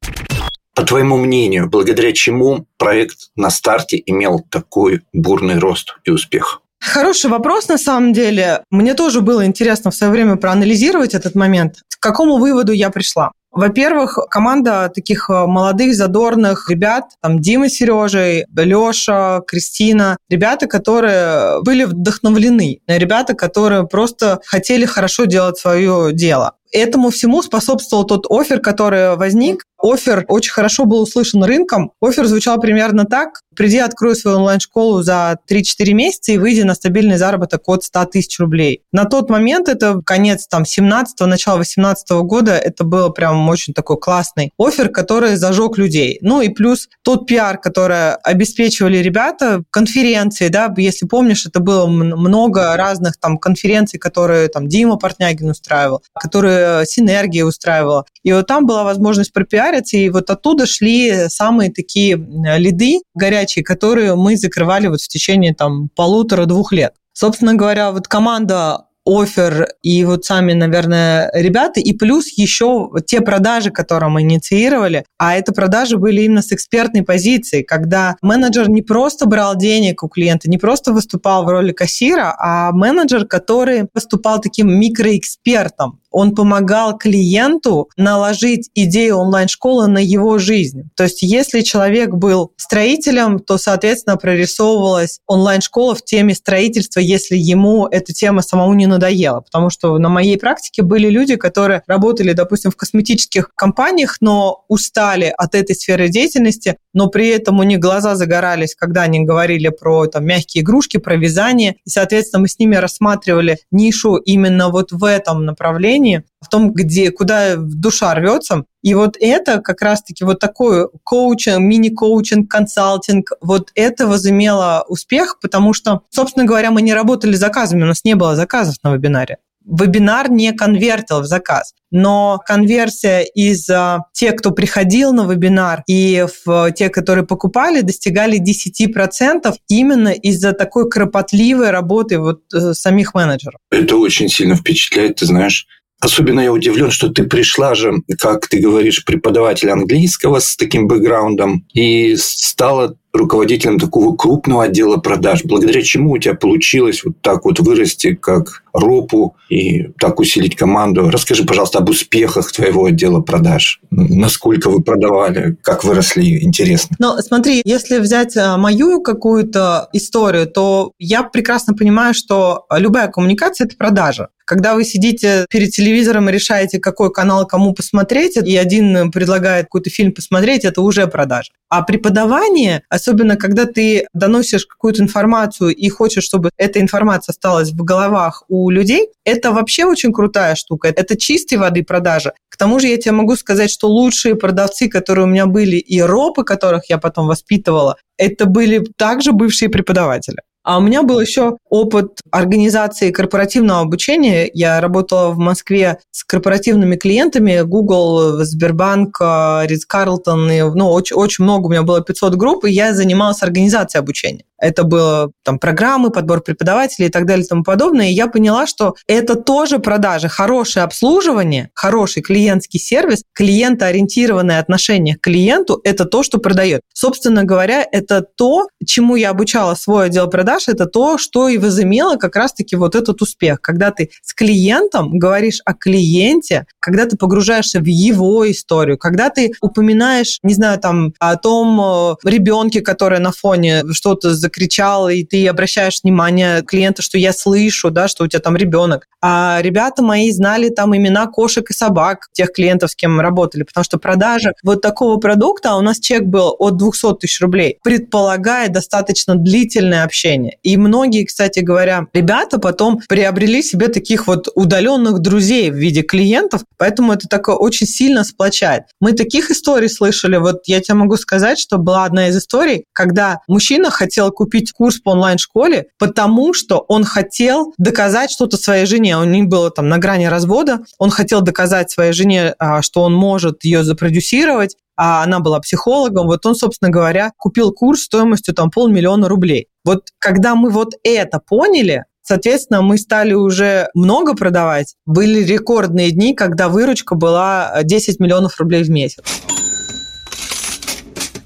По 0.76 0.84
твоему 0.84 1.18
мнению, 1.18 1.70
благодаря 1.70 2.12
чему 2.14 2.66
проект 2.78 3.30
на 3.36 3.50
старте 3.50 4.02
имел 4.06 4.46
такой 4.50 5.02
бурный 5.14 5.60
рост 5.60 5.96
и 6.06 6.12
успех? 6.12 6.62
Хороший 6.80 7.30
вопрос, 7.30 7.68
на 7.68 7.78
самом 7.78 8.14
деле. 8.14 8.64
Мне 8.70 8.94
тоже 8.94 9.22
было 9.22 9.46
интересно 9.46 9.92
в 9.92 9.96
свое 9.96 10.12
время 10.12 10.38
проанализировать 10.38 11.14
этот 11.14 11.36
момент. 11.36 11.76
к 11.90 12.02
какому 12.02 12.38
выводу 12.38 12.72
я 12.72 12.90
пришла? 12.90 13.32
Во-первых, 13.52 14.20
команда 14.30 14.92
таких 14.94 15.30
э, 15.30 15.46
молодых, 15.46 15.96
задорных 15.96 16.70
ребят, 16.70 17.06
там 17.22 17.40
Дима 17.40 17.68
с 17.68 17.74
Сережей, 17.74 18.46
Леша, 18.56 19.42
Кристина, 19.48 20.18
ребята, 20.30 20.68
которые 20.68 21.62
были 21.64 21.86
вдохновлены, 21.86 22.82
ребята, 22.88 23.34
которые 23.34 23.88
просто 23.88 24.40
хотели 24.46 24.86
хорошо 24.86 25.26
делать 25.26 25.58
свое 25.58 26.14
дело. 26.14 26.54
Этому 26.72 27.10
всему 27.10 27.42
способствовал 27.42 28.06
тот 28.06 28.28
офер, 28.30 28.60
который 28.60 29.16
возник. 29.16 29.64
Офер 29.82 30.26
очень 30.28 30.52
хорошо 30.52 30.86
был 30.86 31.02
услышан 31.02 31.44
рынком. 31.44 31.92
Офер 32.02 32.26
звучал 32.26 32.60
примерно 32.60 33.06
так. 33.06 33.42
Приди, 33.56 33.78
открой 33.78 34.16
свою 34.16 34.38
онлайн-школу 34.38 35.02
за 35.02 35.38
3-4 35.50 35.94
месяца 35.94 36.32
и 36.32 36.38
выйди 36.38 36.62
на 36.62 36.76
стабильный 36.76 37.18
заработок 37.18 37.68
от 37.68 37.84
100 37.84 38.06
тысяч 38.06 38.40
рублей. 38.40 38.84
На 38.94 39.06
тот 39.06 39.30
момент, 39.30 39.68
это 39.68 40.02
конец 40.06 40.48
там 40.48 40.64
17-го, 40.64 41.26
начало 41.26 41.58
18 41.58 42.10
года, 42.22 42.54
это 42.54 42.84
был 42.84 43.12
прям 43.12 43.48
очень 43.50 43.74
такой 43.74 43.98
классный 43.98 44.52
офер, 44.58 44.90
который 44.90 45.36
зажег 45.36 45.78
людей. 45.78 46.20
Ну 46.22 46.42
и 46.42 46.50
плюс 46.50 46.88
тот 47.04 47.28
пиар, 47.28 47.58
который 47.58 48.16
обеспечивали 48.16 48.98
ребята, 49.00 49.64
конференции, 49.72 50.48
да, 50.48 50.74
если 50.78 51.06
помнишь, 51.06 51.46
это 51.46 51.60
было 51.60 51.86
много 51.88 52.78
разных 52.78 53.18
там 53.20 53.38
конференций, 53.38 54.00
которые 54.00 54.48
там 54.48 54.68
Дима 54.68 54.98
Портнягин 54.98 55.50
устраивал, 55.50 56.02
которые 56.14 56.86
Синергия 56.86 57.44
устраивала. 57.44 58.06
И 58.24 58.32
вот 58.32 58.48
там 58.48 58.66
была 58.66 58.84
возможность 58.84 59.34
пропиариться, 59.70 59.98
и 59.98 60.10
вот 60.10 60.30
оттуда 60.30 60.66
шли 60.66 61.30
самые 61.30 61.72
такие 61.72 62.16
лиды 62.58 63.02
горячие, 63.14 63.64
которые 63.64 64.16
мы 64.16 64.38
закрывали 64.38 64.88
вот 64.88 65.02
в 65.02 65.08
течение 65.08 65.54
там 65.54 65.90
полутора-двух 65.96 66.72
лет. 66.72 66.94
Собственно 67.14 67.54
говоря, 67.54 67.92
вот 67.92 68.08
команда 68.08 68.86
офер 69.06 69.68
и 69.82 70.04
вот 70.06 70.26
сами, 70.26 70.54
наверное, 70.54 71.32
ребята, 71.34 71.80
и 71.80 71.94
плюс 71.94 72.28
еще 72.38 72.92
те 73.08 73.22
продажи, 73.22 73.72
которые 73.72 74.10
мы 74.10 74.22
инициировали, 74.22 75.04
а 75.18 75.36
это 75.36 75.52
продажи 75.52 75.98
были 75.98 76.22
именно 76.22 76.44
с 76.44 76.52
экспертной 76.52 77.04
позиции, 77.04 77.64
когда 77.64 78.18
менеджер 78.22 78.70
не 78.70 78.84
просто 78.84 79.26
брал 79.26 79.56
денег 79.56 80.04
у 80.04 80.10
клиента, 80.10 80.50
не 80.50 80.58
просто 80.58 80.94
выступал 80.94 81.44
в 81.44 81.50
роли 81.50 81.72
кассира, 81.72 82.36
а 82.38 82.72
менеджер, 82.72 83.26
который 83.26 83.88
выступал 83.94 84.42
таким 84.42 84.72
микроэкспертом, 84.80 86.02
он 86.12 86.36
помогал 86.36 86.98
клиенту 86.98 87.90
наложить 87.98 88.70
идею 88.74 89.18
онлайн-школы 89.18 89.88
на 89.88 90.00
его 90.00 90.38
жизнь. 90.38 90.90
То 90.96 91.04
есть 91.04 91.22
если 91.22 91.62
человек 91.62 92.12
был 92.12 92.52
строителем, 92.58 93.40
то, 93.40 93.58
соответственно, 93.58 94.18
прорисовывалась 94.18 95.20
онлайн-школа 95.28 95.96
в 95.96 96.04
теме 96.04 96.34
строительства, 96.34 97.00
если 97.00 97.36
ему 97.38 97.88
эта 97.88 98.14
тема 98.14 98.42
самому 98.42 98.74
не 98.74 98.88
надоела. 98.88 99.42
Потому 99.42 99.70
что 99.70 99.98
на 99.98 100.10
моей 100.10 100.38
практике 100.38 100.82
были 100.82 101.10
люди, 101.10 101.36
которые 101.36 101.84
работали, 101.88 102.34
допустим, 102.34 102.72
в 102.72 102.76
косметических 102.76 103.52
компаниях, 103.56 104.18
но 104.22 104.66
устали 104.68 105.34
от 105.38 105.56
этой 105.56 105.76
сферы 105.76 106.10
деятельности, 106.10 106.78
но 106.94 107.08
при 107.08 107.30
этом 107.30 107.60
у 107.60 107.64
них 107.64 107.80
глаза 107.80 108.16
загорались, 108.16 108.76
когда 108.76 109.04
они 109.04 109.22
говорили 109.22 109.70
про 109.70 110.08
там, 110.08 110.26
мягкие 110.26 110.64
игрушки, 110.64 110.98
про 110.98 111.16
вязание. 111.16 111.76
И, 111.86 111.90
соответственно, 111.90 112.42
мы 112.42 112.48
с 112.48 112.60
ними 112.60 112.76
рассматривали 112.76 113.60
нишу 113.72 114.16
именно 114.16 114.70
вот 114.70 114.92
в 114.92 115.04
этом 115.04 115.46
направлении, 115.46 115.99
направлении, 116.00 116.24
в 116.42 116.48
том, 116.48 116.72
где, 116.72 117.12
куда 117.12 117.56
душа 117.58 118.14
рвется. 118.16 118.64
И 118.82 118.94
вот 118.94 119.18
это 119.20 119.62
как 119.62 119.82
раз-таки 119.82 120.24
вот 120.24 120.40
такой 120.40 120.88
коучинг, 121.04 121.60
мини-коучинг, 121.60 122.50
консалтинг, 122.50 123.32
вот 123.42 123.72
это 123.76 124.08
возымело 124.08 124.86
успех, 124.88 125.38
потому 125.42 125.74
что, 125.74 126.02
собственно 126.10 126.46
говоря, 126.46 126.72
мы 126.72 126.82
не 126.82 126.94
работали 126.94 127.34
заказами, 127.34 127.84
у 127.84 127.88
нас 127.88 128.04
не 128.04 128.16
было 128.16 128.36
заказов 128.36 128.76
на 128.84 128.94
вебинаре 128.94 129.38
вебинар 129.70 130.32
не 130.32 130.52
конвертил 130.54 131.22
в 131.22 131.26
заказ. 131.26 131.74
Но 131.92 132.40
конверсия 132.46 133.22
из 133.22 133.68
а, 133.70 134.06
тех, 134.14 134.36
кто 134.36 134.52
приходил 134.52 135.12
на 135.12 135.26
вебинар, 135.26 135.84
и 135.88 136.26
в 136.46 136.72
те, 136.74 136.90
которые 136.90 137.26
покупали, 137.26 137.82
достигали 137.82 138.40
10% 138.40 139.54
именно 139.68 140.10
из-за 140.10 140.54
такой 140.54 140.88
кропотливой 140.90 141.72
работы 141.72 142.20
вот 142.20 142.42
э, 142.54 142.74
самих 142.74 143.16
менеджеров. 143.16 143.60
Это 143.72 143.96
очень 143.98 144.30
сильно 144.30 144.56
впечатляет, 144.56 145.18
ты 145.18 145.26
знаешь. 145.26 145.68
Особенно 146.00 146.40
я 146.40 146.54
удивлен, 146.54 146.92
что 146.92 147.10
ты 147.10 147.26
пришла 147.26 147.76
же, 147.76 148.02
как 148.20 148.48
ты 148.48 148.60
говоришь, 148.60 149.04
преподаватель 149.04 149.70
английского 149.70 150.40
с 150.40 150.56
таким 150.56 150.88
бэкграундом 150.88 151.66
и 151.74 152.16
стала 152.16 152.96
руководителем 153.12 153.80
такого 153.80 154.16
крупного 154.16 154.66
отдела 154.66 154.98
продаж, 154.98 155.44
благодаря 155.44 155.82
чему 155.82 156.12
у 156.12 156.18
тебя 156.18 156.36
получилось 156.36 157.04
вот 157.04 157.16
так 157.22 157.44
вот 157.44 157.60
вырасти, 157.60 158.16
как 158.16 158.64
ропу, 158.74 159.36
и 159.50 159.90
так 160.00 160.20
усилить 160.20 160.56
команду. 160.56 161.10
Расскажи, 161.10 161.44
пожалуйста, 161.44 161.80
об 161.80 161.90
успехах 161.90 162.52
твоего 162.52 162.86
отдела 162.86 163.22
продаж. 163.22 163.82
Насколько 163.92 164.70
вы 164.70 164.82
продавали, 164.82 165.58
как 165.62 165.84
выросли, 165.84 166.44
интересно. 166.44 166.96
Ну, 167.00 167.18
смотри, 167.20 167.62
если 167.66 168.00
взять 168.00 168.38
а, 168.38 168.58
мою 168.58 169.02
какую-то 169.02 169.90
историю, 169.94 170.48
то 170.48 170.94
я 171.00 171.24
прекрасно 171.24 171.74
понимаю, 171.74 172.14
что 172.14 172.66
любая 172.72 173.08
коммуникация– 173.08 173.66
это 173.68 173.76
продажа. 173.76 174.30
Когда 174.46 174.74
вы 174.74 174.84
сидите 174.84 175.46
перед 175.52 175.70
телевизором 175.70 176.28
и 176.28 176.32
решаете, 176.32 176.80
какой 176.80 177.12
канал 177.12 177.46
кому 177.46 177.74
посмотреть, 177.74 178.36
и 178.36 178.58
один 178.58 179.12
предлагает 179.12 179.66
какой-то 179.66 179.92
фильм 179.92 180.12
посмотреть, 180.12 180.66
это 180.66 180.82
уже 180.82 181.06
продажа. 181.06 181.52
А 181.70 181.84
преподавание, 181.84 182.82
особенно 182.90 183.36
когда 183.36 183.66
ты 183.66 184.08
доносишь 184.14 184.66
какую-то 184.66 185.04
информацию 185.04 185.76
и 185.76 185.88
хочешь, 185.90 186.24
чтобы 186.24 186.50
эта 186.58 186.82
информация 186.82 187.32
осталась 187.32 187.70
в 187.70 187.84
головах 187.84 188.44
у 188.48 188.59
людей, 188.70 189.10
это 189.24 189.52
вообще 189.52 189.86
очень 189.86 190.12
крутая 190.12 190.56
штука. 190.56 190.90
Это 190.90 191.18
чистой 191.18 191.56
воды 191.56 191.84
продажа. 191.84 192.34
К 192.50 192.58
тому 192.58 192.80
же 192.80 192.88
я 192.88 192.98
тебе 192.98 193.14
могу 193.14 193.36
сказать, 193.36 193.72
что 193.72 193.88
лучшие 193.88 194.36
продавцы, 194.36 194.90
которые 194.90 195.26
у 195.26 195.30
меня 195.30 195.46
были, 195.46 195.78
и 195.78 196.02
ропы, 196.02 196.44
которых 196.44 196.90
я 196.90 196.98
потом 196.98 197.28
воспитывала, 197.28 197.96
это 198.18 198.46
были 198.46 198.86
также 198.98 199.32
бывшие 199.32 199.70
преподаватели. 199.70 200.40
А 200.64 200.78
у 200.78 200.82
меня 200.82 201.04
был 201.04 201.20
еще 201.20 201.58
опыт 201.70 202.20
организации 202.32 203.12
корпоративного 203.12 203.82
обучения. 203.82 204.50
Я 204.54 204.82
работала 204.82 205.30
в 205.30 205.38
Москве 205.38 206.00
с 206.12 206.24
корпоративными 206.24 206.96
клиентами 206.96 207.62
Google, 207.62 208.44
Сбербанк, 208.44 209.20
Ридс 209.20 209.86
Карлтон. 209.86 210.48
Ну, 210.48 210.90
очень, 210.92 211.16
очень 211.16 211.44
много, 211.44 211.68
у 211.68 211.70
меня 211.70 211.84
было 211.84 212.02
500 212.02 212.36
групп, 212.36 212.66
и 212.66 212.72
я 212.72 212.94
занималась 212.94 213.44
организацией 213.44 214.00
обучения. 214.00 214.44
Это 214.62 214.84
было 214.84 215.32
там 215.44 215.58
программы, 215.58 216.10
подбор 216.10 216.42
преподавателей 216.42 217.08
и 217.08 217.12
так 217.12 217.26
далее 217.26 217.46
и 217.46 217.48
тому 217.48 217.64
подобное. 217.64 218.10
И 218.10 218.14
я 218.14 218.28
поняла, 218.28 218.68
что 218.68 218.96
это 219.08 219.36
тоже 219.36 219.80
продажи. 219.80 220.28
Хорошее 220.28 220.84
обслуживание, 220.84 221.70
хороший 221.74 222.22
клиентский 222.22 222.80
сервис, 222.80 223.24
клиентоориентированное 223.34 224.60
отношение 224.60 225.16
к 225.16 225.22
клиенту– 225.22 225.80
это 225.86 226.04
то, 226.04 226.24
что 226.24 226.40
продает. 226.40 226.82
Собственно 226.94 227.46
говоря, 227.46 227.86
это 227.90 228.22
то, 228.22 228.68
чему 228.86 229.16
я 229.16 229.30
обучала 229.30 229.76
свой 229.76 230.08
отдел 230.08 230.28
продаж, 230.28 230.68
это 230.68 230.88
то, 230.88 231.18
что 231.18 231.48
и 231.48 231.58
возымело 231.60 232.16
как 232.16 232.36
раз-таки 232.36 232.76
вот 232.76 232.96
этот 232.96 233.22
успех. 233.22 233.62
Когда 233.62 233.92
ты 233.92 234.10
с 234.22 234.34
клиентом 234.34 235.18
говоришь 235.18 235.62
о 235.66 235.74
клиенте, 235.74 236.66
когда 236.90 237.06
ты 237.06 237.18
погружаешься 237.18 237.80
в 237.80 237.86
его 237.86 238.50
историю, 238.50 238.98
когда 238.98 239.30
ты 239.30 239.52
упоминаешь, 239.62 240.40
не 240.42 240.56
знаю, 240.56 240.80
там, 240.80 241.14
о 241.20 241.36
том 241.36 241.80
э, 241.80 242.16
ребенке, 242.28 242.82
который 242.82 243.20
на 243.20 243.32
фоне 243.32 243.84
что-то 243.92 244.34
закричал, 244.34 245.08
и 245.08 245.24
ты 245.24 245.48
обращаешь 245.48 246.00
внимание 246.04 246.64
клиента, 246.64 247.04
что 247.04 247.20
я 247.20 247.32
слышу, 247.32 247.92
да, 247.92 248.08
что 248.08 248.24
у 248.24 248.28
тебя 248.28 248.40
там 248.40 248.58
ребенок. 248.58 249.08
А 249.22 249.60
ребята 249.62 250.02
мои 250.02 250.32
знали 250.32 250.70
там 250.70 250.98
имена 250.98 251.28
кошек 251.28 251.70
и 251.70 251.74
собак, 251.74 252.28
тех 252.34 252.52
клиентов, 252.52 252.90
с 252.90 252.96
кем 252.96 253.18
мы 253.18 253.22
работали, 253.22 253.62
потому 253.62 253.84
что 253.84 254.00
продажа 254.00 254.54
вот 254.64 254.82
такого 254.82 255.18
продукта, 255.18 255.74
а 255.74 255.78
у 255.78 255.82
нас 255.82 256.00
чек 256.00 256.24
был 256.24 256.56
от 256.58 256.78
200 256.78 257.18
тысяч 257.20 257.40
рублей, 257.40 257.78
предполагает 257.84 258.72
достаточно 258.72 259.36
длительное 259.36 260.06
общение. 260.06 260.58
И 260.64 260.76
многие, 260.78 261.26
кстати 261.26 261.60
говоря, 261.60 262.08
ребята 262.14 262.60
потом 262.60 263.00
приобрели 263.08 263.62
себе 263.62 263.90
таких 263.90 264.26
вот 264.26 264.48
удаленных 264.56 265.20
друзей 265.20 265.70
в 265.70 265.76
виде 265.76 266.02
клиентов, 266.02 266.64
поэтому 266.80 267.14
это 267.14 267.28
такое 267.28 267.56
очень 267.56 267.86
сильно 267.86 268.24
сплочает. 268.24 268.86
Мы 269.00 269.12
таких 269.12 269.52
историй 269.52 269.90
слышали, 269.90 270.38
вот 270.38 270.62
я 270.66 270.80
тебе 270.82 270.96
могу 270.96 271.18
сказать, 271.18 271.60
что 271.60 271.78
была 271.78 272.06
одна 272.06 272.30
из 272.30 272.38
историй, 272.38 272.86
когда 272.94 273.42
мужчина 273.48 273.92
хотел 273.92 274.32
купить 274.32 274.72
курс 274.72 275.00
по 275.00 275.12
онлайн-школе, 275.12 275.88
потому 276.00 276.54
что 276.54 276.86
он 276.88 277.04
хотел 277.04 277.74
доказать 277.78 278.32
что-то 278.32 278.58
своей 278.58 278.86
жене. 278.86 279.18
У 279.18 279.24
них 279.26 279.48
было 279.48 279.70
там 279.70 279.90
на 279.90 280.00
грани 280.00 280.26
развода. 280.26 280.80
Он 280.98 281.12
хотел 281.12 281.42
доказать 281.42 281.92
своей 281.92 282.14
жене, 282.14 282.56
а, 282.58 282.82
что 282.82 283.02
он 283.02 283.14
может 283.14 283.64
ее 283.66 283.84
запродюсировать, 283.84 284.76
а 284.96 285.24
она 285.24 285.40
была 285.40 285.60
психологом. 285.60 286.28
Вот 286.28 286.46
он, 286.46 286.56
собственно 286.56 286.92
говоря, 286.92 287.32
купил 287.38 287.72
курс 287.72 288.04
стоимостью 288.04 288.54
там 288.54 288.70
полмиллиона 288.70 289.30
рублей. 289.30 289.68
Вот 289.86 290.10
когда 290.20 290.56
мы 290.56 290.72
вот 290.72 290.94
это 291.04 291.40
поняли, 291.40 292.04
Соответственно, 292.32 292.84
мы 292.84 293.00
стали 293.00 293.34
уже 293.34 293.90
много 293.96 294.36
продавать. 294.36 294.94
Были 295.08 295.44
рекордные 295.44 296.12
дни, 296.12 296.36
когда 296.36 296.70
выручка 296.70 297.16
была 297.16 297.80
10 297.82 298.20
миллионов 298.20 298.60
рублей 298.60 298.84
в 298.84 298.92
месяц. 298.92 299.24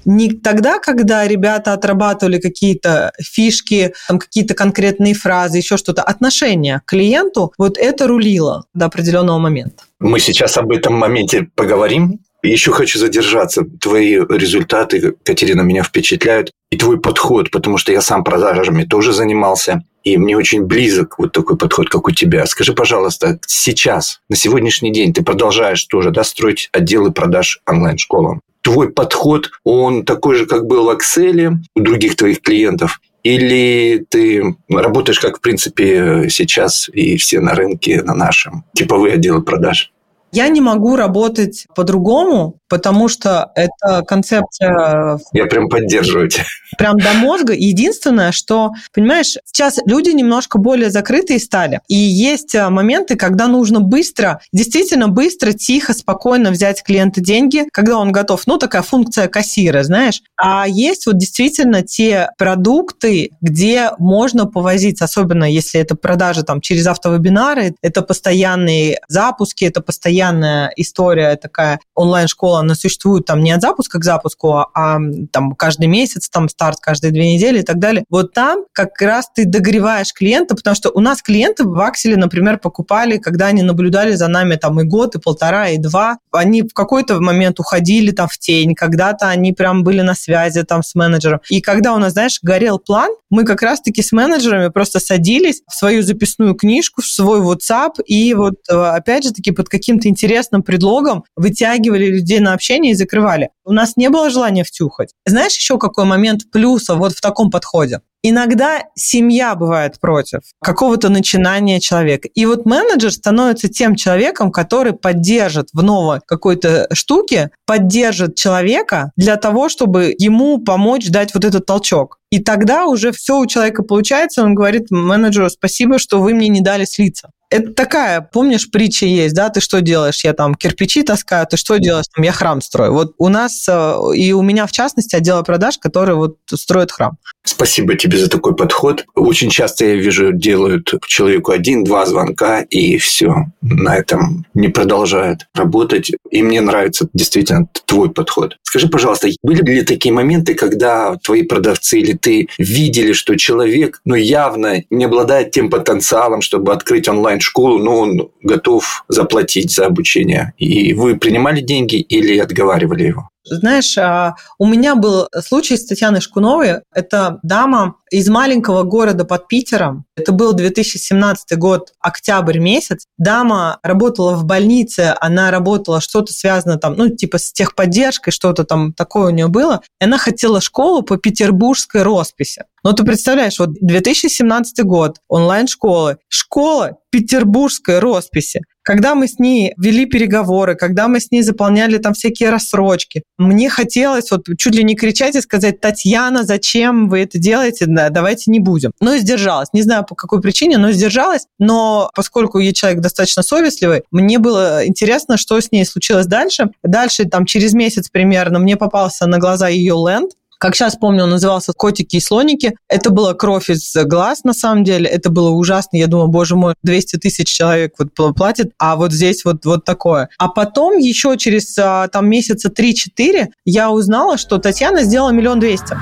Не 0.04 0.32
тогда, 0.32 0.78
когда 0.80 1.26
ребята 1.26 1.72
отрабатывали 1.72 2.38
какие-то 2.38 3.12
фишки, 3.18 3.94
там 4.08 4.18
какие-то 4.18 4.52
конкретные 4.52 5.14
фразы, 5.14 5.56
еще 5.56 5.78
что-то. 5.78 6.02
Отношение 6.02 6.82
к 6.84 6.90
клиенту, 6.90 7.54
вот 7.56 7.78
это 7.78 8.06
рулило 8.06 8.66
до 8.74 8.84
определенного 8.84 9.38
момента. 9.38 9.84
Мы 10.00 10.20
сейчас 10.20 10.58
об 10.58 10.70
этом 10.70 10.92
моменте 10.92 11.48
поговорим. 11.54 12.20
Еще 12.42 12.72
хочу 12.72 12.98
задержаться. 12.98 13.62
Твои 13.80 14.16
результаты, 14.16 15.14
Катерина, 15.24 15.62
меня 15.62 15.82
впечатляют. 15.82 16.50
И 16.70 16.76
твой 16.76 17.00
подход, 17.00 17.50
потому 17.50 17.78
что 17.78 17.90
я 17.90 18.02
сам 18.02 18.22
продажами 18.22 18.84
тоже 18.84 19.14
занимался. 19.14 19.82
И 20.04 20.18
мне 20.18 20.36
очень 20.36 20.64
близок 20.64 21.18
вот 21.18 21.32
такой 21.32 21.56
подход, 21.56 21.88
как 21.88 22.06
у 22.06 22.10
тебя. 22.10 22.44
Скажи, 22.46 22.74
пожалуйста, 22.74 23.38
сейчас, 23.46 24.20
на 24.28 24.36
сегодняшний 24.36 24.92
день, 24.92 25.14
ты 25.14 25.22
продолжаешь 25.22 25.82
тоже 25.84 26.10
да, 26.10 26.22
строить 26.24 26.68
отделы 26.72 27.10
продаж 27.10 27.60
онлайн-школам. 27.66 28.42
Твой 28.60 28.90
подход, 28.90 29.50
он 29.64 30.04
такой 30.04 30.36
же, 30.36 30.46
как 30.46 30.66
был 30.66 30.86
в 30.86 30.96
Excel 30.96 31.54
у 31.74 31.80
других 31.80 32.16
твоих 32.16 32.40
клиентов? 32.42 33.00
Или 33.22 34.04
ты 34.08 34.56
работаешь, 34.68 35.18
как, 35.18 35.38
в 35.38 35.40
принципе, 35.40 36.28
сейчас 36.28 36.90
и 36.92 37.16
все 37.16 37.40
на 37.40 37.54
рынке, 37.54 38.02
на 38.02 38.14
нашем, 38.14 38.64
типовые 38.74 39.14
отделы 39.14 39.42
продаж? 39.42 39.90
Я 40.34 40.48
не 40.48 40.60
могу 40.60 40.96
работать 40.96 41.66
по-другому, 41.76 42.58
потому 42.74 43.06
что 43.08 43.52
это 43.54 44.02
концепция... 44.04 45.20
Я 45.32 45.46
прям 45.46 45.68
поддерживаю 45.68 46.28
тебя. 46.28 46.42
Прям 46.76 46.96
до 46.96 47.12
мозга. 47.12 47.52
Единственное, 47.52 48.32
что, 48.32 48.72
понимаешь, 48.92 49.36
сейчас 49.44 49.78
люди 49.86 50.10
немножко 50.10 50.58
более 50.58 50.90
закрытые 50.90 51.38
стали. 51.38 51.78
И 51.86 51.94
есть 51.94 52.56
э, 52.56 52.68
моменты, 52.70 53.14
когда 53.14 53.46
нужно 53.46 53.78
быстро, 53.78 54.40
действительно 54.52 55.06
быстро, 55.06 55.52
тихо, 55.52 55.94
спокойно 55.94 56.50
взять 56.50 56.82
клиента 56.82 57.20
деньги, 57.20 57.68
когда 57.72 57.96
он 57.96 58.10
готов. 58.10 58.42
Ну, 58.48 58.58
такая 58.58 58.82
функция 58.82 59.28
кассира, 59.28 59.84
знаешь. 59.84 60.20
А 60.36 60.66
есть 60.66 61.06
вот 61.06 61.16
действительно 61.16 61.82
те 61.82 62.30
продукты, 62.38 63.30
где 63.40 63.92
можно 64.00 64.46
повозиться, 64.46 65.04
особенно 65.04 65.44
если 65.44 65.80
это 65.80 65.94
продажи 65.94 66.42
там 66.42 66.60
через 66.60 66.88
автовебинары, 66.88 67.76
это 67.82 68.02
постоянные 68.02 68.98
запуски, 69.06 69.64
это 69.64 69.80
постоянная 69.80 70.72
история 70.74 71.36
такая 71.36 71.78
онлайн-школа 71.94 72.62
она 72.64 72.74
существует 72.74 73.24
там 73.24 73.40
не 73.40 73.52
от 73.52 73.62
запуска 73.62 73.98
к 73.98 74.04
запуску, 74.04 74.66
а 74.74 74.98
там 75.30 75.52
каждый 75.52 75.86
месяц, 75.86 76.28
там 76.28 76.48
старт 76.48 76.78
каждые 76.80 77.12
две 77.12 77.34
недели 77.34 77.60
и 77.60 77.62
так 77.62 77.78
далее. 77.78 78.04
Вот 78.10 78.32
там 78.32 78.64
как 78.72 79.00
раз 79.00 79.28
ты 79.34 79.44
догреваешь 79.44 80.12
клиента, 80.12 80.54
потому 80.54 80.74
что 80.74 80.90
у 80.90 81.00
нас 81.00 81.22
клиенты 81.22 81.64
в 81.64 81.80
Акселе, 81.80 82.16
например, 82.16 82.58
покупали, 82.58 83.18
когда 83.18 83.46
они 83.46 83.62
наблюдали 83.62 84.14
за 84.14 84.28
нами 84.28 84.56
там 84.56 84.80
и 84.80 84.84
год, 84.84 85.14
и 85.14 85.20
полтора, 85.20 85.68
и 85.70 85.78
два. 85.78 86.18
Они 86.32 86.62
в 86.62 86.72
какой-то 86.74 87.20
момент 87.20 87.60
уходили 87.60 88.10
там 88.10 88.28
в 88.28 88.38
тень, 88.38 88.74
когда-то 88.74 89.28
они 89.28 89.52
прям 89.52 89.84
были 89.84 90.00
на 90.00 90.14
связи 90.14 90.62
там 90.62 90.82
с 90.82 90.94
менеджером. 90.94 91.40
И 91.48 91.60
когда 91.60 91.94
у 91.94 91.98
нас, 91.98 92.12
знаешь, 92.12 92.38
горел 92.42 92.78
план, 92.78 93.10
мы 93.30 93.44
как 93.44 93.62
раз-таки 93.62 94.02
с 94.02 94.12
менеджерами 94.12 94.68
просто 94.68 95.00
садились 95.00 95.62
в 95.68 95.74
свою 95.74 96.02
записную 96.02 96.54
книжку, 96.54 97.02
в 97.02 97.06
свой 97.06 97.40
WhatsApp, 97.40 98.02
и 98.06 98.32
вот 98.34 98.54
э, 98.70 98.74
опять 98.74 99.24
же 99.24 99.32
таки 99.32 99.50
под 99.50 99.68
каким-то 99.68 100.08
интересным 100.08 100.62
предлогом 100.62 101.24
вытягивали 101.36 102.06
людей 102.06 102.40
на 102.44 102.54
общение 102.54 102.92
и 102.92 102.94
закрывали. 102.94 103.50
У 103.64 103.72
нас 103.72 103.96
не 103.96 104.08
было 104.10 104.30
желания 104.30 104.62
втюхать. 104.62 105.14
Знаешь 105.26 105.56
еще 105.56 105.78
какой 105.78 106.04
момент 106.04 106.50
плюса 106.50 106.94
вот 106.94 107.12
в 107.12 107.20
таком 107.20 107.50
подходе? 107.50 108.00
Иногда 108.26 108.84
семья 108.94 109.54
бывает 109.54 110.00
против 110.00 110.40
какого-то 110.62 111.10
начинания 111.10 111.78
человека. 111.78 112.26
И 112.28 112.46
вот 112.46 112.64
менеджер 112.64 113.12
становится 113.12 113.68
тем 113.68 113.96
человеком, 113.96 114.50
который 114.50 114.94
поддержит 114.94 115.68
в 115.74 115.82
новой 115.82 116.20
какой-то 116.26 116.88
штуке, 116.94 117.50
поддержит 117.66 118.34
человека 118.34 119.12
для 119.16 119.36
того, 119.36 119.68
чтобы 119.68 120.14
ему 120.16 120.56
помочь 120.56 121.10
дать 121.10 121.34
вот 121.34 121.44
этот 121.44 121.66
толчок. 121.66 122.18
И 122.30 122.42
тогда 122.42 122.86
уже 122.86 123.12
все 123.12 123.38
у 123.38 123.46
человека 123.46 123.82
получается, 123.82 124.42
он 124.42 124.54
говорит 124.54 124.90
менеджеру, 124.90 125.50
спасибо, 125.50 125.98
что 125.98 126.22
вы 126.22 126.32
мне 126.32 126.48
не 126.48 126.62
дали 126.62 126.86
слиться. 126.86 127.30
Это 127.54 127.72
такая, 127.72 128.20
помнишь, 128.20 128.68
притча 128.68 129.06
есть, 129.06 129.32
да, 129.32 129.48
ты 129.48 129.60
что 129.60 129.80
делаешь? 129.80 130.24
Я 130.24 130.32
там 130.32 130.56
кирпичи 130.56 131.04
таскаю, 131.04 131.46
ты 131.46 131.56
что 131.56 131.78
делаешь? 131.78 132.06
Там, 132.12 132.24
я 132.24 132.32
храм 132.32 132.60
строю. 132.60 132.92
Вот 132.92 133.14
у 133.18 133.28
нас 133.28 133.66
э, 133.68 133.96
и 134.16 134.32
у 134.32 134.42
меня, 134.42 134.66
в 134.66 134.72
частности, 134.72 135.14
отдел 135.14 135.40
продаж, 135.44 135.78
который 135.78 136.16
вот 136.16 136.36
строит 136.52 136.90
храм. 136.90 137.16
Спасибо 137.44 137.94
тебе 137.94 138.18
за 138.18 138.28
такой 138.28 138.56
подход. 138.56 139.04
Очень 139.14 139.50
часто 139.50 139.84
я 139.84 139.94
вижу, 139.94 140.32
делают 140.32 140.94
человеку 141.06 141.52
один-два 141.52 142.06
звонка, 142.06 142.62
и 142.62 142.98
все. 142.98 143.46
На 143.60 143.96
этом 143.98 144.46
не 144.54 144.66
продолжают 144.66 145.46
работать. 145.54 146.10
И 146.30 146.42
мне 146.42 146.60
нравится 146.60 147.06
действительно 147.14 147.68
твой 147.86 148.10
подход. 148.10 148.56
Скажи, 148.62 148.88
пожалуйста, 148.88 149.28
были 149.44 149.62
ли 149.62 149.82
такие 149.82 150.12
моменты, 150.12 150.54
когда 150.54 151.16
твои 151.22 151.42
продавцы 151.42 152.00
или 152.00 152.14
ты 152.14 152.48
видели, 152.58 153.12
что 153.12 153.36
человек 153.36 154.00
ну, 154.04 154.16
явно 154.16 154.82
не 154.90 155.04
обладает 155.04 155.52
тем 155.52 155.70
потенциалом, 155.70 156.40
чтобы 156.40 156.72
открыть 156.72 157.08
онлайн-школу, 157.44 157.78
но 157.78 157.98
он 158.00 158.30
готов 158.42 159.04
заплатить 159.08 159.70
за 159.70 159.86
обучение? 159.86 160.54
И 160.58 160.94
вы 160.94 161.16
принимали 161.16 161.60
деньги 161.60 161.96
или 161.96 162.38
отговаривали 162.38 163.04
его? 163.04 163.30
Знаешь, 163.44 163.96
а, 163.98 164.36
у 164.58 164.66
меня 164.66 164.94
был 164.94 165.28
случай 165.46 165.76
с 165.76 165.84
Татьяной 165.84 166.20
Шкуновой. 166.20 166.80
Это 166.94 167.40
дама 167.42 167.96
из 168.10 168.28
маленького 168.28 168.84
города 168.84 169.24
под 169.24 169.48
Питером. 169.48 170.06
Это 170.16 170.32
был 170.32 170.52
2017 170.52 171.58
год, 171.58 171.92
октябрь 172.00 172.58
месяц. 172.58 173.04
Дама 173.18 173.80
работала 173.82 174.34
в 174.34 174.44
больнице, 174.44 175.14
она 175.20 175.50
работала 175.50 176.00
что-то 176.00 176.32
связано 176.32 176.78
там, 176.78 176.94
ну, 176.94 177.08
типа 177.08 177.38
с 177.38 177.52
техподдержкой, 177.52 178.32
что-то 178.32 178.64
там 178.64 178.92
такое 178.92 179.26
у 179.26 179.34
нее 179.34 179.48
было. 179.48 179.82
И 180.00 180.04
она 180.04 180.16
хотела 180.16 180.60
школу 180.60 181.02
по 181.02 181.16
петербургской 181.16 182.02
росписи. 182.02 182.64
Но 182.82 182.92
ты 182.92 183.02
представляешь, 183.02 183.58
вот 183.58 183.70
2017 183.80 184.84
год, 184.84 185.16
онлайн-школы, 185.28 186.18
школа 186.28 186.98
петербургской 187.10 187.98
росписи. 187.98 188.60
Когда 188.84 189.14
мы 189.14 189.26
с 189.28 189.38
ней 189.38 189.72
вели 189.78 190.04
переговоры, 190.04 190.74
когда 190.74 191.08
мы 191.08 191.18
с 191.18 191.30
ней 191.30 191.42
заполняли 191.42 191.96
там 191.96 192.12
всякие 192.12 192.50
рассрочки, 192.50 193.22
мне 193.38 193.70
хотелось 193.70 194.30
вот 194.30 194.46
чуть 194.58 194.74
ли 194.74 194.84
не 194.84 194.94
кричать 194.94 195.34
и 195.34 195.40
сказать, 195.40 195.80
Татьяна, 195.80 196.44
зачем 196.44 197.08
вы 197.08 197.20
это 197.20 197.38
делаете? 197.38 197.86
Да, 197.88 198.10
давайте 198.10 198.50
не 198.50 198.60
будем. 198.60 198.92
Но 199.00 199.16
сдержалась. 199.16 199.70
Не 199.72 199.82
знаю 199.82 200.04
по 200.04 200.14
какой 200.14 200.42
причине, 200.42 200.76
но 200.76 200.92
сдержалась. 200.92 201.46
Но 201.58 202.10
поскольку 202.14 202.58
я 202.58 202.74
человек 202.74 203.00
достаточно 203.00 203.42
совестливый, 203.42 204.02
мне 204.10 204.38
было 204.38 204.86
интересно, 204.86 205.38
что 205.38 205.58
с 205.58 205.72
ней 205.72 205.86
случилось 205.86 206.26
дальше. 206.26 206.68
Дальше, 206.82 207.24
там, 207.24 207.46
через 207.46 207.72
месяц 207.72 208.10
примерно, 208.10 208.58
мне 208.58 208.76
попался 208.76 209.26
на 209.26 209.38
глаза 209.38 209.68
ее 209.68 209.94
ленд, 209.94 210.32
как 210.64 210.76
сейчас 210.76 210.96
помню, 210.96 211.24
он 211.24 211.28
назывался 211.30 211.74
«Котики 211.74 212.16
и 212.16 212.20
слоники». 212.20 212.74
Это 212.88 213.10
было 213.10 213.34
кровь 213.34 213.68
из 213.68 213.94
глаз, 214.06 214.44
на 214.44 214.54
самом 214.54 214.82
деле. 214.82 215.06
Это 215.10 215.28
было 215.28 215.50
ужасно. 215.50 215.98
Я 215.98 216.06
думала, 216.06 216.26
боже 216.26 216.56
мой, 216.56 216.72
200 216.82 217.16
тысяч 217.18 217.48
человек 217.48 217.92
вот 217.98 218.34
платит, 218.34 218.72
а 218.78 218.96
вот 218.96 219.12
здесь 219.12 219.44
вот, 219.44 219.66
вот 219.66 219.84
такое. 219.84 220.30
А 220.38 220.48
потом 220.48 220.96
еще 220.96 221.36
через 221.36 221.76
а, 221.76 222.08
там 222.08 222.30
месяца 222.30 222.70
3-4 222.70 223.48
я 223.66 223.90
узнала, 223.90 224.38
что 224.38 224.56
Татьяна 224.56 225.02
сделала 225.02 225.32
миллион 225.32 225.60
двести. 225.60 225.98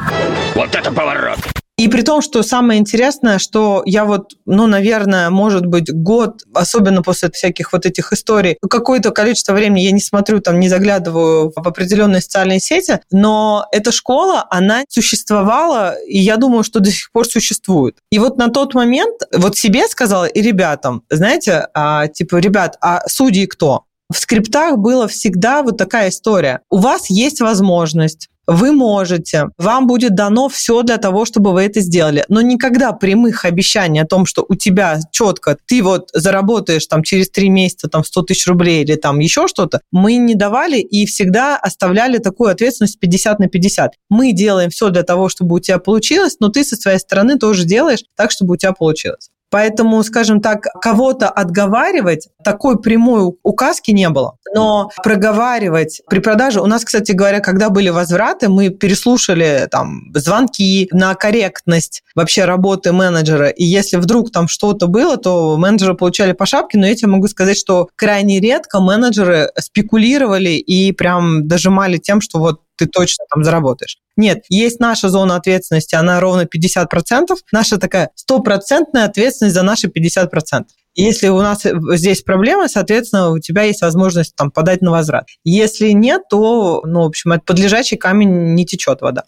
Вот 0.55 0.73
это 0.77 0.93
поворот! 0.93 1.41
И 1.83 1.89
при 1.89 2.03
том, 2.03 2.23
что 2.23 2.45
самое 2.45 2.79
интересное, 2.79 3.41
что 3.41 3.83
я 3.87 4.05
вот, 4.05 4.35
ну, 4.47 4.69
наверное, 4.69 5.31
может 5.31 5.67
быть, 5.67 5.93
год, 5.93 6.45
особенно 6.55 7.03
после 7.03 7.29
всяких 7.33 7.73
вот 7.73 7.87
этих 7.87 8.13
историй, 8.13 8.57
какое-то 8.71 9.11
количество 9.11 9.53
времени 9.53 9.81
я 9.81 9.91
не 9.91 10.01
смотрю, 10.01 10.41
там, 10.41 10.61
не 10.61 10.69
заглядываю 10.69 11.53
в 11.53 11.67
определенные 11.67 12.21
социальные 12.21 12.61
сети, 12.61 13.01
но 13.11 13.67
эта 13.73 13.91
школа, 13.91 14.47
она 14.49 14.85
существовала, 14.89 15.97
и 16.07 16.21
я 16.21 16.37
думаю, 16.37 16.63
что 16.63 16.79
до 16.79 16.93
сих 16.93 17.11
пор 17.11 17.27
существует. 17.27 17.97
И 18.13 18.21
вот 18.21 18.39
на 18.39 18.49
тот 18.49 18.75
момент 18.75 19.21
вот 19.35 19.57
себе 19.57 19.89
сказала 19.89 20.27
и 20.27 20.41
ребятам, 20.41 21.03
знаете, 21.11 21.67
а, 21.75 22.07
типа, 22.07 22.37
ребят, 22.37 22.79
а 22.81 23.03
судьи 23.09 23.47
кто? 23.47 23.87
В 24.13 24.19
скриптах 24.19 24.77
была 24.77 25.09
всегда 25.09 25.63
вот 25.63 25.79
такая 25.79 26.11
история. 26.11 26.61
У 26.71 26.77
вас 26.77 27.11
есть 27.11 27.41
возможность 27.41 28.29
вы 28.47 28.73
можете, 28.73 29.49
вам 29.59 29.87
будет 29.87 30.15
дано 30.15 30.49
все 30.49 30.83
для 30.83 30.99
того, 30.99 31.25
чтобы 31.25 31.53
вы 31.53 31.63
это 31.63 31.81
сделали. 31.81 32.25
Но 32.29 32.41
никогда 32.41 32.93
прямых 32.93 33.45
обещаний 33.45 34.03
о 34.03 34.07
том, 34.07 34.27
что 34.27 34.45
у 34.49 34.55
тебя 34.55 34.99
четко 35.13 35.57
ты 35.67 35.83
вот 35.83 36.11
заработаешь 36.13 36.87
там 36.87 37.03
через 37.03 37.31
три 37.31 37.49
месяца 37.49 37.89
там 37.89 38.05
100 38.05 38.23
тысяч 38.23 38.47
рублей 38.47 38.83
или 38.83 38.97
там 38.97 39.19
еще 39.19 39.47
что-то, 39.47 39.81
мы 39.91 40.17
не 40.17 40.35
давали 40.35 40.79
и 40.79 41.07
всегда 41.07 41.57
оставляли 41.57 42.19
такую 42.19 42.51
ответственность 42.51 42.99
50 42.99 43.39
на 43.39 43.49
50. 43.49 43.93
Мы 44.11 44.33
делаем 44.33 44.71
все 44.71 44.91
для 44.91 45.03
того, 45.03 45.29
чтобы 45.29 45.57
у 45.57 45.59
тебя 45.61 45.79
получилось, 45.79 46.37
но 46.41 46.49
ты 46.49 46.65
со 46.65 46.77
своей 46.77 46.99
стороны 46.99 47.39
тоже 47.39 47.65
делаешь 47.65 48.05
так, 48.17 48.31
чтобы 48.31 48.55
у 48.55 48.57
тебя 48.57 48.73
получилось. 48.73 49.31
Поэтому, 49.53 50.03
скажем 50.03 50.41
так, 50.41 50.65
кого-то 50.81 51.29
отговаривать 51.29 52.29
такой 52.43 52.81
прямой 52.81 53.35
указки 53.43 53.91
не 53.91 54.09
было. 54.09 54.39
Но 54.55 54.91
проговаривать 55.05 56.01
при 56.09 56.21
продаже... 56.21 56.63
У 56.63 56.67
нас, 56.67 56.87
кстати 56.87 57.13
говоря, 57.13 57.41
когда 57.41 57.69
были 57.69 57.91
возвраты, 57.91 58.49
мы 58.49 58.71
переслушали 58.71 59.69
там 59.71 60.11
звонки 60.15 60.89
на 60.93 61.15
корректность 61.15 62.03
вообще 62.15 62.47
работы 62.47 62.93
менеджера. 62.93 63.49
И 63.49 63.63
если 63.63 63.99
вдруг 63.99 64.33
там 64.33 64.49
что-то 64.49 64.87
было, 64.87 65.19
то 65.19 65.59
менеджеры 65.59 65.95
получали 65.95 66.33
по 66.33 66.47
шапке. 66.47 66.79
Но 66.79 66.87
я 66.87 66.95
тебе 66.95 67.09
могу 67.09 67.29
сказать, 67.29 67.59
что 67.59 67.89
крайне 67.95 68.41
редко 68.41 68.81
менеджеры 68.81 69.51
спекулировали 69.59 70.53
и 70.53 70.93
прям 70.93 71.47
дожимали 71.47 71.99
тем, 71.99 72.23
что 72.23 72.39
вот 72.39 72.61
ты 72.83 72.89
точно 72.91 73.25
там 73.31 73.45
заработаешь. 73.45 73.99
Нет, 74.17 74.45
есть 74.49 74.81
наша 74.81 75.09
зона 75.09 75.37
ответственности, 75.37 75.95
она 75.95 76.21
ровно 76.21 76.43
50%. 76.43 77.37
Наша 77.53 77.79
такая 77.79 78.11
стопроцентная 78.15 79.05
ответственность 79.05 79.55
за 79.55 79.63
наши 79.63 79.89
50%. 79.89 80.65
Если 80.95 81.29
у 81.29 81.41
нас 81.41 81.63
здесь 81.65 82.23
проблемы, 82.23 82.69
соответственно, 82.69 83.31
у 83.31 83.39
тебя 83.39 83.63
есть 83.63 83.81
возможность 83.81 84.35
там 84.37 84.51
подать 84.51 84.83
на 84.83 84.91
возврат. 84.91 85.27
Если 85.45 85.91
нет, 85.91 86.23
то, 86.29 86.83
ну, 86.85 87.03
в 87.03 87.07
общем, 87.07 87.33
от 87.33 87.45
подлежащий 87.47 87.97
камень 87.97 88.55
не 88.55 88.67
течет 88.67 89.01
вода. 89.01 89.25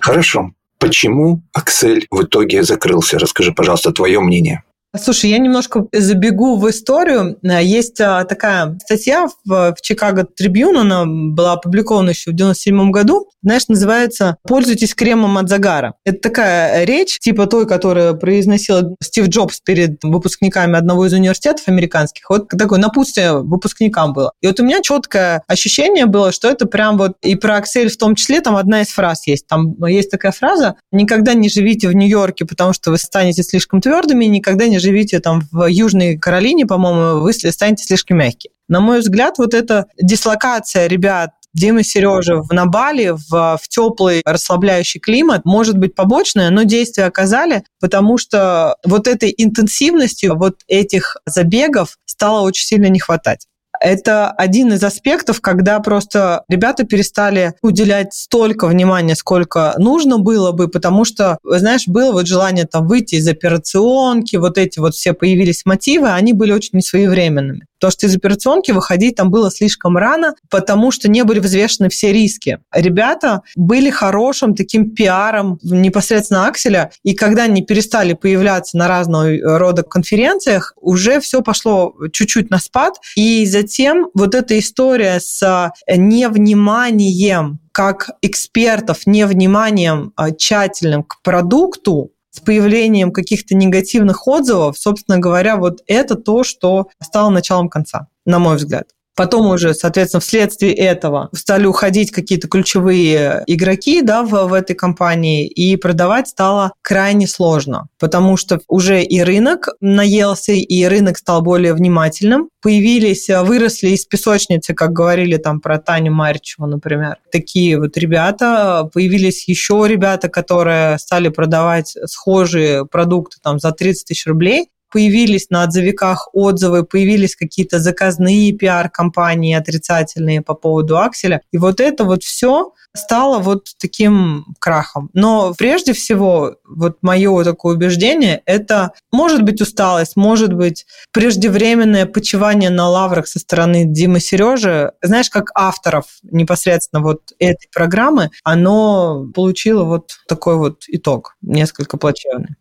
Хорошо. 0.00 0.50
Почему 0.78 1.42
Аксель 1.52 2.06
в 2.10 2.22
итоге 2.22 2.62
закрылся? 2.62 3.18
Расскажи, 3.18 3.52
пожалуйста, 3.52 3.90
твое 3.92 4.20
мнение. 4.20 4.62
Слушай, 4.96 5.30
я 5.30 5.38
немножко 5.38 5.86
забегу 5.92 6.56
в 6.56 6.68
историю. 6.70 7.38
Есть 7.42 8.00
а, 8.00 8.24
такая 8.24 8.78
статья 8.82 9.28
в, 9.44 9.74
Чикаго 9.82 10.24
Трибюн, 10.24 10.78
она 10.78 11.04
была 11.04 11.52
опубликована 11.52 12.10
еще 12.10 12.30
в 12.30 12.34
97 12.34 12.90
году. 12.90 13.28
Знаешь, 13.42 13.68
называется 13.68 14.38
«Пользуйтесь 14.46 14.94
кремом 14.94 15.36
от 15.36 15.48
загара». 15.48 15.94
Это 16.04 16.18
такая 16.20 16.84
речь, 16.84 17.18
типа 17.20 17.46
той, 17.46 17.66
которую 17.66 18.18
произносил 18.18 18.96
Стив 19.02 19.28
Джобс 19.28 19.60
перед 19.60 20.02
выпускниками 20.02 20.76
одного 20.76 21.06
из 21.06 21.12
университетов 21.12 21.68
американских. 21.68 22.28
Вот 22.30 22.48
такое 22.48 22.78
напутствие 22.78 23.40
выпускникам 23.40 24.14
было. 24.14 24.32
И 24.40 24.46
вот 24.46 24.58
у 24.58 24.64
меня 24.64 24.80
четкое 24.80 25.42
ощущение 25.46 26.06
было, 26.06 26.32
что 26.32 26.48
это 26.48 26.66
прям 26.66 26.96
вот 26.96 27.12
и 27.22 27.36
про 27.36 27.58
Excel 27.58 27.88
в 27.88 27.96
том 27.98 28.14
числе, 28.14 28.40
там 28.40 28.56
одна 28.56 28.80
из 28.80 28.88
фраз 28.88 29.26
есть. 29.26 29.46
Там 29.46 29.76
есть 29.84 30.10
такая 30.10 30.32
фраза 30.32 30.76
«Никогда 30.92 31.34
не 31.34 31.48
живите 31.48 31.88
в 31.88 31.94
Нью-Йорке, 31.94 32.46
потому 32.46 32.72
что 32.72 32.90
вы 32.90 32.98
станете 32.98 33.42
слишком 33.42 33.80
твердыми, 33.80 34.24
никогда 34.24 34.66
не 34.66 34.77
живите 34.78 35.20
там 35.20 35.42
в 35.52 35.66
Южной 35.66 36.16
Каролине, 36.16 36.66
по-моему, 36.66 37.20
вы 37.20 37.32
станете 37.32 37.84
слишком 37.84 38.18
мягкие. 38.18 38.52
На 38.68 38.80
мой 38.80 39.00
взгляд, 39.00 39.38
вот 39.38 39.54
эта 39.54 39.86
дислокация 40.00 40.86
ребят 40.86 41.30
Дима 41.54 41.82
Сережа 41.82 42.42
на 42.50 42.66
Бали 42.66 43.08
в, 43.08 43.58
в 43.60 43.68
теплый 43.68 44.22
расслабляющий 44.24 45.00
климат 45.00 45.44
может 45.44 45.76
быть 45.76 45.94
побочное, 45.94 46.50
но 46.50 46.62
действия 46.62 47.04
оказали, 47.04 47.64
потому 47.80 48.18
что 48.18 48.76
вот 48.84 49.08
этой 49.08 49.34
интенсивностью 49.36 50.36
вот 50.36 50.60
этих 50.68 51.16
забегов 51.26 51.98
стало 52.04 52.42
очень 52.42 52.66
сильно 52.66 52.86
не 52.86 53.00
хватать. 53.00 53.47
Это 53.80 54.30
один 54.30 54.72
из 54.72 54.82
аспектов, 54.82 55.40
когда 55.40 55.78
просто 55.80 56.44
ребята 56.48 56.84
перестали 56.84 57.54
уделять 57.62 58.12
столько 58.12 58.66
внимания, 58.66 59.14
сколько 59.14 59.74
нужно 59.78 60.18
было 60.18 60.52
бы, 60.52 60.68
потому 60.68 61.04
что, 61.04 61.38
знаешь, 61.44 61.86
было 61.86 62.12
вот 62.12 62.26
желание 62.26 62.66
там 62.66 62.86
выйти 62.88 63.16
из 63.16 63.28
операционки, 63.28 64.36
вот 64.36 64.58
эти 64.58 64.78
вот 64.78 64.94
все 64.94 65.12
появились 65.12 65.64
мотивы, 65.64 66.10
они 66.10 66.32
были 66.32 66.52
очень 66.52 66.70
несвоевременными. 66.72 67.67
Потому 67.78 67.92
что 67.92 68.06
из 68.06 68.16
операционки 68.16 68.70
выходить 68.70 69.16
там 69.16 69.30
было 69.30 69.50
слишком 69.50 69.96
рано, 69.96 70.34
потому 70.50 70.90
что 70.90 71.08
не 71.08 71.24
были 71.24 71.38
взвешены 71.38 71.88
все 71.88 72.12
риски. 72.12 72.58
Ребята 72.72 73.42
были 73.56 73.90
хорошим 73.90 74.54
таким 74.54 74.94
пиаром 74.94 75.58
непосредственно 75.62 76.46
Акселя, 76.46 76.90
и 77.02 77.14
когда 77.14 77.44
они 77.44 77.62
перестали 77.62 78.14
появляться 78.14 78.76
на 78.76 78.88
разного 78.88 79.58
рода 79.58 79.82
конференциях, 79.82 80.72
уже 80.80 81.20
все 81.20 81.42
пошло 81.42 81.94
чуть-чуть 82.12 82.50
на 82.50 82.58
спад, 82.58 82.94
и 83.16 83.46
затем 83.46 84.08
вот 84.14 84.34
эта 84.34 84.58
история 84.58 85.20
с 85.20 85.72
невниманием 85.88 87.60
как 87.72 88.10
экспертов, 88.22 89.06
невниманием 89.06 90.12
а, 90.16 90.32
тщательным 90.32 91.04
к 91.04 91.22
продукту, 91.22 92.10
с 92.38 92.40
появлением 92.40 93.12
каких-то 93.12 93.56
негативных 93.56 94.26
отзывов, 94.28 94.78
собственно 94.78 95.18
говоря, 95.18 95.56
вот 95.56 95.82
это 95.86 96.14
то, 96.14 96.44
что 96.44 96.88
стало 97.02 97.30
началом 97.30 97.68
конца, 97.68 98.08
на 98.24 98.38
мой 98.38 98.56
взгляд. 98.56 98.88
Потом 99.18 99.50
уже, 99.50 99.74
соответственно, 99.74 100.20
вследствие 100.20 100.72
этого 100.74 101.28
стали 101.34 101.66
уходить 101.66 102.12
какие-то 102.12 102.46
ключевые 102.46 103.42
игроки 103.48 104.00
да, 104.00 104.22
в, 104.22 104.30
в 104.46 104.52
этой 104.52 104.76
компании, 104.76 105.48
и 105.48 105.74
продавать 105.74 106.28
стало 106.28 106.72
крайне 106.82 107.26
сложно, 107.26 107.88
потому 107.98 108.36
что 108.36 108.60
уже 108.68 109.02
и 109.02 109.20
рынок 109.20 109.70
наелся, 109.80 110.52
и 110.52 110.84
рынок 110.84 111.18
стал 111.18 111.42
более 111.42 111.74
внимательным. 111.74 112.48
Появились, 112.62 113.28
выросли 113.28 113.88
из 113.88 114.04
песочницы, 114.06 114.72
как 114.72 114.92
говорили 114.92 115.36
там 115.36 115.60
про 115.60 115.78
Таню 115.78 116.12
Маричеву, 116.12 116.68
например. 116.68 117.16
Такие 117.32 117.76
вот 117.76 117.96
ребята. 117.96 118.88
Появились 118.94 119.48
еще 119.48 119.84
ребята, 119.88 120.28
которые 120.28 120.96
стали 120.98 121.28
продавать 121.28 121.96
схожие 122.04 122.86
продукты 122.86 123.38
там 123.42 123.58
за 123.58 123.72
30 123.72 124.06
тысяч 124.06 124.26
рублей 124.26 124.68
появились 124.90 125.50
на 125.50 125.62
отзывиках 125.62 126.28
отзывы, 126.32 126.84
появились 126.84 127.36
какие-то 127.36 127.78
заказные 127.78 128.52
пиар-компании 128.52 129.54
отрицательные 129.54 130.42
по 130.42 130.54
поводу 130.54 130.98
Акселя. 130.98 131.42
И 131.52 131.58
вот 131.58 131.80
это 131.80 132.04
вот 132.04 132.22
все 132.22 132.72
стало 132.94 133.38
вот 133.38 133.68
таким 133.78 134.46
крахом. 134.58 135.10
Но 135.12 135.54
прежде 135.56 135.92
всего, 135.92 136.56
вот 136.66 136.98
мое 137.02 137.44
такое 137.44 137.76
убеждение, 137.76 138.42
это 138.46 138.92
может 139.12 139.42
быть 139.42 139.60
усталость, 139.60 140.16
может 140.16 140.52
быть 140.52 140.86
преждевременное 141.12 142.06
почивание 142.06 142.70
на 142.70 142.88
лаврах 142.88 143.26
со 143.26 143.38
стороны 143.38 143.84
Димы 143.84 144.20
Сережи. 144.20 144.92
Знаешь, 145.02 145.30
как 145.30 145.50
авторов 145.54 146.06
непосредственно 146.22 147.02
вот 147.02 147.32
этой 147.38 147.68
программы, 147.72 148.30
оно 148.42 149.26
получило 149.34 149.84
вот 149.84 150.18
такой 150.26 150.56
вот 150.56 150.84
итог, 150.88 151.36
несколько 151.42 151.96
плачевный. 151.96 152.56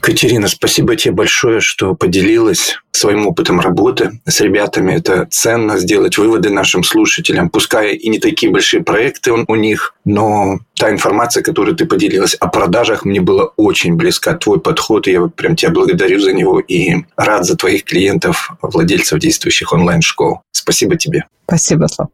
Катерина, 0.00 0.48
спасибо 0.48 0.94
тебе 0.96 1.14
большое, 1.14 1.60
что 1.60 1.94
поделилась 1.94 2.78
своим 2.92 3.26
опытом 3.26 3.60
работы 3.60 4.20
с 4.26 4.40
ребятами. 4.40 4.94
Это 4.94 5.26
ценно 5.30 5.78
сделать 5.78 6.18
выводы 6.18 6.50
нашим 6.50 6.82
слушателям. 6.82 7.50
Пускай 7.50 7.94
и 7.94 8.08
не 8.08 8.18
такие 8.18 8.50
большие 8.50 8.82
проекты 8.82 9.32
у 9.32 9.54
них, 9.54 9.94
но 10.04 10.60
та 10.76 10.90
информация, 10.90 11.42
которую 11.42 11.76
ты 11.76 11.86
поделилась 11.86 12.34
о 12.34 12.48
продажах, 12.48 13.04
мне 13.04 13.20
была 13.20 13.50
очень 13.56 13.94
близка. 13.94 14.34
Твой 14.34 14.60
подход, 14.60 15.08
и 15.08 15.12
я 15.12 15.26
прям 15.26 15.56
тебя 15.56 15.70
благодарю 15.70 16.20
за 16.20 16.32
него 16.32 16.60
и 16.60 17.04
рад 17.16 17.44
за 17.44 17.56
твоих 17.56 17.84
клиентов, 17.84 18.52
владельцев 18.62 19.18
действующих 19.18 19.72
онлайн-школ. 19.72 20.40
Спасибо 20.52 20.96
тебе. 20.96 21.24
Спасибо, 21.46 21.86
Слав. 21.86 22.08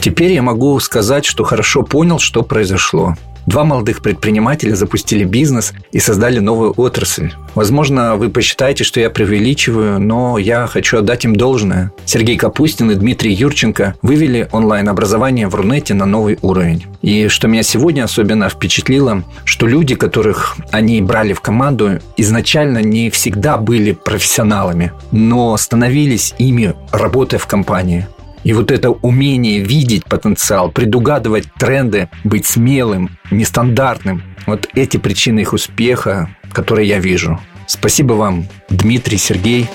Теперь 0.00 0.32
я 0.32 0.42
могу 0.42 0.78
сказать, 0.80 1.24
что 1.24 1.44
хорошо 1.44 1.82
понял, 1.82 2.18
что 2.18 2.42
произошло. 2.42 3.14
Два 3.46 3.64
молодых 3.64 4.00
предпринимателя 4.00 4.74
запустили 4.74 5.24
бизнес 5.24 5.72
и 5.92 5.98
создали 5.98 6.38
новую 6.38 6.72
отрасль. 6.76 7.32
Возможно, 7.54 8.16
вы 8.16 8.30
посчитаете, 8.30 8.84
что 8.84 9.00
я 9.00 9.10
преувеличиваю, 9.10 10.00
но 10.00 10.38
я 10.38 10.66
хочу 10.66 10.98
отдать 10.98 11.24
им 11.24 11.36
должное. 11.36 11.92
Сергей 12.06 12.36
Капустин 12.36 12.90
и 12.90 12.94
Дмитрий 12.94 13.32
Юрченко 13.32 13.94
вывели 14.02 14.48
онлайн-образование 14.50 15.48
в 15.48 15.54
Рунете 15.54 15.94
на 15.94 16.06
новый 16.06 16.38
уровень. 16.42 16.86
И 17.02 17.28
что 17.28 17.48
меня 17.48 17.62
сегодня 17.62 18.04
особенно 18.04 18.48
впечатлило, 18.48 19.22
что 19.44 19.66
люди, 19.66 19.94
которых 19.94 20.56
они 20.70 21.02
брали 21.02 21.32
в 21.32 21.40
команду, 21.40 22.00
изначально 22.16 22.78
не 22.78 23.10
всегда 23.10 23.58
были 23.58 23.92
профессионалами, 23.92 24.92
но 25.12 25.56
становились 25.56 26.34
ими, 26.38 26.74
работая 26.92 27.38
в 27.38 27.46
компании. 27.46 28.06
И 28.44 28.52
вот 28.52 28.70
это 28.70 28.90
умение 28.90 29.60
видеть 29.60 30.04
потенциал, 30.04 30.70
предугадывать 30.70 31.52
тренды, 31.58 32.08
быть 32.24 32.46
смелым, 32.46 33.18
нестандартным, 33.30 34.22
вот 34.46 34.68
эти 34.74 34.98
причины 34.98 35.40
их 35.40 35.54
успеха, 35.54 36.28
которые 36.52 36.86
я 36.88 36.98
вижу. 36.98 37.40
Спасибо 37.66 38.12
вам, 38.12 38.46
Дмитрий, 38.68 39.16
Сергей. 39.16 39.68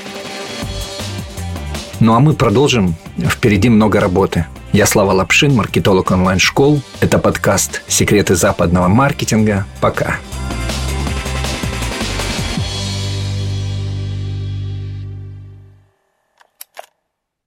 Ну 2.00 2.14
а 2.14 2.20
мы 2.20 2.34
продолжим. 2.34 2.96
Впереди 3.18 3.70
много 3.70 4.00
работы. 4.00 4.46
Я 4.72 4.86
Слава 4.86 5.12
Лапшин, 5.12 5.56
маркетолог 5.56 6.12
онлайн-школ. 6.12 6.82
Это 7.02 7.18
подкаст 7.18 7.82
«Секреты 7.88 8.36
западного 8.36 8.88
маркетинга». 8.88 9.66
Пока. 9.82 10.18